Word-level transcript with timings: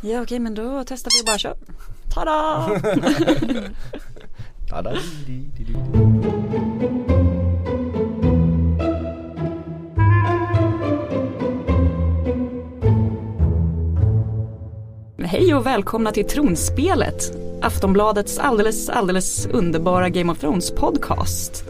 Ja 0.00 0.22
okej 0.22 0.38
men 0.38 0.54
då 0.54 0.84
testar 0.86 1.10
vi 1.14 1.22
och 1.22 1.26
bara 1.26 1.38
kör. 1.38 1.56
Tada! 4.70 4.94
Hej 15.24 15.54
och 15.54 15.66
välkomna 15.66 16.12
till 16.12 16.26
Tronspelet. 16.26 17.32
Aftonbladets 17.62 18.38
alldeles, 18.38 18.88
alldeles 18.88 19.46
underbara 19.46 20.08
Game 20.08 20.32
of 20.32 20.38
Thrones 20.38 20.70
podcast. 20.70 21.64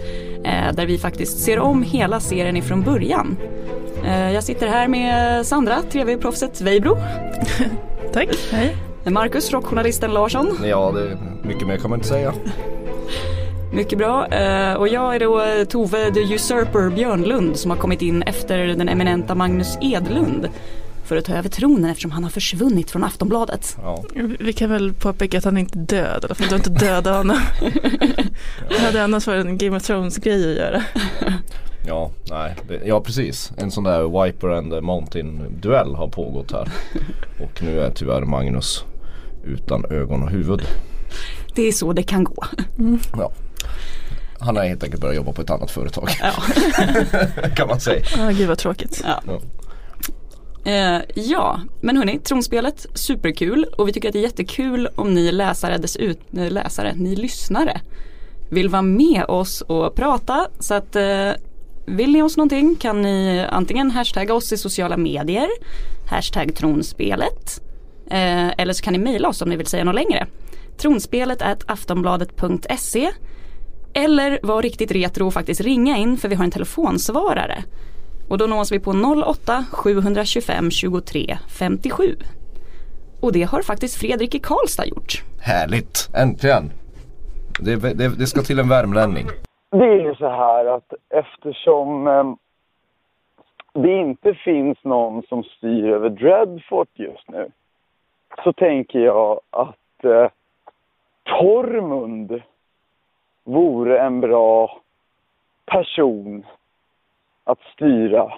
Eh, 0.45 0.73
där 0.75 0.87
vi 0.87 0.99
faktiskt 0.99 1.39
ser 1.39 1.59
om 1.59 1.83
hela 1.83 2.21
serien 2.21 2.57
ifrån 2.57 2.83
början. 2.83 3.37
Eh, 4.05 4.33
jag 4.33 4.45
sitter 4.45 4.67
här 4.67 4.89
med 4.89 5.47
Sandra, 5.47 5.83
tv-proffset 5.83 6.61
Weibro. 6.61 6.97
Tack, 8.19 8.37
hej. 8.50 8.77
Marcus, 9.05 9.53
rockjournalisten 9.53 10.12
Larsson. 10.12 10.58
Ja, 10.64 10.93
det 10.95 11.00
är 11.00 11.18
mycket 11.43 11.67
mer 11.67 11.77
kan 11.77 11.90
man 11.90 11.99
inte 11.99 12.08
säga. 12.08 12.35
Mycket 13.72 13.99
bra. 13.99 14.27
Eh, 14.27 14.75
och 14.75 14.89
jag 14.89 15.14
är 15.14 15.21
då 15.21 15.43
eh, 15.43 15.64
Tove 15.64 16.11
the 16.11 16.35
Usurper 16.35 16.91
Björnlund 16.91 17.57
som 17.57 17.71
har 17.71 17.79
kommit 17.79 18.03
in 18.03 18.22
efter 18.22 18.58
den 18.58 18.89
eminenta 18.89 19.35
Magnus 19.35 19.79
Edlund 19.82 20.49
för 21.04 21.17
att 21.17 21.25
ta 21.25 21.35
över 21.35 21.49
tronen 21.49 21.91
eftersom 21.91 22.11
han 22.11 22.22
har 22.22 22.31
försvunnit 22.31 22.91
från 22.91 23.04
Aftonbladet. 23.04 23.77
Ja. 23.82 24.04
Vi 24.39 24.53
kan 24.53 24.71
väl 24.71 24.93
påpeka 24.93 25.39
att 25.39 25.44
han 25.44 25.58
inte 25.58 25.79
är 25.79 25.82
död, 25.82 26.25
eller 26.25 26.35
för 26.35 26.44
du 26.44 26.50
har 26.50 26.57
inte 26.57 26.71
dödat 26.71 27.16
honom. 27.16 27.41
Det 28.69 28.79
hade 28.79 29.05
annars 29.05 29.27
varit 29.27 29.46
en 29.46 29.58
Game 29.58 29.77
of 29.77 29.82
Thrones-grej 29.82 30.50
att 30.50 30.57
göra. 30.57 30.82
Ja, 31.87 32.11
nej, 32.31 32.55
det, 32.69 32.81
ja 32.84 33.00
precis. 33.00 33.53
En 33.56 33.70
sån 33.70 33.84
där 33.84 34.25
Viper 34.25 34.48
and 34.48 34.83
Mountain 34.83 35.61
duell 35.61 35.95
har 35.95 36.09
pågått 36.09 36.53
här. 36.53 36.69
Och 37.42 37.62
nu 37.62 37.81
är 37.81 37.91
tyvärr 37.91 38.23
Magnus 38.23 38.84
utan 39.45 39.84
ögon 39.91 40.22
och 40.22 40.31
huvud. 40.31 40.62
Det 41.55 41.62
är 41.62 41.72
så 41.72 41.92
det 41.92 42.03
kan 42.03 42.25
gå. 42.25 42.44
Ja. 43.17 43.33
Han 44.41 44.56
har 44.56 44.64
helt 44.64 44.83
enkelt 44.83 45.00
börjat 45.00 45.17
jobba 45.17 45.33
på 45.33 45.42
ett 45.42 45.50
annat 45.50 45.70
företag 45.70 46.08
Ja. 46.20 46.33
kan 47.56 47.69
man 47.69 47.80
säga. 47.80 48.05
Ah, 48.19 48.30
gud 48.30 48.48
vad 48.48 48.58
tråkigt. 48.58 49.05
Ja. 49.05 49.22
Ja. 49.27 49.41
Eh, 50.70 51.02
ja, 51.14 51.61
men 51.80 51.97
hörni, 51.97 52.19
tronspelet, 52.19 52.86
superkul 52.95 53.67
och 53.78 53.89
vi 53.89 53.92
tycker 53.92 54.08
att 54.08 54.12
det 54.12 54.19
är 54.19 54.22
jättekul 54.22 54.89
om 54.95 55.14
ni 55.14 55.33
läsare, 55.33 55.78
desut, 55.78 56.20
eh, 56.36 56.50
läsare, 56.50 56.95
ni 56.97 57.17
lyssnare 57.17 57.80
vill 58.50 58.69
vara 58.69 58.83
med 58.83 59.24
oss 59.24 59.61
och 59.61 59.95
prata. 59.95 60.48
Så 60.58 60.74
att 60.74 60.97
eh, 60.97 61.30
vill 61.97 62.12
ni 62.12 62.22
oss 62.22 62.36
någonting 62.36 62.77
kan 62.77 63.03
ni 63.03 63.47
antingen 63.50 63.91
hashtagga 63.91 64.34
oss 64.34 64.53
i 64.53 64.56
sociala 64.56 64.97
medier, 64.97 65.48
hashtag 66.11 66.55
tronspelet, 66.55 67.62
eh, 68.11 68.48
eller 68.48 68.72
så 68.72 68.83
kan 68.83 68.92
ni 68.92 68.98
mejla 68.98 69.28
oss 69.28 69.42
om 69.42 69.48
ni 69.48 69.56
vill 69.56 69.67
säga 69.67 69.84
något 69.84 69.95
längre. 69.95 70.27
Tronspelet 70.78 71.42
är 71.42 71.56
aftonbladet.se 71.67 73.11
eller 73.95 74.39
var 74.42 74.62
riktigt 74.62 74.91
retro 74.91 75.27
och 75.27 75.34
faktiskt 75.34 75.61
ringa 75.61 75.97
in 75.97 76.17
för 76.17 76.28
vi 76.28 76.34
har 76.34 76.45
en 76.45 76.50
telefonsvarare. 76.50 77.64
Och 78.28 78.39
då 78.39 78.47
nås 78.47 78.73
vi 78.73 78.78
på 78.78 78.91
08 79.27 79.64
725 79.70 80.70
23 80.70 81.39
57. 81.48 82.17
Och 83.20 83.33
det 83.33 83.42
har 83.42 83.62
faktiskt 83.62 83.95
Fredrik 83.95 84.34
i 84.34 84.39
Karlstad 84.39 84.86
gjort. 84.86 85.23
Härligt, 85.41 86.08
äntligen. 86.14 86.73
Det, 87.61 87.77
det, 87.77 88.08
det 88.08 88.27
ska 88.27 88.42
till 88.42 88.58
en 88.58 88.69
värmlänning. 88.69 89.28
Det 89.70 89.84
är 89.84 90.00
ju 90.00 90.14
så 90.14 90.28
här 90.28 90.64
att 90.64 90.94
eftersom 91.08 92.06
eh, 92.06 92.34
det 93.72 93.92
inte 93.92 94.34
finns 94.34 94.84
någon 94.84 95.22
som 95.22 95.44
styr 95.44 95.91
över 95.91 96.08
Dreadfort 96.08 96.88
just 96.94 97.28
nu 97.28 97.50
så 98.44 98.52
tänker 98.52 98.98
jag 98.98 99.41
att 99.50 100.05
eh, 100.05 100.28
Tormund 101.22 102.42
vore 103.44 104.00
en 104.00 104.20
bra 104.20 104.80
person 105.66 106.46
att 107.45 107.61
styra 107.61 108.33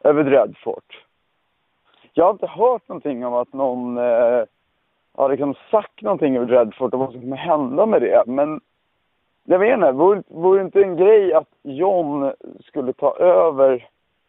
över 0.00 0.24
Dreadfort. 0.24 1.04
Jag 2.12 2.24
har 2.24 2.30
inte 2.30 2.46
hört 2.46 2.88
någonting 2.88 3.26
om 3.26 3.34
att 3.34 3.52
någon 3.52 3.98
eh, 3.98 4.44
har 5.14 5.28
liksom 5.30 5.54
sagt 5.70 6.02
någonting 6.02 6.36
över 6.36 6.46
Dreadfort 6.46 6.92
och 6.92 7.00
vad 7.00 7.12
som 7.12 7.20
kommer 7.20 7.36
hända 7.36 7.86
med 7.86 8.02
det. 8.02 8.22
Men 8.26 8.60
jag 9.44 9.58
vet 9.58 9.74
inte, 9.74 9.92
vore, 9.92 10.22
vore 10.28 10.58
det 10.58 10.64
inte 10.64 10.82
en 10.82 10.96
grej 10.96 11.32
att 11.32 11.48
John 11.62 12.32
skulle 12.64 12.92
ta 12.92 13.16
över, 13.16 13.88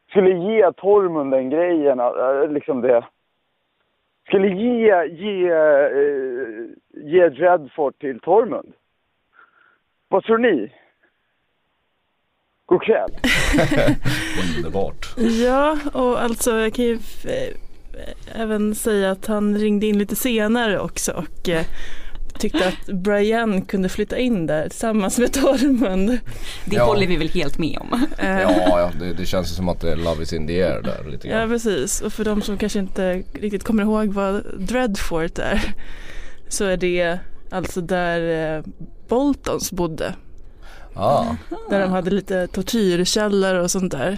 skulle 0.09 0.29
ge 0.29 0.71
Tormund 0.71 1.31
den 1.31 1.49
grejen, 1.49 1.99
äh, 1.99 2.47
liksom 2.49 2.81
det. 2.81 3.05
Skulle 4.27 4.47
ge, 4.47 5.05
ge, 5.05 5.49
eh, 5.49 6.65
ge 6.91 7.29
Dreadfort 7.29 7.99
till 7.99 8.19
Tormund. 8.19 8.73
Vad 10.07 10.23
tror 10.23 10.37
ni? 10.37 10.71
God 12.65 12.81
kväll. 12.81 13.11
Underbart. 14.57 15.13
Ja, 15.17 15.77
och 15.93 16.21
alltså 16.21 16.51
jag 16.51 16.73
kan 16.73 16.85
ju 16.85 16.93
eh, 16.93 18.41
även 18.41 18.75
säga 18.75 19.11
att 19.11 19.25
han 19.25 19.57
ringde 19.57 19.85
in 19.85 19.97
lite 19.97 20.15
senare 20.15 20.79
också 20.79 21.11
och 21.11 21.49
eh, 21.49 21.65
tyckte 22.49 22.67
att 22.67 22.85
Brian 22.95 23.61
kunde 23.61 23.89
flytta 23.89 24.17
in 24.17 24.47
där 24.47 24.69
tillsammans 24.69 25.19
med 25.19 25.33
Tormund. 25.33 26.09
Det 26.65 26.75
Ja. 26.75 26.85
håller 26.85 27.07
vi 27.07 27.15
väl 27.17 27.29
helt 27.29 27.57
med 27.57 27.77
om. 27.81 28.05
Ja, 28.17 28.79
ja 28.79 28.91
det, 28.99 29.13
det 29.13 29.25
känns 29.25 29.55
som 29.55 29.69
att 29.69 29.79
det 29.81 29.91
är 29.91 29.95
Love 29.95 30.23
is 30.23 30.33
in 30.33 30.47
the 30.47 30.63
air 30.63 30.81
där 30.81 31.11
lite 31.11 31.27
Ja 31.27 31.37
grann. 31.37 31.49
precis, 31.49 32.01
och 32.01 32.13
för 32.13 32.25
de 32.25 32.41
som 32.41 32.57
kanske 32.57 32.79
inte 32.79 33.23
riktigt 33.33 33.63
kommer 33.63 33.83
ihåg 33.83 34.13
vad 34.13 34.43
Dreadfort 34.59 35.39
är 35.39 35.73
så 36.47 36.65
är 36.65 36.77
det 36.77 37.19
alltså 37.51 37.81
där 37.81 38.55
eh, 38.57 38.63
Boltons 39.07 39.71
bodde. 39.71 40.15
Ah, 40.95 41.25
Där 41.69 41.79
de 41.79 41.91
hade 41.91 42.11
lite 42.11 42.47
tortyrkällare 42.47 43.61
och 43.61 43.71
sånt 43.71 43.91
där. 43.91 44.17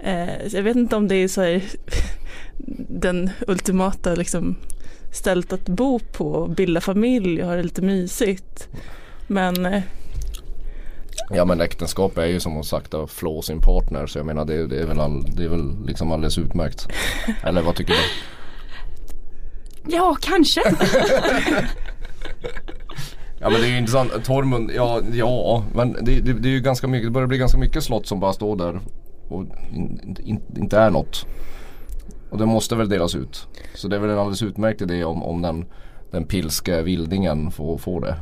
Eh, 0.00 0.46
jag 0.46 0.62
vet 0.62 0.76
inte 0.76 0.96
om 0.96 1.08
det 1.08 1.14
är 1.16 1.28
så 1.28 1.40
här, 1.42 1.62
den 2.88 3.30
ultimata 3.46 4.14
liksom, 4.14 4.56
stället 5.12 5.52
att 5.52 5.68
bo 5.68 5.98
på 5.98 6.32
och 6.32 6.50
bilda 6.50 6.80
familj 6.80 7.42
och 7.42 7.48
ha 7.48 7.56
det 7.56 7.62
lite 7.62 7.82
mysigt. 7.82 8.68
Men 9.26 9.66
eh, 9.66 9.82
ja 11.30 11.44
men 11.44 11.60
äktenskap 11.60 12.18
är 12.18 12.26
ju 12.26 12.40
som 12.40 12.52
hon 12.52 12.64
sagt 12.64 12.94
att 12.94 13.10
flå 13.10 13.42
sin 13.42 13.60
partner 13.60 14.06
så 14.06 14.18
jag 14.18 14.26
menar 14.26 14.44
det, 14.44 14.66
det 14.66 14.80
är 14.80 14.86
väl, 14.86 15.00
all, 15.00 15.24
det 15.36 15.44
är 15.44 15.48
väl 15.48 15.86
liksom 15.86 16.12
alldeles 16.12 16.38
utmärkt. 16.38 16.88
Eller 17.42 17.62
vad 17.62 17.76
tycker 17.76 17.92
du? 17.92 18.00
Ja, 19.90 20.16
kanske. 20.20 20.62
Ja 23.40 23.50
men 23.50 23.60
det 23.60 23.66
är 23.66 23.70
ju 23.70 23.78
intressant, 23.78 24.24
Tormund, 24.24 24.70
ja, 24.74 25.00
ja 25.12 25.64
men 25.74 25.92
det, 25.92 26.20
det, 26.20 26.32
det 26.32 26.48
är 26.48 26.52
ju 26.52 26.60
ganska 26.60 26.86
mycket, 26.86 27.06
det 27.06 27.10
börjar 27.10 27.26
bli 27.26 27.38
ganska 27.38 27.58
mycket 27.58 27.84
slott 27.84 28.06
som 28.06 28.20
bara 28.20 28.32
står 28.32 28.56
där 28.56 28.80
och 29.28 29.44
in, 29.72 30.16
in, 30.24 30.40
inte 30.56 30.78
är 30.78 30.90
något. 30.90 31.26
Och 32.30 32.38
det 32.38 32.46
måste 32.46 32.76
väl 32.76 32.88
delas 32.88 33.14
ut. 33.14 33.46
Så 33.74 33.88
det 33.88 33.96
är 33.96 34.00
väl 34.00 34.10
en 34.10 34.18
alldeles 34.18 34.42
utmärkt 34.42 34.82
idé 34.82 35.04
om, 35.04 35.22
om 35.22 35.42
den, 35.42 35.66
den 36.10 36.24
pilske 36.24 36.82
vildingen 36.82 37.50
får, 37.50 37.78
får 37.78 38.00
det. 38.00 38.16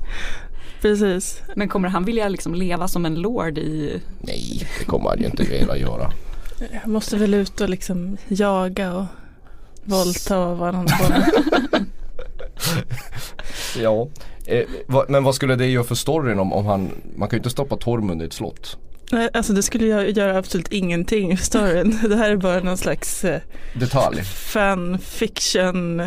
precis. 0.80 1.42
Men 1.56 1.68
kommer 1.68 1.88
han 1.88 2.04
vilja 2.04 2.28
liksom 2.28 2.54
leva 2.54 2.88
som 2.88 3.06
en 3.06 3.14
lord 3.14 3.58
i... 3.58 4.02
Nej, 4.20 4.68
det 4.78 4.84
kommer 4.84 5.08
han 5.08 5.18
ju 5.18 5.24
inte 5.24 5.42
vilja 5.42 5.76
göra. 5.76 6.12
Jag 6.72 6.86
måste 6.86 7.16
väl 7.16 7.34
ut 7.34 7.60
och 7.60 7.68
liksom 7.68 8.16
jaga 8.28 8.94
och 8.94 9.06
våldta 9.84 10.38
och 10.38 10.58
vad 10.58 10.74
han. 10.74 10.88
Ja, 13.78 14.08
eh, 14.46 14.68
vad, 14.86 15.10
men 15.10 15.24
vad 15.24 15.34
skulle 15.34 15.56
det 15.56 15.66
göra 15.66 15.84
för 15.84 15.94
storyn 15.94 16.38
om, 16.38 16.52
om 16.52 16.66
han, 16.66 16.90
man 17.16 17.28
kan 17.28 17.36
ju 17.36 17.38
inte 17.38 17.50
stoppa 17.50 17.76
Tormund 17.76 18.22
i 18.22 18.24
ett 18.24 18.32
slott. 18.32 18.78
Nej, 19.12 19.28
Alltså 19.34 19.52
det 19.52 19.62
skulle 19.62 19.86
jag 19.86 20.10
göra 20.10 20.38
absolut 20.38 20.68
ingenting 20.68 21.32
i 21.32 21.36
storyn. 21.36 21.98
Det 22.08 22.16
här 22.16 22.30
är 22.30 22.36
bara 22.36 22.60
någon 22.60 22.76
slags 22.78 23.24
eh, 23.24 23.40
Detalj. 23.74 24.22
fanfiction 24.24 26.02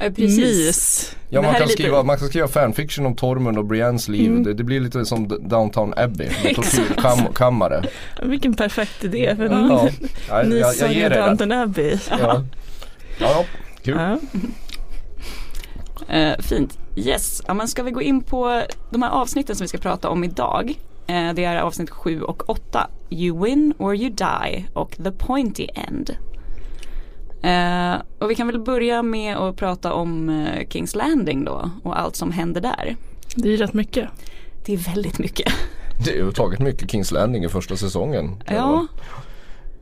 Ja, 0.00 0.10
mys. 0.16 1.16
Ja 1.28 1.42
man 1.42 1.52
kan, 1.52 1.62
är 1.62 1.66
lite- 1.66 1.82
skriva, 1.82 2.02
man 2.02 2.18
kan 2.18 2.28
skriva 2.28 2.48
fanfiction 2.48 3.06
om 3.06 3.16
Tormund 3.16 3.58
och 3.58 3.64
Briennes 3.64 4.08
liv. 4.08 4.30
Mm. 4.30 4.42
Det, 4.44 4.54
det 4.54 4.64
blir 4.64 4.80
lite 4.80 5.04
som 5.04 5.28
Downtown 5.48 5.94
Abbey 5.96 6.28
med 6.44 6.54
tortyrkammare. 6.56 7.84
Vilken 8.22 8.54
perfekt 8.54 9.04
idé 9.04 9.36
för 9.36 9.44
en 9.44 9.68
Ja, 9.70 9.88
ja, 10.28 10.42
ny 10.42 10.58
jag, 10.58 10.74
jag 10.76 10.92
ger 10.92 11.10
saga 11.10 11.36
dig 11.36 11.46
det. 11.48 11.62
Abbey. 11.62 11.98
Ja. 12.10 12.16
Ja, 12.18 12.42
ja, 13.18 13.44
kul. 13.82 13.96
Ja. 13.98 14.18
Eh, 16.14 16.38
fint. 16.38 16.78
Yes, 16.96 17.42
ja, 17.46 17.54
men 17.54 17.68
ska 17.68 17.82
vi 17.82 17.90
gå 17.90 18.02
in 18.02 18.22
på 18.22 18.62
de 18.90 19.02
här 19.02 19.10
avsnitten 19.10 19.56
som 19.56 19.64
vi 19.64 19.68
ska 19.68 19.78
prata 19.78 20.08
om 20.08 20.24
idag. 20.24 20.74
Eh, 21.06 21.34
det 21.34 21.44
är 21.44 21.56
avsnitt 21.56 21.90
7 21.90 22.22
och 22.22 22.50
8. 22.50 22.90
You 23.10 23.44
win 23.44 23.74
or 23.78 23.94
you 23.94 24.10
die 24.10 24.66
och 24.72 24.96
the 25.04 25.10
pointy 25.10 25.66
end. 25.74 26.10
Eh, 27.42 28.02
och 28.18 28.30
vi 28.30 28.34
kan 28.34 28.46
väl 28.46 28.60
börja 28.60 29.02
med 29.02 29.36
att 29.36 29.56
prata 29.56 29.92
om 29.92 30.28
eh, 30.28 30.68
Kings 30.68 30.94
Landing 30.94 31.44
då 31.44 31.70
och 31.82 32.00
allt 32.00 32.16
som 32.16 32.32
händer 32.32 32.60
där. 32.60 32.96
Det 33.36 33.48
är 33.48 33.52
ju 33.52 33.56
rätt 33.56 33.74
mycket. 33.74 34.08
Det 34.64 34.72
är 34.72 34.76
väldigt 34.76 35.18
mycket. 35.18 35.52
Det 36.04 36.10
är 36.10 36.16
ju 36.16 36.32
tagit 36.32 36.60
mycket 36.60 36.90
Kings 36.90 37.12
Landing 37.12 37.44
i 37.44 37.48
första 37.48 37.76
säsongen. 37.76 38.42
Ja, 38.46 38.86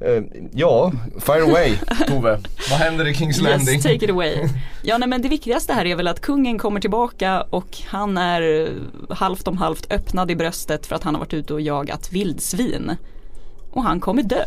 Eh, 0.05 0.23
ja, 0.53 0.93
fire 1.21 1.43
away 1.43 1.77
Tove. 2.07 2.41
Vad 2.71 2.79
händer 2.79 3.09
i 3.09 3.15
Kings 3.15 3.41
Landing? 3.41 3.75
Yes, 3.75 3.83
take 3.83 3.95
it 4.05 4.11
away. 4.11 4.49
Ja 4.83 4.99
nej, 4.99 5.09
men 5.09 5.23
det 5.23 5.29
viktigaste 5.29 5.73
här 5.73 5.85
är 5.87 5.97
väl 5.97 6.09
att 6.09 6.21
kungen 6.21 6.59
kommer 6.59 6.81
tillbaka 6.81 7.43
och 7.43 7.79
han 7.87 8.19
är 8.19 8.61
eh, 8.63 9.17
halvt 9.17 9.49
om 9.49 9.57
halvt 9.59 9.93
öppnad 9.93 10.31
i 10.31 10.37
bröstet 10.37 10.87
för 10.87 10.97
att 10.97 11.03
han 11.03 11.15
har 11.15 11.21
varit 11.21 11.35
ute 11.35 11.55
och 11.55 11.61
jagat 11.61 12.13
vildsvin. 12.13 12.97
Och 13.71 13.83
han 13.83 14.01
kommer 14.01 14.23
dö. 14.23 14.45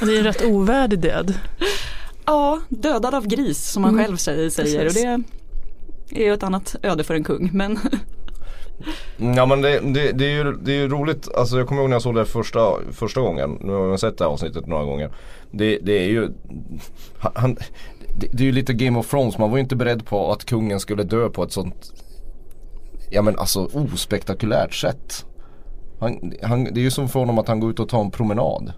Det 0.00 0.12
är 0.14 0.18
en 0.18 0.24
rätt 0.24 0.44
ovärdig 0.44 0.98
död. 1.00 1.34
Ja, 2.26 2.60
dödad 2.68 3.14
av 3.14 3.26
gris 3.26 3.70
som 3.70 3.84
han 3.84 3.94
Mm, 3.94 4.04
själv 4.06 4.16
säger, 4.16 4.50
säger. 4.50 4.86
och 4.86 4.92
det 4.94 5.22
är 6.20 6.24
ju 6.26 6.34
ett 6.34 6.42
annat 6.42 6.76
öde 6.82 7.04
för 7.04 7.14
en 7.14 7.24
kung 7.24 7.50
men 7.52 7.70
Mm, 7.76 7.78
Ja 9.36 9.46
men 9.46 9.62
det, 9.62 9.80
det, 9.80 10.12
det, 10.12 10.24
är 10.24 10.44
ju, 10.44 10.52
det 10.52 10.72
är 10.72 10.76
ju 10.76 10.88
roligt, 10.88 11.28
alltså 11.36 11.58
jag 11.58 11.68
kommer 11.68 11.80
ihåg 11.80 11.90
när 11.90 11.94
jag 11.94 12.02
såg 12.02 12.14
det 12.14 12.24
första, 12.24 12.60
första 12.92 13.20
gången, 13.20 13.58
nu 13.60 13.72
har 13.72 13.86
jag 13.88 14.00
sett 14.00 14.18
det 14.18 14.24
här 14.24 14.30
avsnittet 14.30 14.66
några 14.66 14.84
gånger. 14.84 15.10
Det, 15.50 15.78
det 15.82 15.92
är 15.98 16.08
ju, 16.08 16.28
han, 17.18 17.32
han- 17.34 17.56
det, 18.20 18.26
det 18.32 18.42
är 18.42 18.46
ju 18.46 18.52
lite 18.52 18.72
Game 18.72 18.98
of 18.98 19.10
Thrones, 19.10 19.38
man 19.38 19.50
var 19.50 19.56
ju 19.56 19.62
inte 19.62 19.76
beredd 19.76 20.06
på 20.06 20.32
att 20.32 20.44
kungen 20.44 20.80
skulle 20.80 21.02
dö 21.02 21.28
på 21.28 21.42
ett 21.42 21.52
sånt, 21.52 21.92
ja 23.10 23.22
men 23.22 23.38
alltså 23.38 23.68
ospektakulärt 23.94 24.74
sätt. 24.74 25.24
Han, 26.00 26.32
han, 26.42 26.64
det 26.64 26.80
är 26.80 26.82
ju 26.82 26.90
som 26.90 27.08
för 27.08 27.20
honom 27.20 27.38
att 27.38 27.48
han 27.48 27.60
går 27.60 27.70
ut 27.70 27.80
och 27.80 27.88
tar 27.88 28.00
en 28.00 28.10
promenad. 28.10 28.72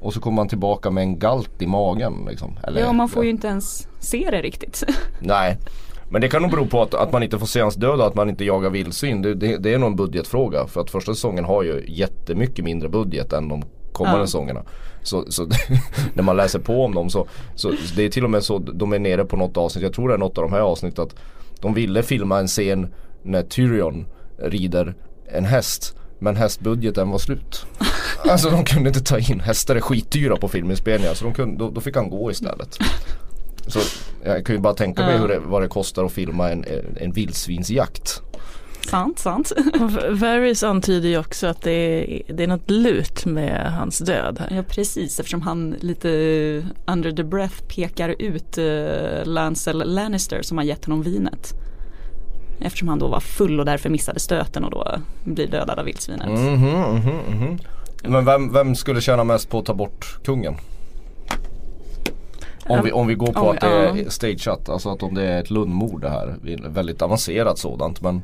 Och 0.00 0.12
så 0.14 0.20
kommer 0.20 0.38
han 0.38 0.48
tillbaka 0.48 0.90
med 0.90 1.02
en 1.02 1.18
galt 1.18 1.62
i 1.62 1.66
magen 1.66 2.14
liksom. 2.28 2.58
Eller, 2.64 2.80
ja, 2.80 2.92
man 2.92 3.08
får 3.08 3.24
ju 3.24 3.30
inte 3.30 3.46
ens 3.46 3.88
se 3.98 4.28
det 4.30 4.42
riktigt. 4.42 4.84
Nej. 5.20 5.58
Men 6.10 6.20
det 6.20 6.28
kan 6.28 6.42
nog 6.42 6.50
bero 6.50 6.66
på 6.66 6.82
att, 6.82 6.94
att 6.94 7.12
man 7.12 7.22
inte 7.22 7.38
får 7.38 7.46
se 7.46 7.60
hans 7.60 7.74
död 7.74 8.00
och 8.00 8.06
att 8.06 8.14
man 8.14 8.28
inte 8.28 8.44
jagar 8.44 8.70
vildsvin. 8.70 9.22
Det, 9.22 9.34
det, 9.34 9.56
det 9.56 9.74
är 9.74 9.78
nog 9.78 9.90
en 9.90 9.96
budgetfråga. 9.96 10.66
För 10.66 10.80
att 10.80 10.90
första 10.90 11.14
säsongen 11.14 11.44
har 11.44 11.62
ju 11.62 11.84
jättemycket 11.88 12.64
mindre 12.64 12.88
budget 12.88 13.32
än 13.32 13.48
de 13.48 13.62
kommande 13.92 14.20
Ja. 14.20 14.26
säsongerna. 14.26 14.62
Så, 15.02 15.24
så 15.28 15.46
när 16.14 16.22
man 16.22 16.36
läser 16.36 16.58
på 16.58 16.84
om 16.84 16.94
dem 16.94 17.10
så, 17.10 17.26
så 17.54 17.72
det 17.96 18.02
är 18.04 18.08
till 18.08 18.24
och 18.24 18.30
med 18.30 18.42
så 18.42 18.58
de 18.58 18.92
är 18.92 18.98
nere 18.98 19.24
på 19.24 19.36
något 19.36 19.56
avsnitt. 19.56 19.82
Jag 19.82 19.92
tror 19.92 20.08
det 20.08 20.14
är 20.14 20.18
något 20.18 20.38
av 20.38 20.44
de 20.44 20.52
här 20.52 20.60
avsnitten 20.60 21.04
att 21.04 21.14
de 21.60 21.74
ville 21.74 22.02
filma 22.02 22.38
en 22.38 22.46
scen 22.48 22.94
när 23.22 23.42
Tyrion 23.42 24.06
rider 24.38 24.94
en 25.32 25.44
häst. 25.44 25.96
Men 26.18 26.36
hästbudgeten 26.36 27.10
var 27.10 27.18
slut. 27.18 27.66
Alltså 28.30 28.50
de 28.50 28.64
kunde 28.64 28.88
inte 28.88 29.00
ta 29.00 29.18
in, 29.18 29.40
hästar 29.40 29.76
är 29.76 29.80
skitdyra 29.80 30.36
på 30.36 30.48
filminspelningar 30.48 31.14
så 31.14 31.24
de 31.24 31.34
kunde, 31.34 31.58
då, 31.64 31.70
då 31.70 31.80
fick 31.80 31.96
han 31.96 32.10
gå 32.10 32.30
istället. 32.30 32.78
Så 33.66 33.80
jag 34.24 34.46
kan 34.46 34.54
ju 34.54 34.60
bara 34.60 34.74
tänka 34.74 35.02
mig 35.02 35.14
Ja. 35.14 35.20
hur 35.20 35.28
det, 35.28 35.38
vad 35.38 35.62
det 35.62 35.68
kostar 35.68 36.04
att 36.04 36.12
filma 36.12 36.50
en, 36.50 36.64
en, 36.96 37.12
vildsvinsjakt. 37.12 38.22
sant, 38.90 39.18
sant. 39.18 39.52
Varys 40.10 40.62
antyder 40.62 41.08
ju 41.08 41.18
också 41.18 41.46
att 41.46 41.62
det 41.62 41.72
är, 41.72 42.22
det 42.34 42.42
är 42.42 42.46
något 42.48 42.70
lut 42.70 43.26
med 43.26 43.72
hans 43.72 43.98
död 43.98 44.36
här. 44.40 44.56
Ja 44.56 44.62
precis 44.62 45.20
eftersom 45.20 45.42
han 45.42 45.70
lite 45.80 46.08
under 46.86 47.12
the 47.12 47.24
breath 47.24 47.62
pekar 47.76 48.14
ut 48.18 48.58
uh, 48.58 49.24
Lancel 49.24 49.82
Lannister 49.94 50.42
som 50.42 50.58
har 50.58 50.64
gett 50.64 50.84
honom 50.84 51.02
vinet. 51.02 51.52
Eftersom 52.60 52.88
han 52.88 52.98
då 52.98 53.08
var 53.08 53.20
full 53.20 53.60
och 53.60 53.66
därför 53.66 53.88
missade 53.90 54.20
stöten 54.20 54.64
och 54.64 54.70
då 54.70 55.00
blir 55.24 55.46
dödad 55.46 55.78
av 55.78 55.84
vildsvinet. 55.84 56.28
Mhm, 56.28 56.54
mhm, 56.54 57.18
mhm. 57.28 57.58
Men 58.04 58.24
vem, 58.24 58.52
vem 58.52 58.74
skulle 58.74 59.00
tjäna 59.00 59.24
mest 59.24 59.50
på 59.50 59.58
att 59.58 59.66
ta 59.66 59.74
bort 59.74 60.18
kungen? 60.24 60.54
Om 62.66 62.84
vi, 62.84 62.92
om 62.92 63.06
vi 63.06 63.14
går 63.14 63.32
på 63.32 63.48
Oj, 63.50 63.56
att 63.56 63.60
det 63.60 63.66
är 63.66 63.96
ja. 63.96 64.10
stageat, 64.10 64.68
alltså 64.68 64.88
att 64.90 65.02
om 65.02 65.14
det 65.14 65.22
är 65.22 65.40
ett 65.40 65.50
Lundmord 65.50 66.00
det 66.00 66.10
här. 66.10 66.36
Väldigt 66.68 67.02
avancerat 67.02 67.58
sådant 67.58 68.00
men 68.00 68.22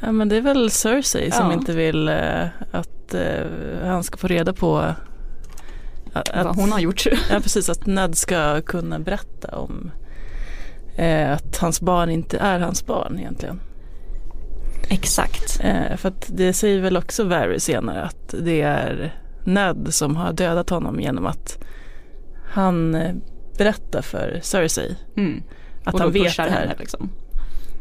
Ja 0.00 0.12
men 0.12 0.28
det 0.28 0.36
är 0.36 0.40
väl 0.40 0.70
Cersei 0.70 1.30
som 1.30 1.46
Ja. 1.46 1.52
inte 1.52 1.72
vill 1.72 2.08
eh, 2.08 2.44
att 2.70 3.14
eh, 3.14 3.46
han 3.84 4.04
ska 4.04 4.16
få 4.16 4.26
reda 4.26 4.52
på 4.52 4.76
att, 6.12 6.44
Vad 6.44 6.56
hon 6.56 6.72
har 6.72 6.80
gjort. 6.80 7.06
Ja 7.30 7.40
precis, 7.40 7.68
att 7.68 7.86
Ned 7.86 8.16
ska 8.16 8.60
kunna 8.60 8.98
berätta 8.98 9.58
om 9.58 9.90
eh, 10.96 11.32
att 11.32 11.58
hans 11.58 11.80
barn 11.80 12.10
inte 12.10 12.38
är 12.38 12.60
hans 12.60 12.86
barn 12.86 13.18
egentligen. 13.18 13.60
Exakt. 14.88 15.60
Eh, 15.60 15.96
för 15.96 16.08
att 16.08 16.26
det 16.28 16.52
säger 16.52 16.80
väl 16.80 16.96
också 16.96 17.24
Varys 17.24 17.64
senare 17.64 18.02
att 18.02 18.34
det 18.42 18.60
är 18.62 19.14
Ned 19.44 19.86
som 19.90 20.16
har 20.16 20.32
dödat 20.32 20.70
honom 20.70 21.00
genom 21.00 21.26
att 21.26 21.58
han 22.50 22.96
berättar 23.58 24.02
för 24.02 24.40
Cersei 24.42 24.96
Mm. 25.16 25.42
att 25.84 25.94
och 25.94 26.00
han 26.00 26.12
vet 26.12 26.36
det 26.36 26.42
här. 26.42 26.48
henne 26.50 26.74
liksom. 26.78 27.10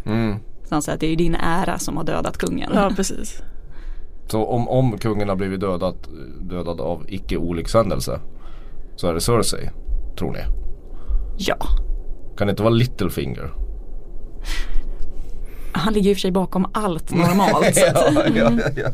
mm. 0.06 0.36
Så 0.64 0.76
han 0.76 0.82
säger 0.82 0.94
att 0.94 1.00
det 1.00 1.06
är 1.06 1.10
ju 1.10 1.16
din 1.16 1.36
ära 1.36 1.80
som 1.80 1.98
har 1.98 2.04
dödat 2.04 2.38
kungen. 2.38 2.72
Ja 2.74 2.92
precis. 2.96 3.42
Så 4.28 4.46
om, 4.46 4.68
om 4.70 4.98
kungen 4.98 5.30
har 5.30 5.36
blivit 5.36 5.60
dödad, 5.60 5.96
dödad 6.42 6.82
av 6.82 7.06
icke 7.08 7.38
olyckshändelse 7.38 8.20
Så 8.96 9.08
är 9.08 9.14
det 9.14 9.22
Cersei, 9.22 9.70
tror 10.18 10.32
ni? 10.32 10.40
ja. 11.38 11.58
Kan 12.38 12.48
det 12.48 12.52
inte 12.52 12.64
vara 12.64 12.74
Littlefinger? 12.74 13.54
Han 15.74 15.94
ligger 15.94 16.10
i 16.10 16.14
och 16.14 16.18
för 16.18 16.22
sig 16.22 16.32
bakom 16.32 16.68
allt 16.74 17.12
normalt. 17.12 17.76
ja, 17.94 18.12
ja, 18.36 18.52
ja. 18.76 18.90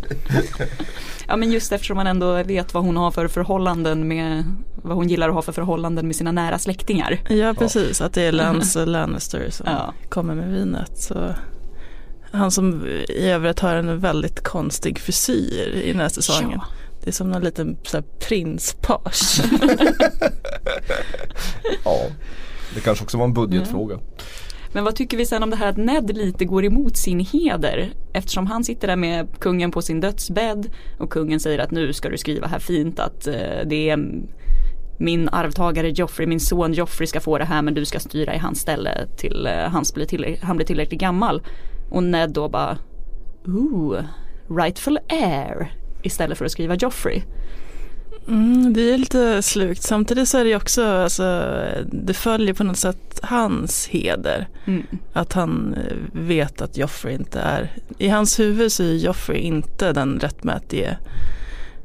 ja 1.28 1.36
men 1.38 1.52
just 1.52 1.72
eftersom 1.72 1.98
man 1.98 2.08
ändå 2.08 2.44
vet 2.44 2.74
vad 2.74 2.84
hon 2.84 2.98
har 2.98 3.12
för 3.12 3.28
förhållanden 3.28 4.08
med 4.08 4.44
vad 4.76 4.98
hon 4.98 5.08
gillar 5.10 5.30
att 5.30 5.36
ha 5.36 5.42
för 5.42 5.52
förhållanden 5.52 6.08
med 6.08 6.16
sina 6.16 6.32
nära 6.32 6.60
släktingar. 6.60 7.20
Ja 7.30 7.54
precis, 7.54 8.02
att 8.02 8.14
det 8.14 8.22
är 8.22 8.32
Lance 8.32 8.86
Lannister 8.86 9.50
som 9.50 9.66
Ja. 9.70 9.94
kommer 10.10 10.36
med 10.36 10.52
vinet. 10.52 10.98
Så 11.02 11.34
han 12.32 12.52
som 12.52 12.86
i 13.10 13.30
övrigt 13.30 13.60
har 13.60 13.76
en 13.76 14.00
väldigt 14.00 14.44
konstig 14.44 15.00
frisyr 15.00 15.82
i 15.84 15.92
den 15.92 16.02
här 16.02 16.10
säsongen. 16.10 16.60
Ja. 16.62 16.66
Det 17.04 17.10
är 17.10 17.14
som 17.14 17.32
någon 17.32 17.42
liten 17.44 17.78
prinspage. 18.20 19.42
ja. 21.86 21.98
Det 22.76 22.80
kanske 22.82 23.04
också 23.04 23.18
var 23.18 23.26
en 23.26 23.34
budgetfråga. 23.34 24.00
Men 24.74 24.84
vad 24.84 24.96
tycker 24.96 25.18
vi 25.18 25.26
sen 25.26 25.44
om 25.44 25.50
det 25.50 25.56
här 25.56 25.68
att 25.68 25.78
Ned 25.78 26.18
lite 26.18 26.46
går 26.46 26.66
emot 26.66 26.98
sin 26.98 27.20
heder 27.20 27.94
eftersom 28.14 28.48
han 28.48 28.64
sitter 28.64 28.88
där 28.88 28.96
med 28.96 29.28
kungen 29.40 29.72
på 29.72 29.82
sin 29.82 30.00
dödsbädd 30.00 30.70
och 31.00 31.10
kungen 31.10 31.40
säger 31.40 31.60
att 31.60 31.72
nu 31.72 31.94
ska 31.94 32.10
du 32.10 32.18
skriva 32.18 32.48
här 32.48 32.60
fint 32.60 33.00
att 33.00 33.28
eh, 33.28 33.34
det 33.66 33.90
är 33.90 34.00
min 35.00 35.30
arvtagare 35.30 35.90
Joffrey, 35.90 36.28
min 36.28 36.40
son 36.40 36.74
Joffrey 36.74 37.08
ska 37.08 37.20
få 37.20 37.38
det 37.38 37.46
här 37.46 37.62
men 37.62 37.74
du 37.74 37.86
ska 37.86 38.00
styra 38.00 38.36
i 38.36 38.38
hans 38.38 38.60
ställe 38.60 39.08
till 39.18 39.46
eh, 39.48 39.82
blir 39.94 40.06
tillräck- 40.06 40.40
han 40.42 40.56
blir 40.56 40.68
tillräckligt 40.68 41.02
gammal. 41.02 41.42
Och 41.90 42.04
Ned 42.04 42.32
då 42.32 42.50
bara 42.50 42.78
Ooh, 43.46 44.04
rightful 44.50 45.00
heir 45.08 45.74
istället 46.04 46.38
för 46.38 46.46
att 46.46 46.52
skriva 46.52 46.76
Joffrey. 46.76 47.22
Mm, 48.30 48.74
det 48.74 48.82
är 48.82 48.98
lite 48.98 49.42
slukt. 49.42 49.84
Samtidigt 49.84 50.30
så 50.30 50.38
är 50.38 50.46
det 50.46 50.56
också, 50.56 50.86
alltså, 50.86 51.54
det 51.92 52.14
följer 52.14 52.54
på 52.54 52.64
något 52.64 52.78
sätt 52.78 53.20
hans 53.24 53.88
heder. 53.88 54.48
Mm. 54.66 54.86
Att 55.14 55.34
han 55.34 55.74
eh, 55.74 55.96
vet 56.12 56.62
att 56.62 56.78
Joffrey 56.78 57.16
inte 57.16 57.40
är, 57.40 57.72
i 57.98 58.10
hans 58.10 58.40
huvud 58.40 58.72
så 58.72 58.84
är 58.84 58.94
Joffrey 58.94 59.40
inte 59.40 59.94
den 59.94 60.20
rättmätige 60.20 60.98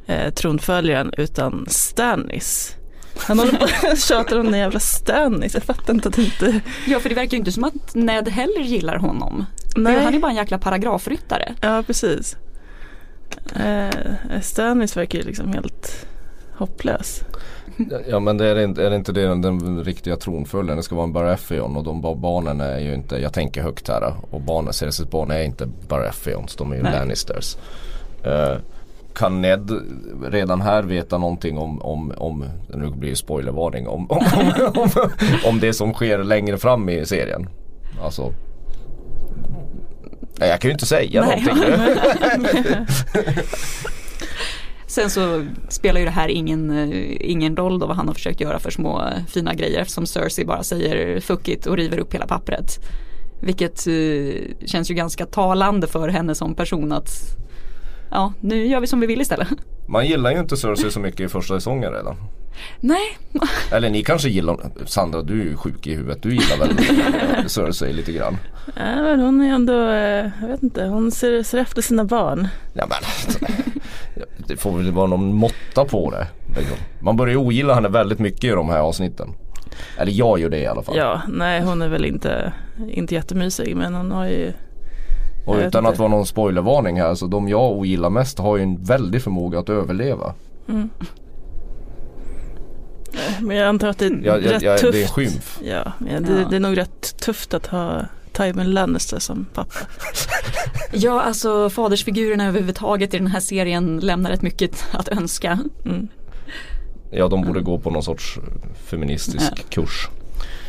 eh, 0.07 0.33
tronföljaren 0.33 1.13
utan 1.19 1.67
Stannis. 1.69 2.77
Han 3.19 3.39
håller 3.39 3.53
på 3.53 3.65
och 3.65 3.99
tjatar 4.09 4.39
om 4.39 4.51
den 4.51 4.61
jävla 4.61 4.81
Stannis, 4.81 5.55
jag 5.55 5.63
fattar 5.63 5.95
inte 5.95 6.09
att 6.09 6.19
inte, 6.19 6.61
Ja 6.87 7.01
för 7.01 7.09
det 7.09 7.15
verkar 7.15 7.33
ju 7.33 7.39
inte 7.39 7.53
som 7.53 7.65
att 7.65 7.95
Ned 7.95 8.29
heller 8.29 8.61
gillar 8.61 8.97
honom. 8.97 9.47
nej. 9.77 10.05
Han 10.05 10.15
är 10.15 10.19
bara 10.19 10.31
en 10.31 10.37
jäkla 10.37 10.59
paragrafryttare. 10.59 11.55
Ja 11.61 11.83
precis. 11.87 12.37
Eh, 13.57 14.41
Stannis 14.43 14.97
verkar 14.97 15.19
ju 15.19 15.25
liksom 15.25 15.53
helt 15.53 16.07
hopplös. 16.59 17.23
Ja 18.09 18.21
men 18.21 18.37
det 18.39 18.47
är, 18.49 18.59
inte, 18.65 18.87
är 18.87 18.91
det 18.91 18.97
inte 18.97 19.13
det 19.13 19.27
den, 19.27 19.41
den 19.43 19.85
riktiga 19.85 20.17
tronföljden? 20.17 20.77
Det 20.77 20.83
ska 20.83 20.95
vara 20.95 21.05
en 21.05 21.13
Baratheon 21.13 21.77
och 21.77 21.85
de 21.85 22.01
ba- 22.01 22.15
barnen 22.15 22.61
är 22.61 22.79
ju 22.79 22.95
inte, 22.95 23.17
jag 23.17 23.33
tänker 23.33 23.63
högt 23.63 23.89
här 23.89 24.15
och 24.31 24.41
barnen, 24.41 24.73
Cerseis 24.73 25.11
barn 25.11 25.31
är 25.31 25.43
inte 25.43 25.67
Baratheons, 25.89 26.57
de 26.57 26.73
är 26.73 26.77
ju 26.77 26.83
Nej. 26.83 26.93
Lannisters. 26.93 27.57
Eh, 28.25 28.57
kan 29.15 29.43
Ned 29.43 29.71
redan 30.31 30.61
här 30.61 30.83
veta 30.83 31.19
någonting 31.19 31.59
om, 31.59 31.83
om, 31.83 32.13
om 32.17 32.45
nu 32.69 32.91
blir 32.91 33.11
det 33.11 33.17
spoilervarning, 33.17 33.89
om, 33.89 34.11
om, 34.11 34.25
om, 34.37 34.73
om, 34.83 34.91
om 35.47 35.61
det 35.61 35.73
som 35.73 35.95
sker 35.95 36.19
längre 36.25 36.59
fram 36.59 36.89
i 36.89 37.07
serien? 37.07 37.49
Alltså 38.05 38.33
Nej, 40.39 40.49
jag 40.49 40.61
kan 40.61 40.69
ju 40.69 40.73
inte 40.73 40.87
säga 40.87 41.25
Nej. 41.27 41.43
någonting. 41.45 41.75
Sen 44.95 45.11
så 45.11 45.45
spelar 45.69 46.01
ju 46.01 46.07
det 46.07 46.13
här 46.13 46.29
ingen, 46.29 46.71
eh, 46.71 47.17
ingen 47.21 47.57
roll 47.57 47.79
då 47.79 47.87
vad 47.87 47.97
han 47.97 48.07
har 48.07 48.15
försökt 48.15 48.41
göra 48.41 48.59
för 48.59 48.71
små 48.71 49.03
eh, 49.03 49.25
fina 49.29 49.55
grejer 49.55 49.81
eftersom 49.81 50.07
Cersei 50.07 50.45
bara 50.45 50.63
säger 50.63 51.21
fuck 51.21 51.49
it 51.49 51.67
och 51.67 51.77
river 51.77 51.99
upp 51.99 52.15
hela 52.15 52.27
pappret. 52.27 52.79
Vilket 53.43 53.87
eh, 53.87 54.67
känns 54.67 54.91
ju 54.91 54.95
ganska 54.95 55.27
talande 55.27 55.87
för 55.87 56.09
henne 56.09 56.35
som 56.35 56.55
person 56.55 56.93
att 56.93 57.09
ja, 58.11 58.33
nu 58.41 58.67
gör 58.67 58.81
vi 58.81 58.87
som 58.87 59.01
vi 59.01 59.07
vill 59.07 59.21
istället. 59.21 59.49
Man 59.89 60.07
gillar 60.07 60.33
ju 60.33 60.39
inte 60.39 60.57
Cersei 60.57 60.91
så 60.91 61.01
mycket 61.01 61.21
i 61.21 61.29
första 61.29 61.55
säsongen 61.55 61.93
redan. 61.93 62.17
Nej, 62.81 63.19
Eller 63.73 63.91
ni 63.91 64.03
kanske 64.03 64.29
gillar, 64.29 64.57
Sandra 64.87 65.23
du 65.23 65.41
är 65.41 65.45
ju 65.45 65.57
sjuk 65.57 65.87
i 65.87 65.95
huvudet, 65.95 66.23
du 66.23 66.31
gillar 66.31 66.59
väl 66.59 67.49
Cersei 67.49 67.93
lite 67.93 68.13
grann? 68.13 68.37
Ja, 68.77 69.03
men 69.03 69.21
hon 69.21 69.41
är 69.41 69.55
ändå, 69.55 69.73
jag 70.43 70.49
vet 70.49 70.63
inte, 70.63 70.85
hon 70.85 71.11
ser, 71.11 71.43
ser 71.43 71.59
efter 71.59 71.83
sina 71.83 72.05
barn. 72.05 72.49
Ja 72.75 72.87
men 72.87 72.99
det 74.49 74.57
får 74.57 74.73
väl 74.79 74.93
vara 74.93 75.07
någon 75.07 75.33
måtta 75.35 75.85
på 75.85 76.11
det. 76.11 76.27
Liksom. 76.57 76.77
Man 77.01 77.17
börjar 77.17 77.37
ogilla 77.37 77.75
henne 77.75 77.89
väldigt 77.89 78.19
mycket 78.19 78.45
i 78.45 78.49
de 78.49 78.69
här 78.69 78.79
avsnitten. 78.81 79.29
Eller 79.99 80.13
jag 80.13 80.39
gör 80.41 80.49
det 80.51 80.59
i 80.59 80.67
alla 80.67 80.83
fall. 80.83 80.97
Ja, 80.97 81.23
nej 81.29 81.61
hon 81.63 81.83
är 81.83 81.89
väl 81.89 82.05
inte, 82.05 82.53
inte 82.89 83.15
jättemysig 83.15 83.77
men 83.77 83.95
hon 83.95 84.11
har 84.13 84.27
ju 84.27 84.53
Och 85.47 85.57
utan 85.57 85.87
att 85.87 85.99
vara 85.99 86.09
någon 86.09 86.27
spoilervarning 86.27 87.01
här 87.01 87.15
så 87.15 87.27
de 87.27 87.49
jag 87.49 87.73
ogillar 87.73 88.11
mest 88.11 88.39
har 88.39 88.57
ju 88.57 88.63
en 88.63 88.83
väldig 88.85 89.23
förmåga 89.23 89.59
att 89.59 89.69
överleva. 89.69 90.35
mm. 90.69 90.91
Men 93.41 93.57
jag 93.57 93.69
antar 93.69 93.89
att 93.89 93.99
det 93.99 94.07
är 94.07 94.21
Jag, 94.25 94.45
rätt 94.47 94.63
jag, 94.63 94.79
tufft. 94.79 94.93
det 94.93 94.99
är 94.99 95.03
en 95.03 95.09
skymf. 95.09 95.61
Ja, 95.65 95.93
men 95.99 96.23
det, 96.23 96.33
Ja. 96.41 96.49
det 96.51 96.57
är 96.57 96.61
nog 96.61 96.79
rätt 96.79 97.17
tufft 97.17 97.55
att 97.55 97.67
ha 97.67 98.01
Tywin 98.37 98.71
Lannister 98.71 99.19
som 99.19 99.47
pappa. 99.55 99.79
Ja, 100.93 101.21
alltså 101.23 101.71
fadersfigurerna 101.71 102.47
överhuvudtaget 102.47 103.15
i 103.15 103.19
den 103.19 103.27
här 103.27 103.41
serien 103.41 104.01
lämnar 104.01 104.31
rätt 104.31 104.43
mycket 104.43 104.85
att 104.93 105.09
önska. 105.09 105.59
Mm. 105.85 106.09
Ja 107.11 107.29
de 107.29 107.43
borde 107.43 107.61
gå 107.61 107.79
på 107.79 107.91
någon 107.91 108.03
sorts 108.03 108.39
feministisk 108.87 109.53
Ja. 109.57 109.63
kurs. 109.71 110.09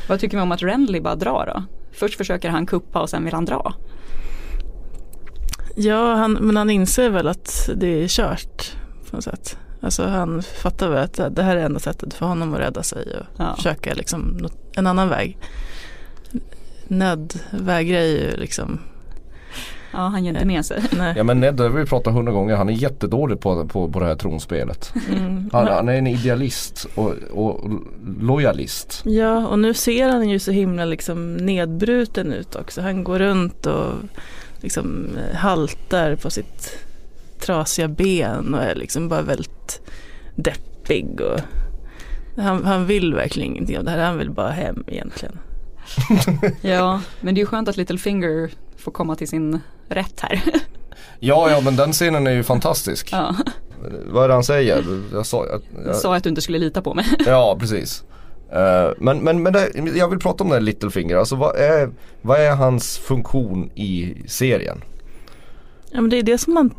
Vad 0.10 0.20
tycker 0.20 0.38
vi 0.38 0.44
om 0.44 0.52
att 0.52 0.64
Renly 0.64 1.00
bara 1.02 1.16
drar 1.16 1.52
då? 1.54 1.64
Först 1.94 2.18
försöker 2.18 2.50
han 2.50 2.66
kuppa 2.66 3.02
och 3.02 3.10
sen 3.10 3.24
vill 3.26 3.34
han 3.34 3.46
dra. 3.46 3.74
Ja, 5.76 6.16
han, 6.16 6.34
men 6.34 6.58
han 6.58 6.70
inser 6.70 7.10
väl 7.10 7.28
att 7.28 7.70
det 7.76 8.04
är 8.04 8.08
kört 8.08 8.72
på 9.10 9.16
något 9.16 9.24
sätt. 9.24 9.58
Alltså 9.82 10.06
han 10.08 10.44
fattar 10.44 10.90
väl 10.90 11.04
att 11.04 11.36
det 11.36 11.44
här 11.44 11.56
är 11.58 11.66
enda 11.66 11.80
sättet 11.80 12.14
för 12.14 12.26
honom 12.26 12.54
att 12.54 12.60
rädda 12.60 12.84
sig 12.84 13.18
och 13.20 13.26
Ja. 13.38 13.56
försöka 13.56 13.94
liksom 13.94 14.48
en 14.76 14.88
annan 14.88 15.10
väg. 15.10 15.38
Ned 16.88 17.34
vägrar 17.52 18.02
ju 18.02 18.38
liksom, 18.38 18.80
Ja, 19.96 20.00
han 20.00 20.26
ger 20.26 20.34
inte 20.34 20.46
med 20.46 20.66
sig. 20.66 20.84
nej. 20.98 21.14
Ja 21.18 21.24
men 21.24 21.40
Ned, 21.40 21.60
har 21.60 21.70
vi 21.70 21.86
pratat 21.86 22.14
hundra 22.14 22.32
gånger, 22.32 22.56
han 22.56 22.70
är 22.70 22.74
jättedålig 22.74 23.40
på, 23.40 23.68
på, 23.68 23.92
på 23.92 24.00
det 24.00 24.06
här 24.06 24.16
tronspelet. 24.16 24.94
Mm. 25.10 25.50
Han, 25.54 25.68
han 25.68 25.90
är 25.90 25.94
en 25.94 26.08
idealist 26.08 26.88
och, 26.96 27.14
och 27.32 27.70
lojalist. 28.20 29.02
Ja, 29.06 29.48
och 29.48 29.60
nu 29.60 29.74
ser 29.74 30.10
han 30.10 30.30
ju 30.30 30.40
så 30.40 30.52
himla 30.52 30.86
liksom 30.86 31.38
nedbruten 31.38 32.34
ut 32.34 32.56
också. 32.56 32.82
Han 32.82 33.04
går 33.04 33.20
runt 33.20 33.66
och 33.66 33.94
liksom 34.62 35.10
eh, 35.18 35.36
haltar 35.36 36.16
på 36.16 36.30
sitt 36.30 36.78
trasiga 37.40 37.88
ben 37.88 38.54
och 38.54 38.64
är 38.64 38.76
liksom 38.76 39.10
bara 39.10 39.22
väldigt 39.22 39.82
deppig. 40.36 41.22
Och 41.22 41.40
han, 42.44 42.64
han 42.64 42.86
vill 42.86 43.14
verkligen 43.14 43.52
ingenting 43.52 43.78
av 43.78 43.84
det 43.84 43.92
här, 43.92 44.06
han 44.06 44.18
vill 44.18 44.32
bara 44.32 44.52
hem 44.52 44.84
egentligen. 44.88 45.38
Ja, 46.62 47.02
men 47.22 47.36
det 47.36 47.40
är 47.40 47.42
ju 47.42 47.46
skönt 47.46 47.70
att 47.70 47.78
Littlefinger 47.78 48.52
får 48.78 48.92
komma 48.92 49.16
till 49.16 49.28
sin 49.28 49.60
rätt 49.90 50.20
här. 50.20 50.42
Ja 51.20 51.52
ja 51.52 51.62
men 51.62 51.76
den 51.76 51.94
scenen 51.94 52.28
är 52.28 52.32
ju 52.32 52.44
fantastisk. 52.44 53.10
Ja, 53.12 53.36
Vad 54.06 54.24
är 54.24 54.28
det 54.28 54.34
han 54.34 54.44
säger? 54.44 54.84
Jag 55.14 55.26
sa, 55.26 55.46
jag, 55.46 55.62
jag 55.76 55.88
jag, 55.88 55.96
sa 55.96 56.16
att 56.16 56.24
du 56.24 56.30
inte 56.30 56.42
skulle 56.42 56.60
lita 56.60 56.82
på 56.82 56.94
mig. 56.94 57.06
ja 57.26 57.58
precis. 57.60 58.04
Eh, 58.52 58.90
men 58.98 59.18
men, 59.18 59.44
men 59.44 59.54
det, 59.54 59.70
jag 59.96 60.10
vill 60.10 60.20
prata 60.20 60.44
om 60.44 60.50
den 60.50 60.56
här 60.56 60.62
Littlefinger, 60.66 61.16
alltså 61.16 61.36
vad 61.36 61.56
är, 61.56 61.90
vad 62.22 62.40
är 62.40 62.56
hans 62.56 62.98
funktion 62.98 63.72
i 63.76 64.16
serien? 64.28 64.82
Ja 65.92 66.02
men 66.02 66.10
det 66.10 66.18
är 66.18 66.24
det 66.24 66.38
som 66.38 66.54
man 66.54 66.72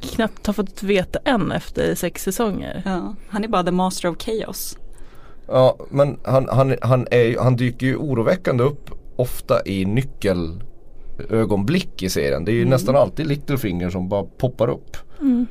knappt 0.00 0.46
har 0.46 0.54
fått 0.54 0.82
veta 0.82 1.18
än 1.24 1.52
efter 1.52 1.94
sex 1.94 2.22
säsonger. 2.22 2.82
Ja, 2.84 3.14
han 3.28 3.44
är 3.44 3.48
bara 3.48 3.64
the 3.64 3.70
master 3.70 4.08
of 4.08 4.16
chaos. 4.18 4.78
Ja 5.52 5.76
men 5.90 6.18
han, 6.24 6.48
han, 6.48 6.76
han, 6.82 7.06
är, 7.10 7.38
han 7.38 7.56
dyker 7.56 7.86
ju 7.86 7.96
oroväckande 7.96 8.64
upp 8.64 8.90
ofta 9.16 9.66
i 9.66 9.84
nyckelögonblick 9.84 12.02
i 12.02 12.08
serien. 12.08 12.44
Det 12.44 12.52
är 12.52 12.54
ju 12.54 12.64
nästan 12.64 12.96
alltid 12.96 13.26
Littlefinger 13.26 13.90
som 13.90 14.08
bara 14.08 14.24
poppar 14.24 14.68
upp. 14.68 14.96
Mm. 15.20 15.46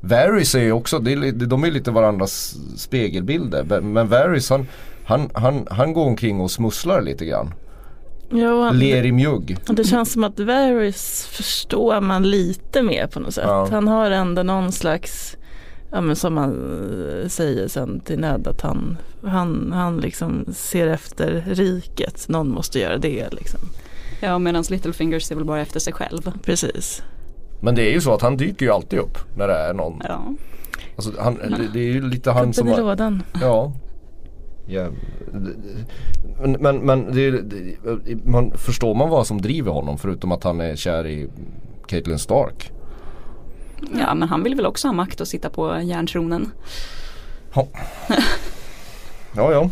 Varys 0.00 0.54
är 0.54 0.62
ju 0.62 0.72
också, 0.72 0.98
det 0.98 1.30
de 1.30 1.64
är 1.64 1.70
lite 1.70 1.90
varandras 1.90 2.56
spegelbilder. 2.76 3.80
Men 3.80 4.08
Varys 4.08 4.50
han, 4.50 4.66
han, 5.04 5.30
han, 5.34 5.66
han 5.70 5.92
går 5.92 6.06
omkring 6.06 6.40
och 6.40 6.50
smusslar 6.50 7.02
lite 7.02 7.24
grann. 7.24 7.54
Ja, 8.30 8.70
Ler 8.70 9.06
i 9.06 9.12
mjugg. 9.12 9.56
Och 9.68 9.74
det 9.74 9.84
känns 9.84 10.12
som 10.12 10.24
att 10.24 10.40
Varys 10.40 11.26
förstår 11.26 12.00
man 12.00 12.30
lite 12.30 12.82
mer 12.82 13.06
på 13.06 13.20
något 13.20 13.34
sätt. 13.34 13.44
Ja. 13.46 13.68
Han 13.70 13.88
har 13.88 14.10
ändå 14.10 14.42
någon 14.42 14.72
slags, 14.72 15.36
ja 15.96 16.00
men 16.00 16.16
som 16.16 16.34
man 16.34 16.50
eh, 17.22 17.28
säger 17.28 17.68
sen 17.68 18.00
till 18.00 18.20
Ned 18.20 18.46
att 18.48 18.60
han, 18.60 18.98
han, 19.22 19.72
han 19.72 19.96
liksom 19.96 20.44
ser 20.54 20.86
efter 20.86 21.44
riket. 21.46 22.28
Någon 22.28 22.48
måste 22.48 22.78
göra 22.78 22.98
det 22.98 23.28
liksom. 23.32 23.60
Ja, 24.20 24.38
medan 24.38 24.64
Littlefinger 24.70 25.18
ser 25.18 25.34
väl 25.34 25.44
bara 25.44 25.60
efter 25.60 25.80
sig 25.80 25.92
själv. 25.92 26.32
Precis. 26.42 27.02
Men 27.60 27.74
det 27.74 27.90
är 27.90 27.92
ju 27.92 28.00
så 28.00 28.14
att 28.14 28.22
han 28.22 28.36
dyker 28.36 28.66
ju 28.66 28.72
alltid 28.72 28.98
upp 28.98 29.18
när 29.36 29.48
det 29.48 29.54
är 29.54 29.74
någon. 29.74 30.00
Ja, 30.04 30.34
Alltså, 30.96 31.12
han, 31.18 31.34
det, 31.34 31.68
det 31.72 31.80
är 31.80 31.92
ju 31.92 32.08
lite 32.08 32.30
han 32.30 32.52
som 32.52 32.66
Gubben 32.66 32.80
i 32.80 32.86
lådan. 32.86 33.22
Ja. 33.40 33.72
ja. 34.66 34.88
Men, 36.40 36.52
men, 36.52 36.78
men 36.78 37.14
det, 37.14 37.30
det, 37.30 37.76
man, 38.24 38.52
förstår 38.56 38.94
man 38.94 39.08
vad 39.08 39.26
som 39.26 39.40
driver 39.40 39.72
honom 39.72 39.98
förutom 39.98 40.32
att 40.32 40.44
han 40.44 40.60
är 40.60 40.76
kär 40.76 41.06
i 41.06 41.28
Caitlyn 41.86 42.18
Stark? 42.18 42.72
Ja 43.98 44.14
men 44.14 44.28
han 44.28 44.42
vill 44.42 44.54
väl 44.54 44.66
också 44.66 44.88
ha 44.88 44.92
makt 44.92 45.20
att 45.20 45.28
sitta 45.28 45.50
på 45.50 45.80
järntronen. 45.82 46.50
Ja 49.36 49.52
ja. 49.52 49.70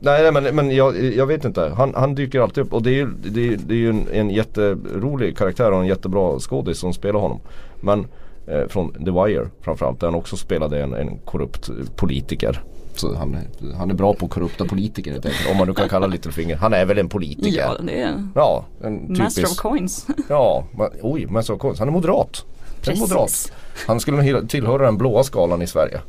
Nej, 0.00 0.22
nej 0.22 0.32
men, 0.42 0.56
men 0.56 0.70
jag, 0.76 1.14
jag 1.14 1.26
vet 1.26 1.44
inte. 1.44 1.72
Han, 1.76 1.92
han 1.96 2.14
dyker 2.14 2.40
alltid 2.40 2.64
upp 2.64 2.72
och 2.72 2.82
det 2.82 2.90
är 2.90 2.94
ju, 2.94 3.06
det 3.24 3.48
är, 3.48 3.56
det 3.56 3.74
är 3.74 3.78
ju 3.78 3.90
en, 3.90 4.08
en 4.12 4.30
jätterolig 4.30 5.36
karaktär 5.38 5.72
och 5.72 5.80
en 5.80 5.86
jättebra 5.86 6.38
skådis 6.40 6.78
som 6.78 6.92
spelar 6.92 7.20
honom. 7.20 7.40
Men 7.80 8.06
eh, 8.46 8.68
från 8.68 8.92
The 9.04 9.10
Wire 9.10 9.48
framförallt 9.60 10.00
där 10.00 10.06
han 10.06 10.14
också 10.14 10.36
spelade 10.36 10.82
en, 10.82 10.94
en 10.94 11.18
korrupt 11.18 11.70
politiker. 11.96 12.62
Så 12.94 13.14
han, 13.14 13.36
han 13.78 13.90
är 13.90 13.94
bra 13.94 14.14
på 14.14 14.28
korrupta 14.28 14.64
politiker 14.64 15.12
helt 15.12 15.26
enkelt. 15.26 15.50
Om 15.50 15.56
man 15.56 15.66
nu 15.66 15.74
kan 15.74 15.88
kalla 15.88 16.06
Littlefinger. 16.06 16.56
Han 16.56 16.72
är 16.72 16.84
väl 16.84 16.98
en 16.98 17.08
politiker. 17.08 17.58
Ja, 17.58 17.76
det 17.82 18.00
är 18.02 18.28
Ja, 18.34 18.64
en 18.82 19.06
master 19.08 19.24
of 19.24 19.34
typisk. 19.34 19.60
coins. 19.62 20.06
Ja, 20.28 20.64
oj, 21.02 21.26
Master 21.26 21.54
of 21.54 21.60
Coins. 21.60 21.78
Han 21.78 21.88
är 21.88 21.92
moderat. 21.92 22.44
Han 22.86 22.96
är 22.96 23.00
moderat. 23.00 23.26
Precis. 23.26 23.52
Han 23.86 24.00
skulle 24.00 24.46
tillhöra 24.48 24.84
den 24.86 24.98
blåa 24.98 25.24
skalan 25.24 25.62
i 25.62 25.66
Sverige. 25.66 26.00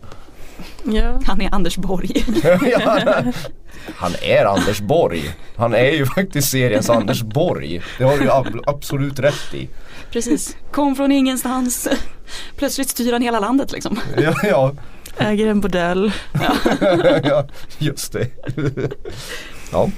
Ja. 0.83 1.19
Han 1.25 1.41
är 1.41 1.53
Anders 1.55 1.77
Borg. 1.77 2.25
Ja, 2.71 3.23
han 3.95 4.11
är 4.21 4.45
Anders 4.45 4.79
Borg. 4.81 5.35
Han 5.55 5.73
är 5.73 5.91
ju 5.91 6.05
faktiskt 6.05 6.49
seriens 6.51 6.89
Anders 6.89 7.21
Borg. 7.21 7.81
Det 7.97 8.03
har 8.03 8.17
du 8.17 8.23
ju 8.23 8.29
ab- 8.31 8.63
absolut 8.65 9.19
rätt 9.19 9.53
i. 9.53 9.69
Precis, 10.11 10.57
kom 10.71 10.95
från 10.95 11.11
ingenstans. 11.11 11.87
Plötsligt 12.55 12.89
styr 12.89 13.13
han 13.13 13.21
hela 13.21 13.39
landet 13.39 13.71
liksom. 13.71 13.99
Ja, 14.17 14.33
ja, 14.43 14.73
Äger 15.17 15.47
en 15.47 15.61
bordell. 15.61 16.11
ja 17.23 17.47
just 17.77 18.13
det. 18.13 18.27
Ja, 19.71 19.89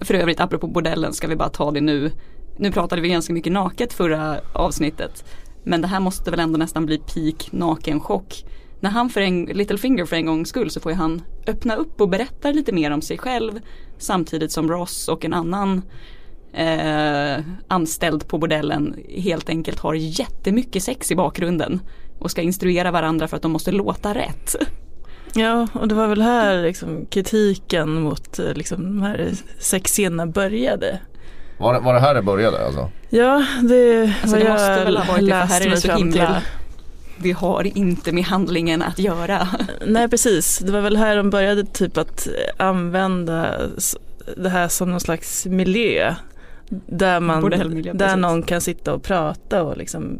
För 0.00 0.14
övrigt, 0.14 0.40
apropå 0.40 0.66
bordellen 0.66 1.12
ska 1.14 1.26
vi 1.28 1.36
bara 1.36 1.48
ta 1.48 1.70
det 1.70 1.80
nu. 1.80 2.12
Nu 2.58 2.72
pratade 2.72 3.02
vi 3.02 3.08
ganska 3.08 3.32
mycket 3.32 3.52
naket 3.52 3.92
förra 3.92 4.40
avsnittet. 4.52 5.24
Men 5.64 5.80
det 5.80 5.88
här 5.88 6.00
måste 6.00 6.30
väl 6.30 6.40
ändå 6.40 6.58
nästan 6.58 6.86
bli 6.86 6.98
peak 6.98 7.52
nakenchock. 7.52 8.44
När 8.80 8.90
han 8.90 9.10
för 9.10 9.20
en, 9.20 9.44
Littlefinger 9.44 10.04
för 10.04 10.16
en 10.16 10.26
gångs 10.26 10.48
skull 10.48 10.70
så 10.70 10.80
får 10.80 10.92
ju 10.92 10.98
han 10.98 11.22
öppna 11.46 11.76
upp 11.76 12.00
och 12.00 12.08
berätta 12.08 12.50
lite 12.50 12.72
mer 12.72 12.90
om 12.90 13.02
sig 13.02 13.18
själv. 13.18 13.60
Samtidigt 13.98 14.52
som 14.52 14.70
Ross 14.70 15.08
och 15.08 15.24
en 15.24 15.32
annan 15.32 15.82
eh, 16.52 17.44
anställd 17.68 18.28
på 18.28 18.38
bordellen 18.38 18.96
helt 19.08 19.48
enkelt 19.48 19.78
har 19.78 19.94
jättemycket 19.94 20.82
sex 20.82 21.10
i 21.10 21.16
bakgrunden. 21.16 21.80
Och 22.18 22.30
ska 22.30 22.42
instruera 22.42 22.90
varandra 22.90 23.28
för 23.28 23.36
att 23.36 23.42
de 23.42 23.52
måste 23.52 23.72
låta 23.72 24.14
rätt. 24.14 24.56
Ja, 25.34 25.68
och 25.72 25.88
det 25.88 25.94
var 25.94 26.08
väl 26.08 26.22
här 26.22 26.62
liksom 26.62 27.06
kritiken 27.06 28.02
mot 28.02 28.38
eh, 28.38 28.54
liksom, 28.54 28.84
de 28.84 29.02
här 29.02 29.30
sexscenerna 29.58 30.26
började 30.26 31.00
var, 31.58 31.74
det- 31.74 31.80
var 31.80 31.94
det 31.94 32.00
här 32.00 32.14
det 32.14 32.22
började 32.22 32.66
alltså? 32.66 32.90
Ja, 33.10 33.46
det 33.62 34.02
Alltså, 34.22 34.36
har 34.36 34.44
det 34.44 34.50
måste 34.50 34.66
jag 34.72 34.84
väl 34.84 34.96
ha 34.96 35.04
varit 35.12 35.26
det, 35.26 35.30
för 35.32 35.38
läst 35.40 35.52
här 35.52 35.60
är 35.60 35.64
det 35.64 35.70
mig 35.70 35.80
så 35.80 35.88
fram 35.88 35.98
himla- 35.98 36.12
till. 36.40 36.48
Det 37.22 37.32
har 37.32 37.76
inte 37.78 38.12
med 38.12 38.24
handlingen 38.24 38.82
att 38.82 38.98
göra. 38.98 39.48
Nej 39.86 40.08
precis, 40.08 40.58
det 40.58 40.72
var 40.72 40.80
väl 40.80 40.96
här 40.96 41.16
de 41.16 41.30
började 41.30 41.64
typ 41.64 41.96
att 41.96 42.28
använda 42.56 43.54
det 44.36 44.48
här 44.48 44.68
som 44.68 44.90
någon 44.90 45.00
slags 45.00 45.46
miljö. 45.46 46.14
Där, 46.86 47.20
man, 47.20 47.40
Bordellmiljö, 47.42 47.92
där 47.92 48.06
precis. 48.06 48.20
någon 48.20 48.42
kan 48.42 48.60
sitta 48.60 48.92
och 48.94 49.02
prata 49.02 49.62
och 49.62 49.76
liksom 49.76 50.18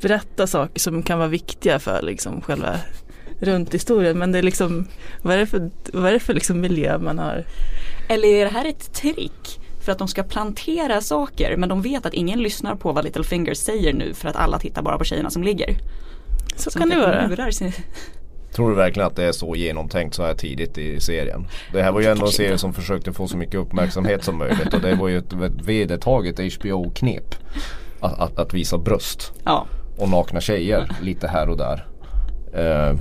berätta 0.00 0.46
saker 0.46 0.80
som 0.80 1.02
kan 1.02 1.18
vara 1.18 1.28
viktiga 1.28 1.78
för 1.78 2.02
liksom 2.02 2.40
själva 2.40 2.76
runt 3.40 3.74
historien. 3.74 4.18
Men 4.18 4.32
det 4.32 4.38
är 4.38 4.42
liksom, 4.42 4.86
vad 5.22 5.34
är 5.34 5.38
det 5.38 5.46
för, 5.46 5.70
vad 5.92 6.06
är 6.08 6.12
det 6.12 6.20
för 6.20 6.34
liksom 6.34 6.60
miljö 6.60 6.98
man 6.98 7.18
har? 7.18 7.44
Eller 8.08 8.28
är 8.28 8.44
det 8.44 8.50
här 8.50 8.64
ett 8.68 8.92
trick? 8.94 9.60
För 9.84 9.92
att 9.92 9.98
de 9.98 10.08
ska 10.08 10.22
plantera 10.22 11.00
saker 11.00 11.56
men 11.56 11.68
de 11.68 11.82
vet 11.82 12.06
att 12.06 12.14
ingen 12.14 12.42
lyssnar 12.42 12.74
på 12.74 12.92
vad 12.92 13.04
Littlefinger 13.04 13.54
säger 13.54 13.92
nu 13.92 14.14
för 14.14 14.28
att 14.28 14.36
alla 14.36 14.58
tittar 14.58 14.82
bara 14.82 14.98
på 14.98 15.04
tjejerna 15.04 15.30
som 15.30 15.42
ligger. 15.42 15.76
Så 16.56 16.70
Som 16.70 16.80
kan 16.80 16.88
det 16.88 16.94
kanske 16.94 17.36
vara. 17.36 17.72
Tror 18.54 18.70
du 18.70 18.76
verkligen 18.76 19.06
att 19.06 19.16
det 19.16 19.24
är 19.24 19.32
så 19.32 19.56
genomtänkt 19.56 20.14
så 20.14 20.22
här 20.22 20.34
tidigt 20.34 20.78
i 20.78 21.00
serien? 21.00 21.46
Det 21.72 21.82
här 21.82 21.92
var 21.92 22.00
ju 22.00 22.06
ändå 22.06 22.26
en 22.26 22.32
serie 22.32 22.58
som 22.58 22.74
försökte 22.74 23.12
få 23.12 23.28
så 23.28 23.36
mycket 23.36 23.54
uppmärksamhet 23.54 24.24
som 24.24 24.38
möjligt 24.38 24.74
och 24.74 24.80
det 24.80 24.94
var 24.94 25.08
ju 25.08 25.18
ett 25.18 25.32
ett 25.32 25.66
vedertaget 25.66 26.38
HBO-knep. 26.38 27.34
Att, 28.00 28.20
att, 28.20 28.38
att 28.38 28.54
visa 28.54 28.78
bröst 28.78 29.32
Ja, 29.44 29.66
och 29.98 30.08
nakna 30.08 30.40
tjejer 30.40 30.88
lite 31.02 31.28
här 31.28 31.48
och 31.48 31.56
där. 31.56 31.86
Eh, 32.54 32.98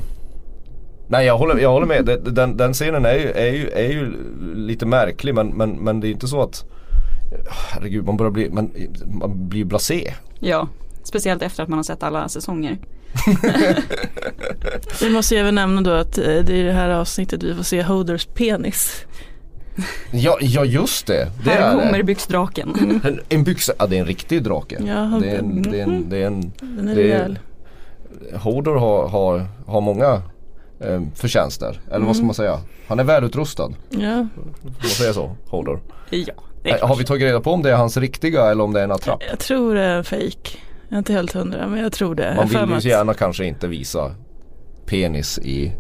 nej 1.08 1.26
jag 1.26 1.38
håller, 1.38 1.58
jag 1.58 1.72
håller 1.72 1.88
med, 1.88 2.06
den, 2.06 2.34
den, 2.34 2.58
den 2.58 2.74
scenen 2.74 3.06
är 3.06 3.14
ju, 3.14 3.32
är, 3.32 3.54
ju, 3.54 3.70
är 3.70 3.92
ju 3.92 4.14
lite 4.56 4.86
märklig 4.86 5.36
men, 5.36 5.48
men, 5.48 5.72
men 5.72 6.00
det 6.00 6.08
är 6.08 6.12
inte 6.12 6.28
så 6.28 6.42
att 6.42 6.66
Herregud 7.50 8.06
man 8.06 8.18
börjar 8.18 8.32
bli, 8.32 8.50
man, 8.50 8.72
man 9.06 9.50
blir 9.50 9.66
blasé. 9.66 10.14
Ja, 10.40 10.68
speciellt 11.04 11.42
efter 11.42 11.64
att 11.64 11.70
man 11.70 11.80
har 11.80 11.84
sett 11.84 12.04
alla 12.04 12.30
säsonger. 12.30 12.78
Vi 15.02 15.10
måste 15.10 15.36
ju 15.36 15.42
även 15.42 15.56
nämna 15.56 15.82
då 15.82 15.92
att 15.92 16.18
eh, 16.18 16.24
det 16.24 16.50
är 16.50 16.52
i 16.52 16.62
det 16.64 16.74
här 16.74 16.90
avsnittet 16.90 17.44
vi 17.44 17.56
får 17.56 17.64
se 17.64 17.84
Hoders 17.84 18.26
penis. 18.26 19.06
Ja, 20.12 20.38
ja 20.42 20.66
just 20.66 21.08
det. 21.08 21.28
det 21.44 21.50
Här 21.50 21.74
är 21.76 21.80
kommer 21.80 21.98
det. 21.98 22.04
byxdraken. 22.04 23.02
En, 23.04 23.20
en 23.30 23.44
byxa, 23.44 23.74
ja 23.80 23.88
det 23.88 23.96
är 23.96 24.00
en 24.00 24.06
riktig 24.06 24.44
drake. 24.44 24.78
Ja, 24.86 25.20
det 25.22 25.30
är 25.30 25.40
en, 25.40 25.62
det 25.62 25.80
är 25.80 25.84
en, 25.84 26.10
det 26.10 26.18
är 26.18 26.28
en 26.28 26.52
Den 26.62 26.88
är 26.88 26.96
rejäl. 26.96 27.40
Hodor 28.34 28.76
har, 28.76 29.08
har, 29.08 29.46
har 29.66 29.82
många 29.82 30.22
eh, 30.80 31.02
förtjänster. 31.16 31.82
Eller 31.92 32.06
vad 32.06 32.16
ska 32.16 32.26
man 32.26 32.36
säga? 32.36 32.60
Han 32.88 33.00
är 33.00 33.04
välutrustad. 33.04 33.70
Ja, 33.90 34.28
Får 34.64 34.70
man 34.82 34.90
säga 34.90 35.14
så? 35.14 35.36
Hodor. 35.46 35.80
Ja, 36.10 36.34
Har 36.82 36.96
vi 36.96 37.04
tagit 37.06 37.24
reda 37.28 37.40
på 37.42 37.52
om 37.52 37.62
det 37.62 37.72
är 37.72 37.76
hans 37.76 37.98
riktiga 37.98 38.52
eller 38.52 38.64
om 38.64 38.74
det 38.74 38.80
är 38.80 38.84
en 38.84 38.92
attrapp? 38.92 39.24
jag 39.30 39.40
tror 39.40 39.76
det 39.76 39.82
är 39.82 39.96
en 39.98 40.04
fake. 40.04 40.58
Jag 40.90 40.96
är 40.96 40.98
inte 40.98 41.14
helt 41.14 41.34
hundra 41.34 41.68
men 41.68 41.80
jag 41.84 41.92
tror 41.94 42.16
det. 42.16 42.34
Man 42.38 42.48
Jag 42.52 42.60
vill 42.62 42.70
ju 42.70 42.76
att- 42.76 42.82
så 42.84 42.88
gärna 42.90 43.14
kanske 43.14 43.46
inte 43.46 43.68
visa 43.68 44.12
penis 44.86 45.40
i 45.40 45.72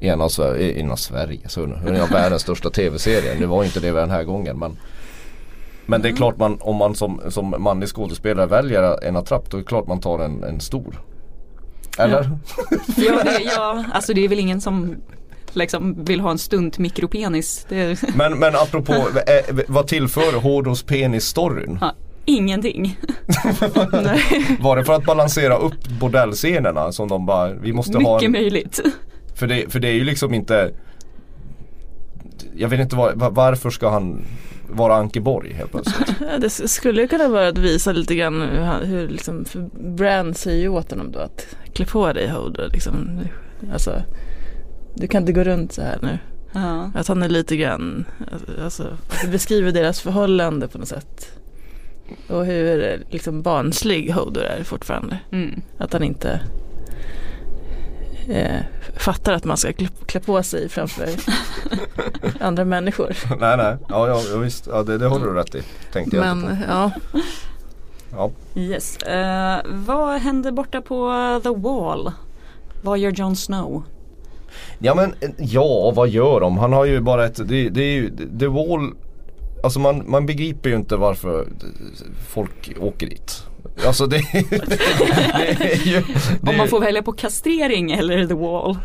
i 0.00 0.08
en 0.08 0.20
av, 0.20 0.28
Sver- 0.28 0.56
i 0.56 0.80
en 0.80 0.90
av 0.90 0.96
Sverige, 0.96 1.48
så 1.48 1.64
en 1.64 2.00
av 2.00 2.08
världens 2.10 2.42
största 2.42 2.70
tv-serier. 2.70 3.36
Nu 3.40 3.46
var 3.46 3.64
inte 3.64 3.80
det 3.80 3.90
den 3.92 4.10
här 4.10 4.24
gången 4.24 4.58
men 4.58 4.76
Men 5.86 6.02
det 6.02 6.08
är 6.08 6.12
klart 6.12 6.36
man, 6.38 6.58
om 6.60 6.76
man 6.76 6.94
som, 6.94 7.20
som 7.28 7.54
manlig 7.58 7.88
skådespelare 7.88 8.46
väljer 8.46 9.04
en 9.04 9.16
attrapp 9.16 9.50
då 9.50 9.56
är 9.56 9.60
det 9.60 9.66
klart 9.66 9.86
man 9.86 10.00
tar 10.00 10.18
en, 10.18 10.44
en 10.44 10.60
stor. 10.60 11.00
Eller? 11.98 12.30
Ja, 12.96 13.22
det, 13.24 13.42
ja, 13.56 13.84
alltså 13.92 14.14
det 14.14 14.24
är 14.24 14.28
väl 14.28 14.38
ingen 14.38 14.60
som 14.60 14.96
liksom 15.56 16.04
vill 16.04 16.20
ha 16.20 16.30
en 16.30 16.38
stunt 16.38 16.78
mikropenis. 16.78 17.66
Det 17.68 17.76
är, 17.80 17.98
Men, 18.16 18.38
men 18.38 18.54
apropå, 18.54 18.92
eh, 18.92 19.56
vad 19.68 19.86
tillför 19.86 20.40
Hårdos 20.40 20.82
penis-storyn? 20.82 21.78
ja, 21.80 21.94
ingenting. 22.24 22.98
Var 24.60 24.76
det 24.76 24.84
för 24.84 24.92
att 24.92 25.04
balansera 25.04 25.56
upp 25.56 25.88
bordellscenerna 26.00 26.92
som 26.92 27.08
de 27.08 27.26
bara, 27.26 27.52
vi 27.52 27.72
måste 27.72 27.98
ha 27.98 28.14
Mycket 28.14 28.26
en, 28.26 28.32
möjligt. 28.32 28.80
för, 29.34 29.46
det, 29.46 29.72
för 29.72 29.78
det 29.80 29.88
är 29.88 29.92
ju 29.92 30.04
liksom 30.04 30.34
inte 30.34 30.70
Jag 32.56 32.68
vet 32.68 32.80
inte 32.80 32.96
var, 32.96 33.12
var- 33.12 33.30
varför 33.30 33.70
ska 33.70 33.88
han 33.90 34.22
vara 34.70 34.94
Ankeborg 34.96 35.52
helt 35.52 35.70
plötsligt? 35.70 36.08
Det 36.40 36.50
skulle 36.50 37.00
ju 37.02 37.08
kunna 37.08 37.28
vara 37.28 37.48
att 37.48 37.58
visa 37.58 37.92
lite 37.92 38.14
grann 38.14 38.40
hur, 38.42 38.60
han- 38.60 38.84
hur 38.86 39.08
liksom, 39.08 39.44
för 39.44 39.68
Brand 39.96 40.36
säger 40.36 40.60
ju 40.60 40.68
åt 40.68 40.90
honom 40.90 41.12
då 41.12 41.18
att 41.18 41.46
klä 41.72 41.86
på 41.86 42.12
dig 42.12 42.28
Hoder 42.28 42.70
liksom. 42.72 43.20
Alltså, 43.72 44.02
du 44.96 45.06
kan 45.06 45.22
inte 45.22 45.32
gå 45.32 45.44
runt 45.44 45.72
så 45.72 45.82
här 45.82 45.98
nu. 46.02 46.18
Ja. 46.52 46.90
Att 46.94 47.08
han 47.08 47.22
är 47.22 47.28
lite 47.28 47.56
grann, 47.56 48.04
alltså, 48.64 48.82
att 48.82 49.22
det 49.22 49.28
beskriver 49.28 49.72
deras 49.72 50.00
förhållande 50.00 50.68
på 50.68 50.78
något 50.78 50.88
sätt. 50.88 51.32
Och 52.28 52.46
hur 52.46 53.04
liksom 53.10 53.42
barnslig 53.42 54.10
Hodor 54.12 54.42
är 54.42 54.64
fortfarande. 54.64 55.18
Mm. 55.32 55.62
Att 55.78 55.92
han 55.92 56.02
inte 56.02 56.40
eh, 58.28 58.60
fattar 58.96 59.32
att 59.32 59.44
man 59.44 59.56
ska 59.56 59.72
klä, 59.72 59.88
klä 60.06 60.20
på 60.20 60.42
sig 60.42 60.68
framför 60.68 61.08
andra 62.40 62.64
människor. 62.64 63.16
nej 63.40 63.56
nej, 63.56 63.76
ja, 63.88 64.08
ja 64.08 64.22
ja, 64.32 64.38
visst, 64.38 64.66
ja, 64.66 64.82
det, 64.82 64.98
det 64.98 65.06
håller 65.06 65.26
du 65.26 65.34
rätt 65.34 65.54
i. 65.54 65.62
Tänkte 65.92 66.16
jag 66.16 66.32
inte 66.32 66.46
Men 66.46 66.64
ja, 66.68 66.92
på. 67.12 67.20
Ja. 68.12 68.30
Yes. 68.54 68.96
Eh, 68.96 69.60
vad 69.64 70.20
händer 70.20 70.52
borta 70.52 70.80
på 70.80 71.10
The 71.42 71.50
Wall? 71.50 72.12
Vad 72.82 72.98
gör 72.98 73.10
Jon 73.10 73.36
Snow? 73.36 73.84
Ja 74.78 74.94
men 74.94 75.14
ja, 75.38 75.92
vad 75.96 76.08
gör 76.08 76.40
de? 76.40 76.58
Han 76.58 76.72
har 76.72 76.84
ju 76.84 77.00
bara 77.00 77.26
ett, 77.26 77.48
det, 77.48 77.68
det 77.68 77.82
är 77.82 77.94
ju, 77.94 78.10
The 78.38 78.46
Wall 78.46 78.92
Alltså 79.62 79.78
man, 79.78 80.10
man 80.10 80.26
begriper 80.26 80.70
ju 80.70 80.76
inte 80.76 80.96
varför 80.96 81.48
folk 82.28 82.72
åker 82.80 83.06
dit. 83.06 83.42
Alltså 83.86 84.06
det, 84.06 84.16
det 85.58 85.72
är 85.72 85.86
ju 85.86 86.02
det, 86.40 86.50
Om 86.50 86.56
man 86.56 86.68
får 86.68 86.80
välja 86.80 87.02
på 87.02 87.12
kastrering 87.12 87.92
eller 87.92 88.26
The 88.26 88.34
Wall? 88.34 88.78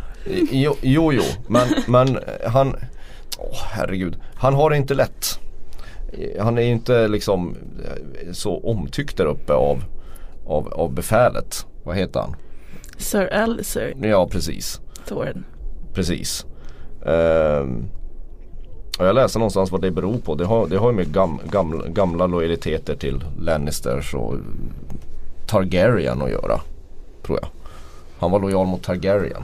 Jo, 0.51 0.75
jo, 0.81 1.13
jo. 1.13 1.23
men, 1.47 1.67
men 1.87 2.19
han 2.45 2.75
åh, 3.37 3.57
herregud, 3.71 4.17
han 4.35 4.53
har 4.53 4.69
det 4.69 4.77
inte 4.77 4.93
lätt. 4.93 5.39
Han 6.39 6.57
är 6.57 6.61
inte 6.61 7.07
liksom 7.07 7.55
eh, 7.85 8.31
så 8.31 8.59
omtyckt 8.59 9.17
där 9.17 9.25
uppe 9.25 9.53
av, 9.53 9.83
av, 10.45 10.73
av 10.73 10.93
befälet. 10.93 11.65
Vad 11.83 11.97
heter 11.97 12.19
han? 12.19 12.35
Sir 12.97 13.33
Alicer 13.33 13.93
Ja 14.01 14.27
precis. 14.27 14.81
Thorin. 15.07 15.43
Precis. 15.93 16.45
Ehm, 17.05 17.85
och 18.99 19.05
jag 19.05 19.15
läste 19.15 19.39
någonstans 19.39 19.71
vad 19.71 19.81
det 19.81 19.91
beror 19.91 20.17
på. 20.17 20.35
Det 20.35 20.45
har, 20.45 20.67
det 20.67 20.77
har 20.77 20.89
ju 20.91 20.95
med 20.95 21.13
gam, 21.13 21.39
gamla, 21.51 21.87
gamla 21.87 22.27
lojaliteter 22.27 22.95
till 22.95 23.23
Lannisters 23.39 24.13
och 24.13 24.35
Targaryen 25.47 26.21
att 26.21 26.29
göra. 26.29 26.61
Tror 27.25 27.39
jag. 27.41 27.49
Han 28.19 28.31
var 28.31 28.39
lojal 28.39 28.67
mot 28.67 28.83
Targaryen. 28.83 29.43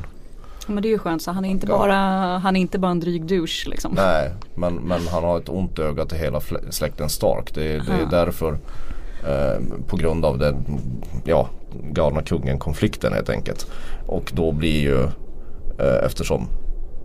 Men 0.68 0.84
det 0.84 0.88
är 0.88 0.92
ju 0.92 1.00
skönt 1.00 1.22
så 1.22 1.32
han 1.32 1.46
är 1.46 1.50
inte 1.50 1.68
bara, 1.68 1.96
han 2.38 2.56
är 2.56 2.62
inte 2.62 2.80
bara 2.80 2.92
en 2.92 3.00
dryg 3.00 3.26
douche 3.26 3.70
liksom. 3.70 3.94
Nej, 3.96 4.32
men, 4.56 4.76
men 4.76 5.08
han 5.08 5.24
har 5.24 5.38
ett 5.38 5.50
ont 5.50 5.80
öga 5.80 6.06
till 6.06 6.18
hela 6.18 6.42
släkten 6.70 7.10
Stark. 7.10 7.54
Det, 7.54 7.62
det 7.64 7.92
är 7.92 8.08
därför 8.12 8.58
eh, 9.28 9.62
på 9.88 9.98
grund 9.98 10.26
av 10.26 10.38
den 10.38 10.80
ja, 11.26 11.50
galna 11.84 12.22
kungen 12.22 12.60
konflikten 12.60 13.14
helt 13.14 13.30
enkelt. 13.30 13.68
Och 14.08 14.32
då 14.36 14.52
blir 14.52 14.82
ju 14.82 15.08
eftersom 15.86 16.48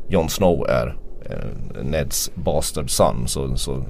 Jon 0.08 0.28
Snow 0.28 0.66
är 0.68 0.96
eh, 1.24 1.82
Neds 1.82 2.30
bastard 2.34 2.90
son 2.90 3.28
så, 3.28 3.56
så 3.56 3.84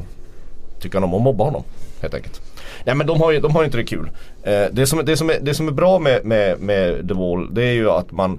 tycker 0.81 0.99
han 1.01 1.05
om 1.05 1.15
att 1.15 1.23
mobba 1.23 1.45
honom 1.45 1.63
helt 2.01 2.15
enkelt. 2.15 2.41
Nej 2.85 2.95
men 2.95 3.07
de 3.07 3.21
har 3.21 3.33
ju, 3.33 3.41
de 3.41 3.53
har 3.53 3.63
ju 3.63 3.65
inte 3.67 3.79
det 3.79 3.85
kul. 3.85 4.11
Eh, 4.43 4.65
det, 4.73 4.87
som, 4.87 5.05
det, 5.05 5.17
som 5.17 5.31
är, 5.31 5.39
det 5.41 5.55
som 5.55 5.69
är 5.69 5.73
bra 5.73 5.99
med, 5.99 6.25
med, 6.25 6.61
med 6.61 7.09
The 7.09 7.15
Wall 7.15 7.55
det 7.55 7.65
är 7.65 7.73
ju 7.73 7.91
att 7.91 8.13
man 8.13 8.39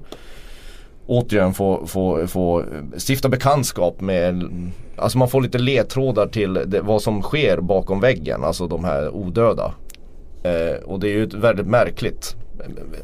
återigen 1.08 1.53
få, 1.53 1.88
få, 1.88 2.27
få 2.27 2.63
stifta 3.08 3.29
bekantskap 3.29 4.01
med 4.01 4.43
Alltså 4.97 5.17
man 5.17 5.27
får 5.29 5.41
lite 5.41 5.58
ledtrådar 5.58 6.27
till 6.27 6.53
det, 6.53 6.82
vad 6.82 7.01
som 7.01 7.21
sker 7.21 7.58
bakom 7.62 7.99
väggen, 7.99 8.43
alltså 8.43 8.67
de 8.67 8.84
här 8.84 9.10
odöda. 9.10 9.73
Eh, 10.43 10.84
och 10.84 10.99
det 10.99 11.08
är 11.08 11.13
ju 11.13 11.25
väldigt 11.25 11.67
märkligt. 11.67 12.36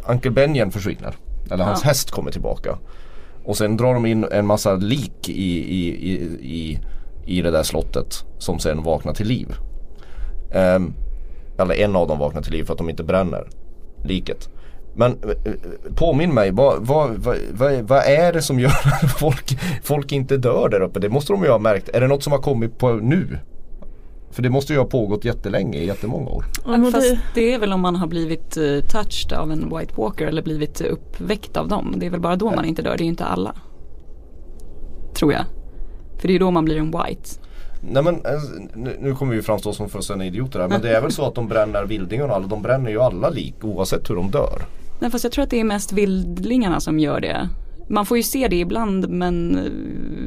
Uncle 0.07 0.31
Benjen 0.31 0.71
försvinner. 0.71 1.13
Eller 1.51 1.63
hans 1.63 1.81
Ja. 1.83 1.87
häst 1.87 2.11
kommer 2.11 2.31
tillbaka. 2.31 2.77
Och 3.49 3.57
sen 3.57 3.77
drar 3.77 3.93
de 3.93 4.05
in 4.05 4.25
en 4.31 4.45
massa 4.45 4.75
lik 4.75 5.29
i, 5.29 5.57
i, 5.57 5.89
i, 5.89 6.13
i, 6.41 6.79
i 7.25 7.41
det 7.41 7.51
där 7.51 7.63
slottet 7.63 8.25
som 8.37 8.59
sen 8.59 8.83
vaknar 8.83 9.13
till 9.13 9.27
liv. 9.27 9.47
Um, 10.53 10.93
eller 11.59 11.75
en 11.75 11.95
av 11.95 12.07
dem 12.07 12.19
vaknar 12.19 12.41
till 12.41 12.51
liv 12.51 12.63
för 12.63 12.73
att 12.73 12.77
de 12.77 12.89
inte 12.89 13.03
bränner 13.03 13.47
liket. 14.03 14.49
Men 14.95 15.11
eh, 15.11 15.29
eh, 15.29 15.93
påminn 15.95 16.33
mig, 16.33 16.51
vad, 16.51 16.87
vad, 16.87 17.09
vad, 17.09 17.37
vad, 17.51 17.73
vad 17.73 18.03
är 18.03 18.33
det 18.33 18.41
som 18.41 18.59
gör 18.59 18.69
att 19.03 19.11
folk, 19.19 19.59
folk 19.83 20.11
inte 20.11 20.37
dör 20.37 20.69
där 20.69 20.81
uppe? 20.81 20.99
Det 20.99 21.09
måste 21.09 21.33
de 21.33 21.43
ju 21.43 21.49
ha 21.49 21.59
märkt. 21.59 21.89
Är 21.89 22.01
det 22.01 22.07
något 22.07 22.23
som 22.23 22.31
har 22.31 22.39
kommit 22.39 22.77
på 22.77 22.93
nu? 22.93 23.37
För 24.31 24.41
det 24.41 24.49
måste 24.49 24.73
ju 24.73 24.79
ha 24.79 24.85
pågått 24.85 25.25
jättelänge, 25.25 25.77
i 25.77 25.85
jättemånga 25.85 26.29
år. 26.29 26.45
Ja, 26.65 26.91
Fast 26.91 27.17
det, 27.35 27.53
är 27.53 27.59
väl 27.59 27.73
om 27.73 27.81
man 27.81 27.95
har 27.95 28.07
blivit 28.07 28.57
eh, 28.57 28.79
touched 28.79 29.33
av 29.33 29.51
en 29.51 29.77
White 29.77 29.93
Walker 29.97 30.27
eller 30.27 30.41
blivit 30.41 30.81
uppväckt 30.81 31.57
av 31.57 31.67
dem. 31.67 31.95
Det 31.97 32.05
är 32.05 32.09
väl 32.09 32.19
bara 32.19 32.35
då 32.35 32.51
man 32.51 32.65
inte 32.65 32.81
dör, 32.81 32.97
det 32.97 33.01
är 33.01 33.05
ju 33.05 33.09
inte 33.09 33.25
alla. 33.25 33.55
Tror 35.13 35.33
jag. 35.33 35.45
För 36.19 36.27
det 36.27 36.31
är 36.31 36.33
ju 36.33 36.39
då 36.39 36.51
man 36.51 36.65
blir 36.65 36.77
en 36.77 36.91
White. 36.91 37.29
Nej 37.81 38.03
men 38.03 38.15
eh, 38.15 38.99
nu, 38.99 39.15
kommer 39.15 39.35
vi 39.35 39.41
framstå 39.41 39.73
som 39.73 39.89
fullständiga 39.89 40.27
idioter 40.27 40.59
här. 40.59 40.67
Men 40.67 40.81
det 40.81 40.95
är 40.95 41.01
väl 41.01 41.11
så 41.11 41.25
att 41.25 41.35
de 41.35 41.47
bränner 41.47 41.85
vildingarna, 41.85 42.39
de 42.39 42.61
bränner 42.61 42.89
ju 42.89 43.01
alla 43.01 43.29
lik 43.29 43.55
oavsett 43.61 44.09
hur 44.09 44.15
de 44.15 44.31
dör. 44.31 44.61
Nej 44.99 45.11
fast 45.11 45.23
jag 45.23 45.33
tror 45.33 45.43
att 45.43 45.49
det 45.49 45.59
är 45.59 45.63
mest 45.63 45.93
vildlingarna 45.93 46.79
som 46.79 46.99
gör 46.99 47.19
det. 47.19 47.49
Man 47.89 48.05
får 48.05 48.17
ju 48.17 48.23
se 48.23 48.47
det 48.47 48.55
ibland 48.55 49.09
men 49.09 49.57
eh, 49.57 49.71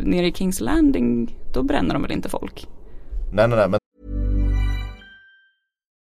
nere 0.05 0.27
i 0.27 0.33
Kings 0.33 0.61
Landing 0.61 1.37
då 1.55 1.63
bränner 1.63 1.95
de 1.95 2.03
väl 2.03 2.13
inte 2.13 2.29
folk. 2.29 2.67
Nej 3.33 3.49
nej 3.49 3.59
nej 3.59 3.69
men 3.69 3.79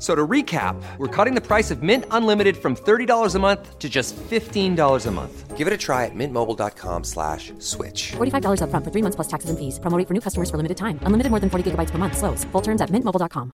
F- 0.00 0.06
So 0.06 0.14
to 0.14 0.26
recap, 0.26 0.82
we're 0.96 1.24
cutting 1.24 1.34
the 1.34 1.46
price 1.46 1.70
of 1.70 1.82
Mint 1.82 2.04
Unlimited 2.10 2.56
from 2.56 2.74
$30 2.74 3.34
a 3.34 3.38
month 3.38 3.78
to 3.78 3.88
just 3.88 4.16
$15 4.16 5.06
a 5.06 5.10
month. 5.10 5.58
Give 5.58 5.66
it 5.66 5.74
a 5.74 5.76
try 5.76 6.06
at 6.06 6.14
mintmobile.com 6.14 7.04
slash 7.04 7.52
switch. 7.58 8.12
$45 8.16 8.62
upfront 8.62 8.84
for 8.84 8.90
three 8.90 9.02
months 9.02 9.16
plus 9.16 9.28
taxes 9.28 9.50
and 9.50 9.58
fees. 9.58 9.78
Promo 9.78 9.98
rate 9.98 10.08
for 10.08 10.14
new 10.14 10.22
customers 10.22 10.48
for 10.50 10.56
limited 10.56 10.78
time. 10.78 10.98
Unlimited 11.02 11.30
more 11.30 11.40
than 11.40 11.50
40 11.50 11.70
gigabytes 11.70 11.90
per 11.90 11.98
month. 11.98 12.16
Slows. 12.16 12.44
Full 12.52 12.62
terms 12.62 12.80
at 12.80 12.90
mintmobile.com. 12.90 13.50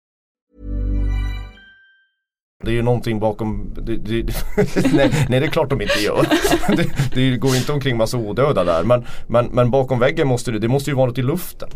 Det 2.64 2.70
är 2.70 2.74
ju 2.74 2.83
någonting 2.83 3.20
bakom, 3.20 3.74
det, 3.74 3.96
det, 3.96 4.22
nej, 4.92 5.26
nej 5.28 5.40
det 5.40 5.46
är 5.46 5.50
klart 5.50 5.70
de 5.70 5.81
inte 5.81 5.98
gör. 6.00 6.26
Det, 6.76 6.87
det 7.14 7.37
går 7.37 7.57
inte 7.57 7.72
omkring 7.72 7.96
massa 7.96 8.16
odöda 8.16 8.64
där 8.64 8.85
men, 8.85 9.05
men, 9.26 9.46
men 9.46 9.70
bakom 9.70 9.98
väggen 9.98 10.28
måste 10.28 10.50
det, 10.50 10.59
det 10.59 10.68
måste 10.68 10.90
ju 10.90 10.96
vara 10.96 11.07
något 11.07 11.18
i 11.18 11.22
luften. 11.22 11.68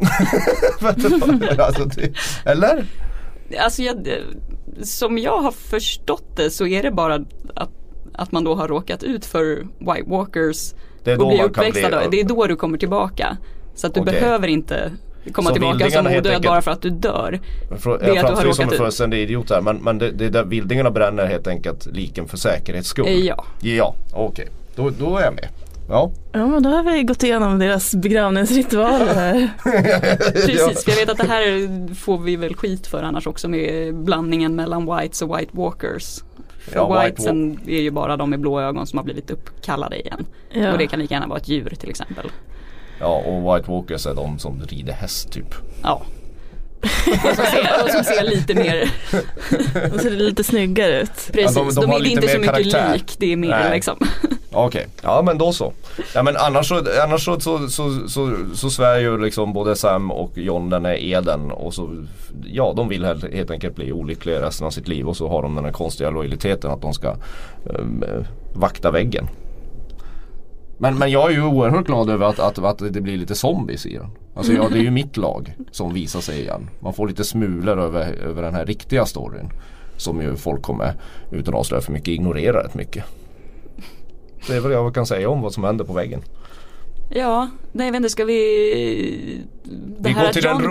alltså, 1.58 1.84
det, 1.84 2.12
eller? 2.44 2.86
Alltså 3.58 3.82
jag, 3.82 4.08
som 4.82 5.18
jag 5.18 5.38
har 5.38 5.52
förstått 5.52 6.36
det 6.36 6.50
så 6.50 6.66
är 6.66 6.82
det 6.82 6.90
bara 6.90 7.14
att, 7.54 7.70
att 8.14 8.32
man 8.32 8.44
då 8.44 8.54
har 8.54 8.68
råkat 8.68 9.02
ut 9.02 9.24
för 9.26 9.56
White 9.78 10.04
Walkers 10.10 10.74
Det 11.04 11.10
är 11.12 11.16
då 11.16 11.22
och 11.24 11.28
blir 11.28 11.38
man 11.38 11.52
kan 11.52 11.64
uppväxta. 11.66 11.88
bli-. 11.88 12.08
Det 12.10 12.20
är 12.20 12.24
då 12.24 12.46
du 12.46 12.56
kommer 12.56 12.78
tillbaka. 12.78 13.36
Så 13.74 13.86
att 13.86 13.94
du 13.94 14.00
Okej. 14.00 14.12
behöver 14.20 14.48
inte 14.48 14.90
komma 15.32 15.48
Så 15.48 15.54
tillbaka 15.54 15.90
som 15.90 16.06
odöd 16.06 16.26
enkelt- 16.26 16.46
bara 16.46 16.62
för 16.62 16.70
att 16.70 16.82
du 16.82 16.90
dör. 16.90 17.40
För, 17.78 17.98
Det 17.98 18.04
är 18.04 18.14
jag 18.14 18.20
framstår 18.26 18.46
ju 18.46 18.52
som 18.54 18.64
en 18.64 18.70
fullständig 18.70 19.18
idiot 19.22 19.50
här 19.50 19.60
men, 19.60 19.76
men 19.76 19.98
det, 19.98 20.10
det 20.10 20.24
är 20.24 20.30
där 20.30 20.44
vildingarna 20.44 20.90
bränner 20.90 21.26
helt 21.26 21.46
enkelt 21.46 21.86
liken 21.86 22.28
för 22.28 22.36
säkerhets 22.36 22.88
skull. 22.88 23.24
Ja. 23.26 23.44
Ja, 23.60 23.94
okej. 24.12 24.48
Då, 24.76 24.90
då 24.98 25.16
är 25.16 25.22
jag 25.24 25.34
med. 25.34 25.48
Ja. 25.90 26.10
Ja 26.32 26.46
men 26.46 26.62
då 26.62 26.70
har 26.70 26.82
vi 26.82 27.02
gått 27.02 27.22
igenom 27.22 27.58
deras 27.58 27.94
begravningsritualer 27.94 29.14
här. 29.14 29.50
Precis, 30.32 30.84
för 30.84 30.90
jag 30.90 30.98
vet 30.98 31.08
att 31.08 31.16
det 31.18 31.26
här 31.32 31.94
får 31.94 32.18
vi 32.18 32.36
väl 32.36 32.54
skit 32.56 32.86
för 32.86 33.02
annars 33.02 33.26
också 33.26 33.48
med 33.48 33.94
blandningen 33.94 34.56
mellan 34.56 34.96
whites 34.96 35.22
och 35.22 35.38
white 35.38 35.50
walkers. 35.52 36.20
För 36.60 36.76
Ja, 36.76 36.88
White 37.02 37.06
whitesen 37.16 37.60
är 37.66 37.80
ju 37.80 37.90
bara 37.90 38.16
de 38.16 38.30
med 38.30 38.40
blå 38.40 38.60
ögon 38.60 38.86
som 38.86 38.96
har 38.98 39.04
blivit 39.04 39.30
uppkallade 39.30 39.98
igen. 40.00 40.26
Ja. 40.52 40.72
Och 40.72 40.78
det 40.78 40.86
kan 40.86 40.98
lika 41.00 41.14
gärna 41.14 41.26
vara 41.26 41.38
ett 41.38 41.48
djur 41.48 41.74
till 41.80 41.90
exempel. 41.90 42.30
Ja 43.00 43.22
och 43.26 43.56
White 43.56 43.70
Walkers 43.70 44.06
är 44.06 44.14
de 44.14 44.38
som 44.38 44.62
rider 44.68 44.92
häst 44.92 45.32
typ. 45.32 45.54
Ja. 45.82 46.02
och, 46.82 47.36
som 47.36 47.44
ser, 47.46 47.84
och 47.84 47.90
som 47.90 48.04
ser 48.04 48.24
lite 48.24 48.54
mer, 48.54 48.82
Och 49.94 50.04
är 50.06 50.10
det 50.10 50.16
lite 50.16 50.44
snyggare 50.44 51.00
ut. 51.02 51.30
precis, 51.32 51.54
de- 51.54 51.68
de 51.74 51.80
de, 51.80 51.90
har 51.90 52.00
är 52.00 52.06
inte 52.06 52.28
så 52.28 52.38
mycket 52.38 52.54
karaktär. 52.72 52.92
lik, 52.92 53.14
det 53.18 53.32
är 53.32 53.36
mer 53.36 53.48
Nej. 53.48 53.70
liksom. 53.70 53.96
Okej, 54.52 54.86
ja 55.02 55.22
men 55.22 55.38
då 55.38 55.52
så. 55.52 55.72
Ja 56.14 56.22
men 56.22 56.36
annars 56.36 56.68
så, 56.68 56.82
annars 57.04 57.24
så, 57.24 57.40
så, 57.40 57.68
så, 57.68 58.08
så, 58.08 58.36
så 58.54 58.70
svär 58.70 58.98
ju 58.98 59.18
liksom 59.18 59.52
både 59.52 59.76
Sam 59.76 60.10
och 60.10 60.38
John 60.38 60.70
den 60.70 60.84
här 60.84 61.04
eden 61.04 61.50
och 61.50 61.74
så 61.74 62.04
Ja 62.44 62.72
de 62.76 62.88
vill 62.88 63.04
helt, 63.04 63.34
helt 63.34 63.50
enkelt 63.50 63.76
bli 63.76 63.92
olyckliga 63.92 64.42
resten 64.42 64.66
av 64.66 64.70
sitt 64.70 64.88
liv 64.88 65.08
och 65.08 65.16
så 65.16 65.28
har 65.28 65.42
de 65.42 65.54
den 65.54 65.64
här 65.64 65.72
konstiga 65.72 66.10
lojaliteten 66.10 66.70
att 66.70 66.82
de 66.82 66.94
ska 66.94 67.08
eh, 67.08 68.26
vakta 68.54 68.90
väggen. 68.90 69.28
Men, 70.78 70.98
men 70.98 71.10
jag 71.10 71.30
är 71.30 71.34
ju 71.34 71.44
oerhört 71.44 71.86
glad 71.86 72.10
över 72.10 72.26
att, 72.26 72.38
att, 72.38 72.58
att 72.58 72.92
det 72.92 73.00
blir 73.00 73.16
lite 73.16 73.34
zombies 73.34 73.86
i 73.86 73.96
den. 73.96 74.10
Alltså 74.34 74.52
ja, 74.52 74.68
det 74.72 74.78
är 74.78 74.82
ju 74.82 74.90
mitt 74.90 75.16
lag 75.16 75.54
som 75.70 75.94
visar 75.94 76.20
sig 76.20 76.40
igen. 76.40 76.70
Man 76.80 76.92
får 76.92 77.08
lite 77.08 77.24
smulor 77.24 77.80
över, 77.80 78.12
över 78.12 78.42
den 78.42 78.54
här 78.54 78.66
riktiga 78.66 79.06
storyn. 79.06 79.50
Som 79.96 80.22
ju 80.22 80.36
folk 80.36 80.62
kommer, 80.62 80.94
utan 81.30 81.54
att 81.54 81.60
avslöja 81.60 81.80
för 81.80 81.92
mycket, 81.92 82.08
ignorera 82.08 82.64
rätt 82.64 82.74
mycket. 82.74 83.04
Det 84.46 84.56
är 84.56 84.60
väl 84.60 84.72
jag 84.72 84.94
kan 84.94 85.06
säga 85.06 85.28
om 85.30 85.40
vad 85.42 85.52
som 85.54 85.64
händer 85.64 85.84
på 85.84 85.92
väggen. 85.92 86.22
Ja, 87.14 87.48
nej 87.72 87.86
jag 87.86 87.92
vet 87.92 87.96
inte, 87.98 88.10
ska 88.10 88.24
vi... 88.24 89.42
Det 89.98 90.08
Vi 90.08 90.14
här 90.14 90.26
går 90.26 90.32
till 90.32 90.42
den 90.42 90.62
ro- 90.62 90.70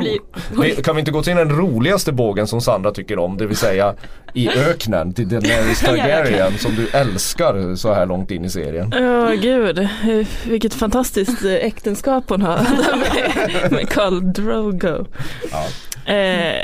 blir... 0.55 0.81
kan 0.81 0.95
vi 0.95 0.99
inte 0.99 1.11
gå 1.11 1.23
till 1.23 1.35
den 1.35 1.49
roligaste 1.49 2.11
bågen 2.11 2.47
som 2.47 2.61
Sandra 2.61 2.91
tycker 2.91 3.19
om? 3.19 3.37
Det 3.37 3.45
vill 3.47 3.57
säga 3.57 3.95
i 4.33 4.49
öknen 4.69 5.13
till 5.13 5.29
Daenerys 5.29 5.79
Targaryen 5.79 6.57
som 6.57 6.75
du 6.75 6.87
älskar 6.87 7.75
så 7.75 7.93
här 7.93 8.05
långt 8.05 8.31
in 8.31 8.45
i 8.45 8.49
serien. 8.49 8.91
Ja 8.99 9.31
gud, 9.41 9.79
Eh, 9.79 10.27
vilket 10.49 10.73
fantastiskt 10.73 11.45
äktenskap 11.45 12.23
hon 12.29 12.41
har 12.41 12.57
med, 12.97 13.71
med 13.71 13.89
Karl 13.89 14.31
Drogo. 14.33 15.05
Ja. 15.51 15.65
Eh, 16.13 16.55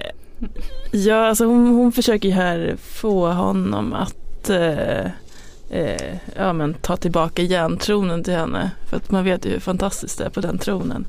ja, 0.91 1.27
alltså 1.27 1.45
hon, 1.45 1.67
hon 1.67 1.91
försöker 1.91 2.29
ju 2.29 2.35
här 2.35 2.75
få 2.81 3.27
honom 3.27 3.93
att 3.93 4.49
eh, 4.49 5.05
eh, 5.69 6.17
ja, 6.35 6.53
men 6.53 6.73
ta 6.73 6.97
tillbaka 6.97 7.41
järntronen 7.41 8.23
till 8.23 8.33
henne. 8.33 8.71
För 8.89 8.97
att 8.97 9.11
man 9.11 9.23
vet 9.23 9.45
ju 9.45 9.49
hur 9.49 9.59
fantastiskt 9.59 10.17
det 10.17 10.25
är 10.25 10.29
på 10.29 10.41
den 10.41 10.57
tronen. 10.57 11.07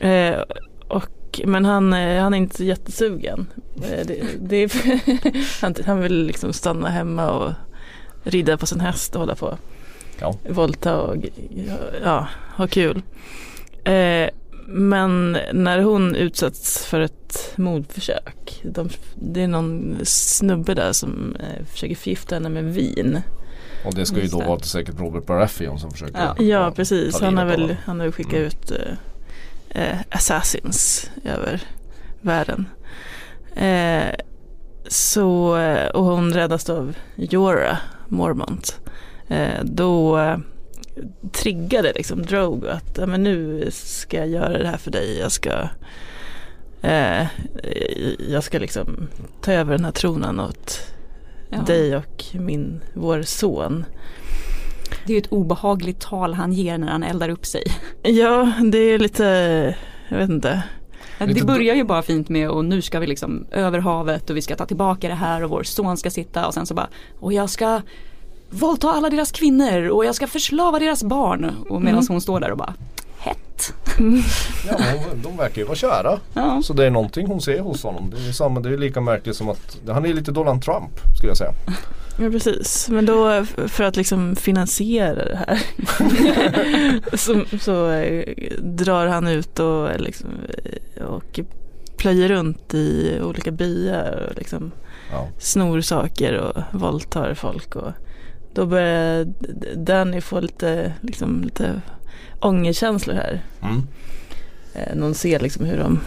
Eh, 0.00 0.40
och, 0.88 1.40
men 1.44 1.64
han, 1.64 1.92
eh, 1.92 2.22
han 2.22 2.34
är 2.34 2.38
inte 2.38 2.64
jättesugen. 2.64 3.46
Eh, 3.76 4.06
det, 4.06 4.22
det 4.40 4.72
han, 5.60 5.74
han 5.86 6.00
vill 6.00 6.26
liksom 6.26 6.52
stanna 6.52 6.88
hemma 6.88 7.30
och 7.30 7.52
rida 8.24 8.56
på 8.56 8.66
sin 8.66 8.80
häst 8.80 9.14
och 9.14 9.20
hålla 9.20 9.34
på. 9.34 9.58
Ja. 10.20 10.34
Volta 10.48 11.00
och 11.00 11.16
ja, 12.04 12.28
ha 12.56 12.66
kul. 12.66 13.02
Eh, 13.84 14.28
men 14.66 15.38
när 15.52 15.82
hon 15.82 16.14
utsätts 16.14 16.86
för 16.86 17.00
ett 17.00 17.52
mordförsök. 17.56 18.62
De, 18.64 18.88
det 19.14 19.42
är 19.42 19.48
någon 19.48 19.98
snubbe 20.02 20.74
där 20.74 20.92
som 20.92 21.36
eh, 21.40 21.64
försöker 21.66 21.94
förgifta 21.94 22.34
henne 22.34 22.48
med 22.48 22.64
vin. 22.64 23.20
Och 23.84 23.94
det 23.94 24.06
ska 24.06 24.16
ju 24.16 24.22
Just 24.22 24.32
då 24.34 24.40
det. 24.40 24.46
vara 24.46 24.58
säkert 24.60 25.00
Robert 25.00 25.26
Baratheon 25.26 25.78
som 25.78 25.90
försöker 25.90 26.18
Ja. 26.18 26.34
Ja 26.44 26.72
precis, 26.76 27.20
han 27.20 27.36
har 27.36 27.44
väl, 27.44 27.76
han 27.84 28.00
har 28.00 28.10
skickat 28.10 28.32
Mm. 28.32 28.46
ut 28.46 28.70
eh, 28.70 28.92
eh, 29.82 29.98
assassins 30.10 31.10
över 31.24 31.62
världen. 32.20 32.66
Eh, 33.56 34.14
så, 34.88 35.56
eh, 35.56 35.86
och 35.88 36.04
hon 36.04 36.32
räddas 36.32 36.70
av 36.70 36.96
Jorah 37.16 37.78
Mormont. 38.08 38.80
Eh, 39.28 39.64
då 39.64 40.18
eh, 40.18 40.38
triggade 41.32 41.92
liksom 41.96 42.22
Drogo 42.22 42.66
att 42.68 42.98
ja, 42.98 43.06
men 43.06 43.22
nu 43.22 43.68
ska 43.72 44.16
jag 44.16 44.28
göra 44.28 44.58
det 44.58 44.68
här 44.68 44.76
för 44.76 44.90
dig. 44.90 45.18
Jag 45.18 45.32
ska, 45.32 45.68
eh, 46.82 47.26
jag 48.28 48.44
ska 48.44 48.58
liksom 48.58 49.08
ta 49.40 49.52
över 49.52 49.72
den 49.76 49.84
här 49.84 49.92
tronen 49.92 50.40
åt 50.40 50.80
Ja. 51.52 51.62
dig 51.62 51.96
och 51.96 52.24
min, 52.32 52.80
vår 52.94 53.22
son. 53.22 53.84
Det 55.06 55.12
är 55.12 55.14
ju 55.14 55.20
ett 55.20 55.32
obehagligt 55.32 56.00
tal 56.00 56.34
han 56.34 56.52
ger 56.52 56.78
när 56.78 56.88
han 56.88 57.02
eldar 57.02 57.28
upp 57.28 57.46
sig. 57.46 57.62
Ja, 58.02 58.52
det 58.72 58.78
är 58.78 58.98
lite, 58.98 59.24
jag 60.08 60.18
vet 60.18 60.30
inte. 60.30 60.62
Det 61.18 61.44
börjar 61.46 61.74
ju 61.74 61.84
bara 61.84 62.02
fint 62.02 62.28
med 62.28 62.50
och 62.50 62.64
nu 62.64 62.82
ska 62.82 63.00
vi 63.00 63.06
liksom 63.06 63.46
över 63.50 63.78
havet 63.78 64.30
och 64.30 64.36
vi 64.36 64.42
ska 64.42 64.56
ta 64.56 64.66
tillbaka 64.66 65.08
det 65.08 65.14
här 65.14 65.44
och 65.44 65.50
vår 65.50 65.62
son 65.62 65.96
ska 65.96 66.10
sitta 66.10 66.46
och 66.46 66.54
sen 66.54 66.66
så 66.66 66.74
bara 66.74 66.88
och 67.20 67.32
jag 67.32 67.50
ska 67.50 67.80
våldta 68.50 68.90
alla 68.92 69.10
deras 69.10 69.32
kvinnor 69.32 69.88
och 69.88 70.04
jag 70.04 70.14
ska 70.14 70.26
förslava 70.26 70.78
deras 70.78 71.02
barn 71.04 71.50
och 71.68 71.82
medan 71.82 71.98
Mm. 71.98 72.06
hon 72.08 72.20
står 72.20 72.40
där 72.40 72.50
och 72.50 72.58
bara 72.58 72.74
hett. 73.22 73.74
Ja, 74.68 74.76
de, 75.10 75.22
de 75.22 75.36
verkar 75.36 75.56
ju 75.58 75.64
vara 75.64 75.76
kära. 75.76 76.20
Ja. 76.34 76.60
Så 76.64 76.72
det 76.72 76.86
är 76.86 76.90
någonting 76.90 77.26
hon 77.26 77.40
ser 77.40 77.60
hos 77.60 77.82
honom. 77.82 78.10
Det 78.10 78.28
är, 78.28 78.32
samma, 78.32 78.60
det 78.60 78.68
är 78.68 78.78
lika 78.78 79.00
märkligt 79.00 79.36
som 79.36 79.48
att 79.48 79.78
han 79.88 80.06
är 80.06 80.14
lite 80.14 80.32
Donald 80.32 80.62
Trump 80.62 80.90
skulle 81.16 81.30
jag 81.30 81.36
säga. 81.36 81.52
Ja 82.18 82.30
precis, 82.30 82.88
men 82.90 83.06
då 83.06 83.44
för 83.66 83.84
att 83.84 83.96
liksom 83.96 84.36
finansiera 84.36 85.24
det 85.24 85.36
här 85.48 85.62
så, 87.16 87.44
så 87.60 87.90
eh, 87.90 88.34
drar 88.62 89.06
han 89.06 89.26
ut 89.28 89.58
och, 89.58 89.90
eh, 89.90 89.98
liksom, 89.98 90.28
eh, 90.96 91.02
och 91.04 91.40
plöjer 91.96 92.28
runt 92.28 92.74
i 92.74 93.18
olika 93.22 93.50
byar 93.50 94.28
och 94.30 94.36
liksom 94.38 94.72
Ja. 95.12 95.28
snor 95.38 95.80
saker 95.80 96.36
och 96.38 96.80
våldtar 96.80 97.34
folk 97.34 97.76
och 97.76 97.92
då 98.54 98.66
börjar 98.66 99.24
Danny 99.76 100.20
få 100.20 100.40
lite, 100.40 100.92
liksom, 101.00 101.42
lite 101.44 101.80
ångerkänslor 102.40 103.14
här. 103.14 103.42
Mm. 103.62 103.82
Eh, 104.74 104.96
Någon 104.96 105.14
ser 105.14 105.40
liksom 105.40 105.64
hur 105.64 105.78
de, 105.78 106.00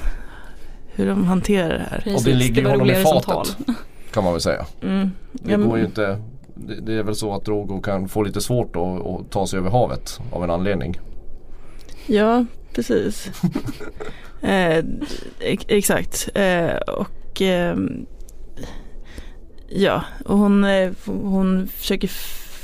hur 0.88 1.08
de 1.08 1.26
hanterar 1.26 1.70
det 1.78 1.86
här. 1.90 2.02
Precis, 2.04 2.18
Och 2.20 2.24
det 2.32 2.36
ligger 2.38 2.64
var 2.64 2.72
honom 2.72 2.90
i 2.90 2.96
fatet. 2.96 3.58
Kan 4.14 4.24
man 4.24 4.34
väl 4.34 4.42
säga. 4.42 4.66
Mm. 4.82 5.12
Det 5.34 5.56
går 5.56 5.78
ju 5.78 5.86
inte 5.86 6.22
det, 6.56 6.82
det 6.82 6.94
är 6.94 7.04
väl 7.04 7.16
så 7.16 7.36
att 7.36 7.46
Drogo 7.46 7.82
kan 7.82 8.08
få 8.10 8.24
lite 8.24 8.42
svårt 8.42 8.76
att, 8.76 9.06
att 9.08 9.32
ta 9.32 9.48
sig 9.48 9.60
över 9.60 9.70
havet 9.70 10.20
av 10.32 10.44
en 10.44 10.50
anledning. 10.50 11.00
Ja, 12.06 12.46
precis. 12.74 13.32
eh, 14.42 14.84
ex- 15.40 15.66
exakt. 15.68 16.30
Eh, 16.36 16.76
och 16.76 17.42
ehm, 17.42 18.06
ja, 19.70 20.04
och 20.26 20.38
hon, 20.38 20.64
eh, 20.64 20.92
hon 21.06 21.68
försöker 21.68 22.08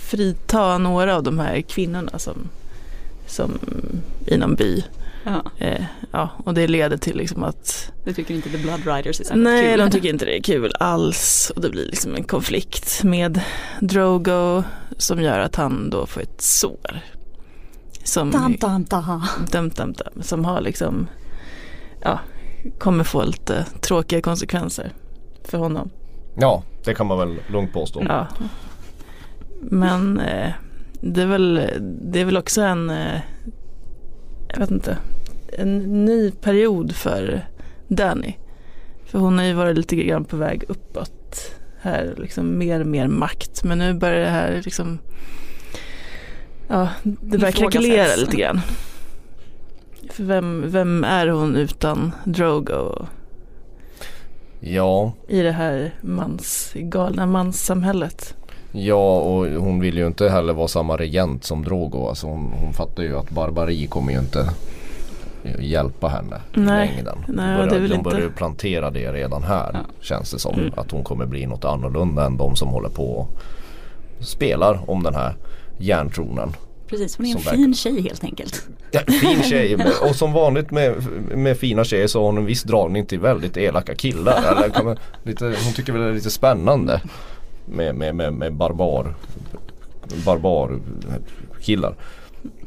frita 0.09 0.77
några 0.77 1.15
av 1.15 1.23
de 1.23 1.39
här 1.39 1.61
kvinnorna 1.61 2.19
som, 2.19 2.49
som 3.31 3.59
i 4.25 4.37
någon 4.37 4.55
by. 4.55 4.83
Ja, 5.23 5.43
Eh, 5.57 5.83
ja, 6.11 6.29
och 6.45 6.53
det 6.53 6.67
leder 6.67 6.97
till 6.97 7.17
liksom 7.17 7.43
att 7.43 7.91
det 8.05 8.13
tycker 8.13 8.33
inte 8.33 8.49
The 8.49 8.57
Blood 8.57 8.79
Riders 8.85 9.19
är 9.19 9.23
särskilt 9.23 9.43
nej, 9.43 9.71
kul. 9.71 9.79
de 9.79 9.91
tycker 9.91 10.09
inte 10.09 10.25
det 10.25 10.37
är 10.37 10.41
kul 10.41 10.73
alls. 10.79 11.51
Och 11.55 11.61
det 11.61 11.69
blir 11.69 11.85
liksom 11.85 12.15
en 12.15 12.23
konflikt 12.23 13.03
med 13.03 13.41
Drogo 13.79 14.63
som 14.97 15.21
gör 15.21 15.39
att 15.39 15.55
han 15.55 15.89
då 15.89 16.05
får 16.05 16.21
ett 16.21 16.41
sår. 16.41 16.99
Som 18.03 18.31
Dam, 18.31 18.55
dam, 18.59 18.83
dam. 18.83 19.21
dum, 19.51 19.69
dum, 19.69 19.93
dum, 19.93 20.23
som 20.23 20.45
har 20.45 20.61
liksom, 20.61 21.07
ja, 22.01 22.19
kommer 22.79 23.03
få 23.03 23.23
lite 23.23 23.65
tråkiga 23.81 24.21
konsekvenser 24.21 24.91
för 25.43 25.57
honom. 25.57 25.89
Ja, 26.35 26.63
det 26.85 26.93
kan 26.93 27.07
man 27.07 27.17
väl 27.17 27.39
lugnt 27.47 27.73
påstå. 27.73 28.03
Ja. 28.07 28.27
Men 29.61 30.19
eh, 30.19 30.51
det, 31.01 31.21
är 31.21 31.25
väl, 31.25 31.69
det 31.81 32.19
är 32.19 32.25
väl 32.25 32.37
också 32.37 32.61
en, 32.61 32.89
eh, 32.89 33.19
jag 34.47 34.59
vet 34.59 34.71
inte, 34.71 34.97
en 35.57 36.05
ny 36.05 36.31
period 36.31 36.95
för 36.95 37.45
Danny. 37.87 38.33
För 39.05 39.19
hon 39.19 39.37
har 39.37 39.45
ju 39.45 39.53
varit 39.53 39.77
lite 39.77 39.95
grann 39.95 40.25
på 40.25 40.37
väg 40.37 40.63
uppåt 40.67 41.55
här 41.81 42.13
liksom 42.17 42.57
mer 42.57 42.79
och 42.79 42.87
mer 42.87 43.07
makt. 43.07 43.63
Men 43.63 43.77
nu 43.77 43.93
börjar 43.93 44.19
det 44.19 44.29
här 44.29 44.61
liksom, 44.65 44.99
ja 46.67 46.89
det 47.03 47.37
börjar 47.37 47.51
krackelera 47.51 48.15
lite 48.15 48.37
grann. 48.37 48.61
För 50.09 50.23
vem, 50.23 50.63
vem 50.71 51.03
är 51.03 51.27
hon 51.27 51.55
utan 51.55 52.11
Drogo 52.23 53.05
Ja, 54.59 55.13
i 55.27 55.41
det 55.41 55.51
här 55.51 55.95
mans, 56.01 56.71
galna 56.75 57.25
manssamhället? 57.25 58.35
Ja 58.71 59.19
och 59.19 59.45
hon 59.47 59.79
vill 59.79 59.97
ju 59.97 60.07
inte 60.07 60.29
heller 60.29 60.53
vara 60.53 60.67
samma 60.67 60.97
regent 60.97 61.43
som 61.43 61.63
Drogo. 61.63 62.07
Alltså 62.07 62.27
hon, 62.27 62.51
hon 62.61 62.73
fattar 62.73 63.03
ju 63.03 63.17
att 63.17 63.29
barbari 63.29 63.87
kommer 63.87 64.11
ju 64.13 64.19
inte 64.19 64.49
hjälpa 65.59 66.07
henne 66.07 66.41
Nej. 66.53 66.89
i 66.89 66.95
längden. 66.95 67.17
Nej, 67.27 67.57
de 67.57 67.69
börjar, 67.69 67.87
de 67.87 67.93
inte- 67.95 68.03
börjar 68.09 68.19
ju 68.21 68.31
plantera 68.31 68.89
det 68.89 69.11
redan 69.13 69.43
här 69.43 69.69
Ja. 69.73 69.79
känns 70.01 70.31
det 70.31 70.39
som. 70.39 70.53
Mm. 70.53 70.71
Att 70.77 70.91
hon 70.91 71.03
kommer 71.03 71.25
bli 71.25 71.45
något 71.45 71.65
annorlunda 71.65 72.25
än 72.25 72.37
de 72.37 72.55
som 72.55 72.67
håller 72.69 72.89
på 72.89 73.03
och 73.17 73.29
spelar 74.19 74.89
om 74.89 75.03
den 75.03 75.15
här 75.15 75.35
järntronen. 75.77 76.53
Precis, 76.87 77.17
hon 77.17 77.25
är 77.25 77.29
en 77.35 77.39
Som 77.41 77.51
fin 77.57 77.73
tjej 77.73 78.01
helt 78.01 78.23
enkelt. 78.23 78.67
Ja, 78.91 78.99
fin 79.21 79.43
tjej 79.43 79.77
och 80.09 80.15
som 80.15 80.33
vanligt 80.33 80.71
med, 80.71 80.93
med 81.35 81.57
fina 81.57 81.83
tjejer 81.83 82.07
så 82.07 82.19
har 82.19 82.25
hon 82.25 82.37
en 82.37 82.45
viss 82.45 82.63
dragning 82.63 83.05
till 83.05 83.19
väldigt 83.19 83.57
elaka 83.57 83.95
killar. 83.95 84.43
Eller 84.75 84.97
lite, 85.23 85.45
hon 85.45 85.73
tycker 85.75 85.93
väl 85.93 86.01
det 86.01 86.07
är 86.07 86.13
lite 86.13 86.29
spännande 86.31 87.01
med, 87.65 87.95
med, 87.95 88.15
med, 88.15 88.33
med 88.33 88.53
barbar 88.53 89.13
barbar 90.25 90.79
killar. 91.61 91.95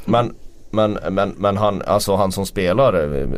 Men, 0.04 0.34
men, 0.70 0.98
men, 1.10 1.28
men 1.30 1.56
han, 1.56 1.82
alltså 1.86 2.16
han 2.16 2.32
som 2.32 2.46
spelar 2.46 3.16
eh, 3.18 3.28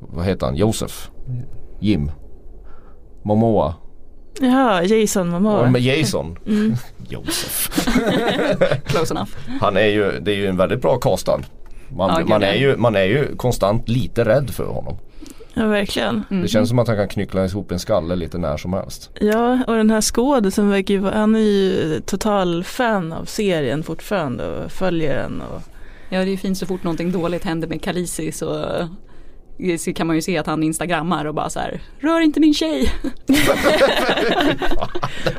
vad 0.00 0.24
heter 0.24 0.46
han, 0.46 0.56
Josef 0.56 1.10
Jim 1.80 2.10
Momoa 3.22 3.74
Jaha, 4.40 4.82
Jason 4.82 5.28
Momoa. 5.28 5.70
med 5.70 5.82
Jason 5.82 6.38
Mm. 6.46 6.74
Josef 7.08 7.70
Close 8.86 9.14
enough. 9.14 9.30
Han 9.60 9.76
är 9.76 9.86
ju, 9.86 10.20
det 10.20 10.32
är 10.32 10.36
ju 10.36 10.46
en 10.46 10.56
väldigt 10.56 10.82
bra 10.82 10.96
castad. 10.98 11.40
Man, 11.88 12.10
Ja, 12.10 12.18
gud, 12.18 12.28
man, 12.28 12.42
ja. 12.42 12.48
är 12.48 12.54
ju, 12.54 12.76
man 12.76 12.96
är 12.96 13.04
ju 13.04 13.36
konstant 13.36 13.88
lite 13.88 14.24
rädd 14.24 14.50
för 14.50 14.66
honom. 14.66 14.96
Ja, 15.54 15.66
verkligen. 15.66 16.24
Det 16.28 16.48
känns 16.48 16.68
som 16.68 16.78
att 16.78 16.88
han 16.88 16.96
kan 16.96 17.08
knyckla 17.08 17.44
ihop 17.44 17.72
en 17.72 17.78
skalle 17.78 18.16
lite 18.16 18.38
när 18.38 18.56
som 18.56 18.72
helst. 18.72 19.10
Ja, 19.20 19.58
och 19.66 19.76
den 19.76 19.90
här 19.90 20.00
skådisen 20.00 20.68
verkar 20.70 20.94
ju 20.94 21.00
vara, 21.00 21.14
han 21.14 21.34
är 21.34 21.40
ju 21.40 22.00
total 22.00 22.64
fan 22.64 23.12
av 23.12 23.24
serien 23.24 23.82
fortfarande 23.82 24.48
och 24.48 24.72
följer 24.72 25.16
den. 25.16 25.40
Och, 25.40 25.62
Ja 26.08 26.18
det 26.18 26.26
är 26.26 26.30
ju 26.30 26.36
fint 26.36 26.58
så 26.58 26.66
fort 26.66 26.84
någonting 26.84 27.12
dåligt 27.12 27.44
händer 27.44 27.68
med 27.68 27.82
Khaleesi 27.82 28.32
så 28.32 28.66
så 29.78 29.92
kan 29.92 30.06
man 30.06 30.16
ju 30.16 30.22
se 30.22 30.38
att 30.38 30.46
han 30.46 30.62
instagrammar 30.62 31.24
och 31.24 31.34
bara 31.34 31.50
så 31.50 31.60
här 31.60 31.80
Rör 32.00 32.20
inte 32.20 32.40
min 32.40 32.54
tjej! 32.54 32.92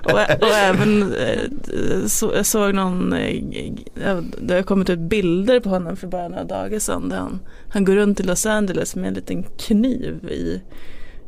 och, 0.03 0.19
och 0.41 0.55
även 0.55 1.15
eh, 1.15 1.39
så, 2.07 2.43
såg 2.43 2.75
någon, 2.75 3.13
eh, 3.13 3.41
ja, 4.05 4.21
det 4.41 4.53
har 4.53 4.61
kommit 4.61 4.89
ut 4.89 4.99
bilder 4.99 5.59
på 5.59 5.69
honom 5.69 5.97
för 5.97 6.07
bara 6.07 6.27
några 6.27 6.43
dagar 6.43 6.79
sedan 6.79 7.09
där 7.09 7.17
han, 7.17 7.39
han 7.69 7.85
går 7.85 7.95
runt 7.95 8.19
i 8.19 8.23
Los 8.23 8.45
Angeles 8.45 8.95
med 8.95 9.07
en 9.07 9.13
liten 9.13 9.43
kniv 9.43 10.29
i, 10.31 10.61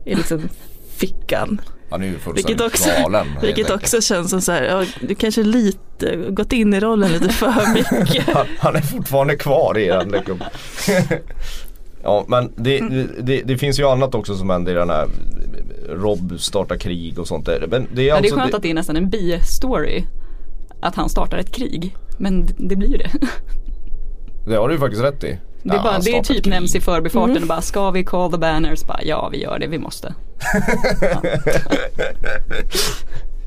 i 0.05 0.15
liksom 0.15 0.49
fickan. 0.97 1.61
Han 1.89 2.03
är 2.03 2.07
ju 2.07 2.17
Vilket 2.35 2.61
också, 2.61 2.89
galen. 3.01 3.27
vilket 3.41 3.69
också 3.69 4.01
känns 4.01 4.29
som 4.29 4.41
så 4.41 4.51
här, 4.51 4.63
ja, 4.63 4.85
du 5.01 5.15
kanske 5.15 5.43
lite 5.43 6.15
gått 6.15 6.53
in 6.53 6.73
i 6.73 6.79
rollen 6.79 7.11
lite 7.11 7.29
för 7.29 7.73
mycket. 7.73 8.35
han, 8.35 8.47
han 8.59 8.75
är 8.75 8.81
fortfarande 8.81 9.35
kvar 9.35 9.77
i 9.77 9.87
den 9.87 10.09
liksom. 10.09 10.43
Ja 12.03 12.25
men 12.27 12.51
det, 12.55 12.79
det, 13.21 13.41
det 13.41 13.57
finns 13.57 13.79
ju 13.79 13.83
annat 13.87 14.15
också 14.15 14.35
som 14.35 14.49
händer 14.49 14.71
i 14.71 14.75
den 14.75 14.89
här 14.89 15.07
Rob 15.89 16.39
startar 16.39 16.77
krig 16.77 17.19
och 17.19 17.27
sånt 17.27 17.45
där. 17.45 17.67
Men 17.69 17.87
det 17.95 18.01
är 18.01 18.05
Ja, 18.05 18.13
det 18.13 18.17
är 18.17 18.17
alltså 18.17 18.35
skönt 18.35 18.53
att 18.53 18.61
det 18.61 18.69
är 18.69 18.73
nästan 18.73 18.95
en 18.97 19.09
bi-story. 19.09 20.03
Att 20.81 20.95
han 20.95 21.09
startar 21.09 21.37
ett 21.37 21.51
krig. 21.51 21.95
Men 22.17 22.47
det 22.57 22.75
blir 22.75 22.89
ju 22.89 22.97
det. 22.97 23.09
det 24.47 24.55
har 24.55 24.67
du 24.67 24.73
ju 24.73 24.79
faktiskt 24.79 25.03
rätt 25.03 25.23
i. 25.23 25.39
Det 25.63 25.69
är, 25.69 25.75
Ja, 25.75 25.83
bara, 25.83 25.99
det 25.99 26.17
är 26.17 26.23
typ 26.23 26.43
krig. 26.43 26.49
nämns 26.53 26.75
i 26.75 26.81
förbifarten 26.81 27.41
och 27.41 27.47
bara 27.47 27.61
ska 27.61 27.91
vi 27.91 28.03
call 28.03 28.31
the 28.31 28.37
banners? 28.37 28.83
Bara, 28.85 29.03
ja 29.03 29.29
vi 29.31 29.41
gör 29.43 29.59
det, 29.59 29.67
vi 29.67 29.79
måste. 29.79 30.13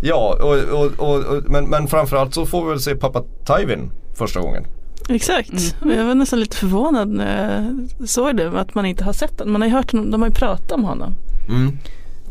Ja 0.02 0.38
och, 0.42 0.80
och, 0.80 0.90
och, 0.98 1.24
och, 1.24 1.42
men, 1.46 1.64
men 1.70 1.86
framförallt 1.86 2.34
så 2.34 2.46
får 2.46 2.64
vi 2.64 2.70
väl 2.70 2.80
se 2.80 2.94
pappa 2.94 3.22
Tywin 3.46 3.90
första 4.14 4.40
gången. 4.40 4.64
Exakt, 5.14 5.76
och 5.80 5.92
jag 5.92 6.04
var 6.04 6.14
nästan 6.14 6.40
lite 6.40 6.56
förvånad 6.56 7.08
när 7.08 7.54
jag 7.98 8.08
såg 8.08 8.36
det, 8.36 8.60
att 8.60 8.74
man 8.74 8.86
inte 8.86 9.04
har 9.04 9.12
sett 9.12 9.38
den. 9.38 9.50
Man 9.50 9.60
har 9.60 9.68
ju 9.68 9.74
hört, 9.74 9.92
de 9.92 10.22
har 10.22 10.28
ju 10.28 10.34
pratat 10.34 10.72
om 10.72 10.84
honom. 10.84 11.14
Mm. 11.48 11.78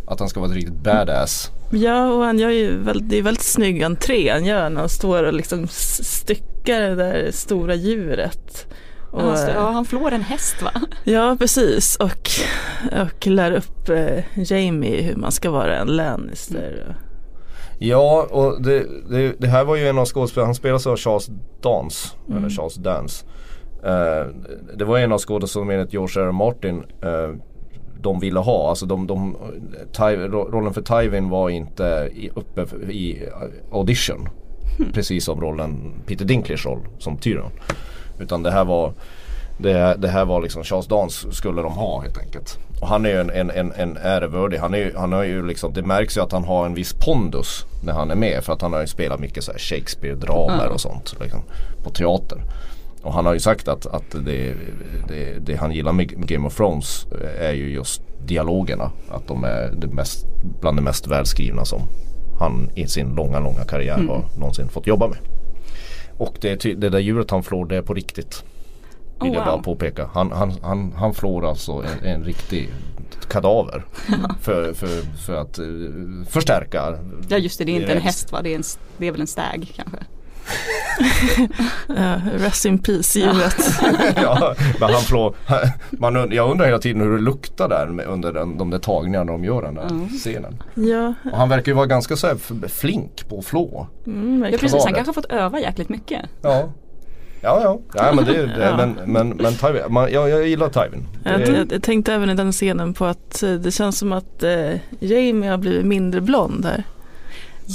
Att 0.08 0.20
han 0.20 0.30
ska 0.30 0.40
vara 0.40 0.50
ett 0.50 0.56
riktigt 0.56 0.84
badass. 0.84 1.52
Ja, 1.72 2.12
och 2.12 2.24
han 2.24 2.40
gör 2.40 2.50
ju 2.50 2.78
väldigt, 2.78 3.10
det 3.10 3.18
är 3.18 3.22
väldigt 3.22 3.44
snygg 3.44 3.84
entré 3.84 4.30
han 4.32 4.46
gör 4.46 4.70
när 4.70 4.80
han 4.80 4.90
står 4.90 5.24
och 5.24 5.34
liksom 5.34 5.68
styckar 5.68 6.82
det 6.82 6.96
där 6.96 7.32
stora 7.32 7.76
djuret. 7.76 8.68
Och, 9.12 9.22
Han, 9.22 9.38
stå- 9.38 9.52
ja, 9.56 9.72
han 9.72 9.86
flår 9.86 10.12
en 10.12 10.22
häst 10.22 10.62
va? 10.62 10.72
ja, 11.04 11.36
precis. 11.40 11.96
Och, 11.96 12.30
och 13.02 13.28
lär 13.28 13.52
upp 13.52 13.90
eh, 13.90 14.24
Jamie 14.52 15.02
hur 15.02 15.16
man 15.16 15.32
ska 15.32 15.52
vara 15.52 15.78
en 15.78 15.88
Lannister. 15.88 16.96
Ja 17.80 18.28
och 18.32 18.62
det, 18.62 18.86
det, 19.10 19.36
det 19.40 19.48
här 19.48 19.64
var 19.66 19.76
ju 19.76 19.88
en 19.88 19.98
av 19.98 20.06
skådespelarna, 20.06 20.48
han 20.48 20.56
spelas 20.56 20.88
av 20.88 20.98
Charles 20.98 21.30
Dance. 21.62 22.10
Eller 22.38 22.50
Charles 22.50 22.76
Dance. 22.76 23.26
Eh, 23.84 24.28
det 24.76 24.86
var 24.86 24.98
en 25.00 25.12
av 25.12 25.18
skådespelarna 25.20 25.48
som 25.48 25.70
enligt 25.70 25.94
George 25.94 26.22
R. 26.24 26.28
R. 26.28 26.32
Martin 26.32 26.84
eh, 27.02 27.30
de 28.02 28.20
ville 28.20 28.40
ha. 28.40 28.70
Alltså 28.70 28.86
de, 28.86 29.08
de, 29.08 29.38
Ty, 29.92 30.04
ro- 30.04 30.50
rollen 30.52 30.74
för 30.74 30.82
Tywin 30.82 31.30
var 31.30 31.50
inte 31.50 32.10
i, 32.16 32.30
uppe 32.36 32.62
i 32.92 33.24
eh, 33.24 33.78
audition. 33.78 34.30
Precis 34.94 35.26
som 35.26 35.42
rollen, 35.42 35.94
Peter 36.06 36.26
Dinklage 36.26 36.66
roll 36.66 36.80
som 36.98 37.18
Tyrion. 37.18 37.52
Utan 38.20 38.44
det 38.44 38.52
här 38.52 38.66
var 38.66 38.94
det, 39.60 39.96
det 40.00 40.08
här 40.08 40.26
var 40.26 40.42
liksom 40.42 40.64
Charles 40.64 40.88
Dance 40.88 41.32
skulle 41.32 41.62
de 41.62 41.72
ha 41.74 42.02
helt 42.02 42.18
enkelt. 42.18 42.60
Och 42.82 42.88
han 42.88 43.06
är 43.06 43.10
ju 43.10 43.20
en, 43.20 43.30
en, 43.30 43.52
en, 43.52 43.72
en 43.72 43.98
ärevördig. 43.98 44.58
Han, 44.58 44.74
är 44.74 44.78
ju, 44.78 44.96
han 44.98 45.14
har 45.14 45.24
ju 45.24 45.46
liksom, 45.48 45.74
det 45.74 45.82
märks 45.82 46.18
ju 46.18 46.22
att 46.22 46.32
han 46.32 46.44
har 46.44 46.66
en 46.66 46.74
viss 46.74 46.94
pondus 46.94 47.66
när 47.84 47.94
han 47.94 48.12
är 48.12 48.16
med. 48.16 48.44
För 48.44 48.54
att 48.54 48.62
han 48.62 48.74
har 48.74 48.82
ju 48.82 48.88
spelat 48.88 49.20
mycket 49.20 49.44
så 49.44 49.52
Shakespeare-dramer 49.52 50.66
Ja. 50.66 50.70
och 50.70 50.82
sånt 50.82 51.16
liksom, 51.22 51.42
på 51.84 51.90
teater. 51.90 52.44
Och 53.04 53.14
han 53.14 53.26
har 53.26 53.34
ju 53.34 53.40
sagt 53.40 53.68
att, 53.68 53.86
att 53.86 54.12
det, 54.26 54.54
det, 55.08 55.46
det 55.46 55.56
han 55.56 55.72
gillar 55.72 55.92
med 55.92 56.28
Game 56.28 56.48
of 56.48 56.56
Thrones 56.56 57.06
är 57.40 57.54
ju 57.54 57.70
just 57.74 58.02
dialogerna. 58.26 58.92
Att 59.10 59.28
de 59.28 59.44
är 59.44 59.72
det 59.78 59.88
mest, 59.88 60.26
bland 60.62 60.78
det 60.78 60.82
mest 60.82 61.08
välskrivna 61.08 61.66
som 61.66 61.82
han 62.40 62.70
i 62.76 62.88
sin 62.88 63.16
långa, 63.16 63.40
långa 63.40 63.64
karriär 63.64 63.98
har 63.98 64.24
någonsin 64.38 64.70
fått 64.70 64.88
jobba 64.88 65.08
med. 65.08 65.18
Och 66.18 66.38
det, 66.42 66.66
är 66.66 66.76
det 66.76 66.90
där 66.90 67.00
djuret 67.00 67.32
han 67.32 67.44
flår 67.44 67.66
det 67.66 67.76
är 67.78 67.82
på 67.82 67.94
riktigt. 67.94 68.44
Vill 69.22 69.32
Oh, 69.32 69.36
jag 69.36 69.46
bara 69.46 69.56
wow. 69.56 69.64
påpeka. 69.64 70.10
Han, 70.14 70.32
han, 70.32 70.54
han, 70.62 70.94
han 70.98 71.14
flår 71.14 71.50
alltså 71.50 71.72
en, 71.72 72.10
en 72.10 72.24
riktig 72.24 72.70
kadaver. 73.30 73.86
för, 74.42 74.74
för, 74.74 75.18
för 75.26 75.36
att 75.36 75.60
eh, 75.60 75.66
förstärka. 76.30 76.98
Ja 77.28 77.38
just 77.38 77.60
det, 77.60 77.66
det 77.66 77.72
är 77.72 77.82
inte 77.82 77.94
en 77.94 78.02
häst 78.02 78.32
va? 78.32 78.42
Det 78.42 78.50
är, 78.50 78.56
en, 78.56 78.64
det 78.98 79.08
är 79.08 79.12
väl 79.12 79.22
en 79.22 79.28
stag 79.28 79.72
kanske? 79.76 79.98
Ja, 81.88 82.22
rest 82.38 82.66
in 82.66 82.80
peace 82.80 83.20
djuret. 83.20 83.56
ja, 84.16 84.56
men 84.80 84.90
han 84.94 85.02
flår, 85.02 85.36
man, 85.90 86.32
jag 86.32 86.52
undrar 86.52 86.66
hela 86.66 86.80
tiden 86.80 87.02
hur 87.02 87.12
det 87.18 87.24
luktar 87.24 87.70
där 87.70 87.88
med, 87.88 88.06
under 88.06 88.34
den, 88.34 88.58
de 88.58 88.70
där 88.70 88.80
tagningarna 88.80 89.32
de 89.32 89.44
gör 89.44 89.62
den 89.62 89.76
där 89.76 89.88
Mm. 89.90 90.10
scenen. 90.10 90.64
ja, 90.74 91.14
Och 91.32 91.38
han 91.38 91.50
verkar 91.50 91.72
ju 91.72 91.76
vara 91.76 91.86
ganska 91.86 92.16
så 92.16 92.28
här 92.28 92.68
flink 92.68 93.30
på 93.30 93.40
att 93.40 93.46
flå. 93.46 93.88
mm, 94.08 94.44
Ja 94.52 94.58
precis, 94.58 94.84
han 94.86 94.94
kanske 94.94 95.10
har 95.10 95.14
fått 95.14 95.32
öva 95.32 95.60
jäkligt 95.60 95.90
mycket. 95.90 96.22
Ja. 96.42 96.70
Ja, 97.42 97.62
ja. 97.64 97.80
ja 97.94 98.12
men, 98.14 98.26
det, 98.26 98.46
det, 98.46 98.64
Ja. 98.64 98.78
men, 98.78 99.12
men, 99.12 99.30
men 99.30 99.54
Tywin, 99.54 99.82
man, 99.90 100.12
jag, 100.12 100.30
jag 100.30 100.48
gillar 100.48 100.70
Tywin. 100.70 101.08
Jag, 101.24 101.40
Det- 101.40 101.52
jag, 101.58 101.72
jag 101.72 101.84
tänkte 101.84 102.14
även 102.14 102.30
i 102.30 102.34
den 102.34 102.52
scenen 102.52 102.94
på 102.94 103.06
att 103.06 103.44
eh, 103.44 103.52
det 103.54 103.72
känns 103.72 103.98
som 104.00 104.12
att 104.14 104.44
eh, 104.44 104.72
Jamie 105.00 105.50
har 105.50 105.58
blivit 105.58 105.86
mindre 105.86 106.22
blond 106.22 106.66
här. 106.66 106.84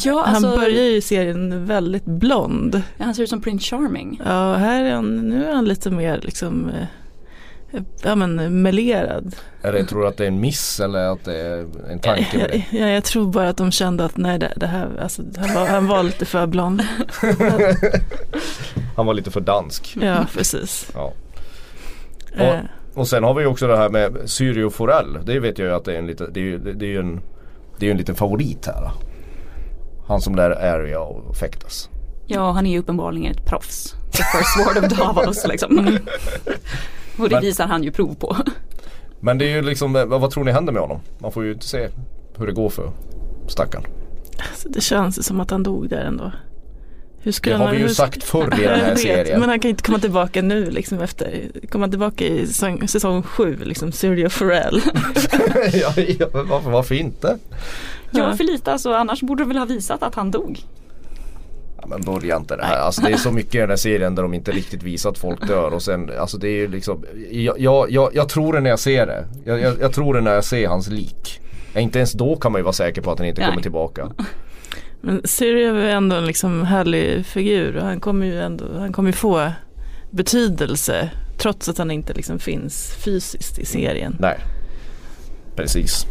Ja 0.04 0.24
alltså, 0.24 0.46
Han 0.48 0.58
börjar 0.58 0.84
ju 0.84 1.00
serien 1.00 1.66
väldigt 1.66 2.04
blond. 2.04 2.82
han 2.98 3.14
ser 3.14 3.22
ut 3.22 3.28
som 3.30 3.40
Prince 3.40 3.64
Charming. 3.76 4.20
Ja, 4.26 4.54
här 4.54 4.84
är 4.84 4.94
han, 4.94 5.28
nu 5.28 5.44
är 5.46 5.54
han 5.54 5.64
lite 5.64 5.90
mer 5.90 6.20
liksom 6.22 6.68
eh, 6.70 7.80
ja 8.02 8.14
men 8.14 8.62
melerad. 8.62 9.36
Är 9.62 9.72
det, 9.72 9.84
tror 9.84 10.00
du 10.00 10.06
att 10.08 10.16
det 10.16 10.24
är 10.24 10.28
en 10.28 10.40
miss 10.40 10.80
eller 10.80 10.98
att 11.12 11.24
det 11.24 11.36
är 11.36 11.66
en 11.90 11.98
tanke 11.98 12.38
med 12.38 12.50
det? 12.50 12.64
Ja, 12.78 12.86
jag 12.88 13.04
tror 13.04 13.26
bara 13.32 13.48
att 13.48 13.56
de 13.56 13.70
kände 13.72 14.04
att 14.04 14.16
nej 14.16 14.38
det, 14.38 14.52
det 14.56 14.66
här, 14.66 14.88
alltså, 15.02 15.22
han, 15.38 15.54
var, 15.54 15.66
han 15.66 15.86
var 15.86 16.02
lite 16.02 16.24
för 16.24 16.46
blond. 16.46 16.82
Han 18.96 19.06
var 19.06 19.14
lite 19.14 19.30
för 19.30 19.40
dansk. 19.40 19.96
Ja, 20.00 20.26
precis. 20.34 20.90
Ja. 20.94 21.12
Eh, 22.36 22.58
Och 22.94 23.08
sen 23.08 23.24
har 23.24 23.34
vi 23.34 23.42
ju 23.42 23.46
också 23.48 23.66
det 23.66 23.76
här 23.76 23.88
med 23.88 24.16
Syrio 24.24 24.70
Forell. 24.70 25.18
Det 25.24 25.38
vet 25.40 25.58
jag 25.58 25.68
ju 25.68 25.74
att 25.74 25.84
det 25.84 25.94
är 25.94 25.98
en 25.98 26.06
lite, 26.06 26.26
det 26.32 26.40
är 26.52 26.58
det 26.58 26.84
är 26.86 26.88
ju 26.90 26.98
en, 26.98 27.20
det 27.78 27.86
är 27.86 27.90
en 27.90 27.96
liten 27.96 28.14
favorit 28.14 28.66
här. 28.66 28.90
Han 30.06 30.20
som 30.20 30.34
lär 30.34 30.50
Area 30.50 31.00
och 31.00 31.36
fäktas. 31.36 31.88
Ja 32.26 32.50
han 32.52 32.66
är 32.66 32.70
ju 32.70 32.78
uppenbarligen 32.78 33.32
ett 33.32 33.46
proffs. 33.46 33.94
The 34.12 34.22
first 34.22 34.58
word 34.58 34.84
of 34.84 34.98
Davos 34.98 35.46
liksom. 35.48 35.78
Och 37.18 37.28
det 37.28 37.34
Men- 37.34 37.42
visar 37.42 37.66
han 37.66 37.82
ju 37.84 37.90
prov 37.92 38.14
på. 38.14 38.36
Men 39.20 39.38
det 39.38 39.44
är 39.44 39.56
ju 39.56 39.62
liksom, 39.62 39.92
vad, 39.92 40.30
tror 40.30 40.44
ni 40.44 40.52
händer 40.52 40.72
med 40.72 40.82
honom? 40.82 41.00
Man 41.18 41.32
får 41.32 41.44
ju 41.44 41.52
inte 41.52 41.66
se 41.66 41.88
hur 42.38 42.46
det 42.46 42.52
går 42.52 42.68
för 42.68 42.90
stackaren. 43.46 43.84
Alltså, 44.50 44.68
det 44.68 44.80
känns 44.80 45.26
som 45.26 45.40
att 45.40 45.50
han 45.50 45.62
dog 45.62 45.88
där 45.88 46.04
ändå. 46.04 46.32
Hur 47.24 47.34
Det 47.42 47.52
har 47.56 47.70
vi 47.70 47.76
ju 47.76 47.82
hur- 47.82 47.88
sagt 47.88 48.24
förr 48.24 48.44
i 48.60 48.62
den 48.64 48.80
här 48.80 48.90
vet, 48.90 48.98
serien. 48.98 49.40
Men 49.40 49.48
han 49.48 49.60
kan 49.60 49.68
inte 49.68 49.82
komma 49.82 49.98
tillbaka 49.98 50.42
nu 50.42 50.70
liksom 50.70 51.00
efter, 51.00 51.42
komma 51.70 51.88
tillbaka 51.88 52.24
i 52.24 52.46
säsong, 52.46 52.88
säsong 52.88 53.22
sju 53.22 53.56
liksom, 53.64 53.92
Sergio 53.92 54.28
Farrell. 54.28 54.80
ja, 55.72 55.92
ja, 56.18 56.26
varför, 56.32 56.70
varför 56.70 56.94
inte? 56.94 57.38
Ja, 58.10 58.36
för 58.36 58.44
lite 58.44 58.72
alltså, 58.72 58.92
annars 58.94 59.20
borde 59.20 59.42
du 59.42 59.48
väl 59.48 59.58
ha 59.58 59.64
visat 59.64 60.02
att 60.02 60.14
han 60.14 60.30
dog. 60.30 60.58
Ja, 61.80 61.86
men 61.86 62.00
börja 62.02 62.36
inte 62.36 62.56
det 62.56 62.64
här. 62.64 62.78
Alltså, 62.78 63.02
det 63.02 63.10
är 63.12 63.16
så 63.16 63.30
mycket 63.40 63.54
i 63.54 63.58
den 63.58 63.68
här 63.70 63.76
serien 63.76 64.14
där 64.14 64.22
de 64.22 64.34
inte 64.34 64.50
riktigt 64.52 64.82
visar 64.82 65.10
att 65.10 65.18
folk 65.18 65.46
dör 65.48 65.74
och 65.74 65.82
sen, 65.82 66.10
alltså 66.18 66.38
det 66.38 66.48
är 66.48 66.68
liksom 66.68 67.04
Jag, 67.30 67.60
jag, 67.60 67.90
jag, 67.90 68.10
jag 68.14 68.28
tror 68.28 68.52
det 68.52 68.60
när 68.60 68.70
jag 68.70 68.78
ser 68.78 69.06
det. 69.06 69.24
Jag, 69.44 69.60
jag, 69.60 69.74
jag 69.80 69.92
tror 69.92 70.14
det 70.14 70.20
när 70.20 70.34
jag 70.34 70.44
ser 70.44 70.68
hans 70.68 70.88
lik. 70.88 71.40
Inte 71.76 71.98
ens 71.98 72.12
då 72.12 72.36
kan 72.36 72.52
man 72.52 72.58
ju 72.58 72.62
vara 72.62 72.72
säker 72.72 73.02
på 73.02 73.10
att 73.12 73.18
han 73.18 73.28
inte 73.28 73.40
Nej. 73.40 73.50
kommer 73.50 73.62
tillbaka. 73.62 74.08
Men 75.04 75.20
Sergio 75.24 75.74
är 75.76 75.88
ändå 75.88 76.16
en 76.16 76.26
liksom 76.26 76.64
härlig 76.64 77.26
figur 77.26 77.76
och 77.76 77.84
han 77.84 78.00
kommer 78.00 78.26
ju 78.26 78.40
ändå, 78.40 78.78
han 78.78 78.92
kommer 78.92 79.12
få 79.12 79.52
betydelse 80.10 81.10
trots 81.38 81.68
att 81.68 81.78
han 81.78 81.90
inte 81.90 82.12
liksom 82.12 82.38
finns 82.38 82.94
fysiskt 83.04 83.58
i 83.58 83.64
serien. 83.64 84.16
Nej. 84.20 84.38
Precis. 85.56 86.06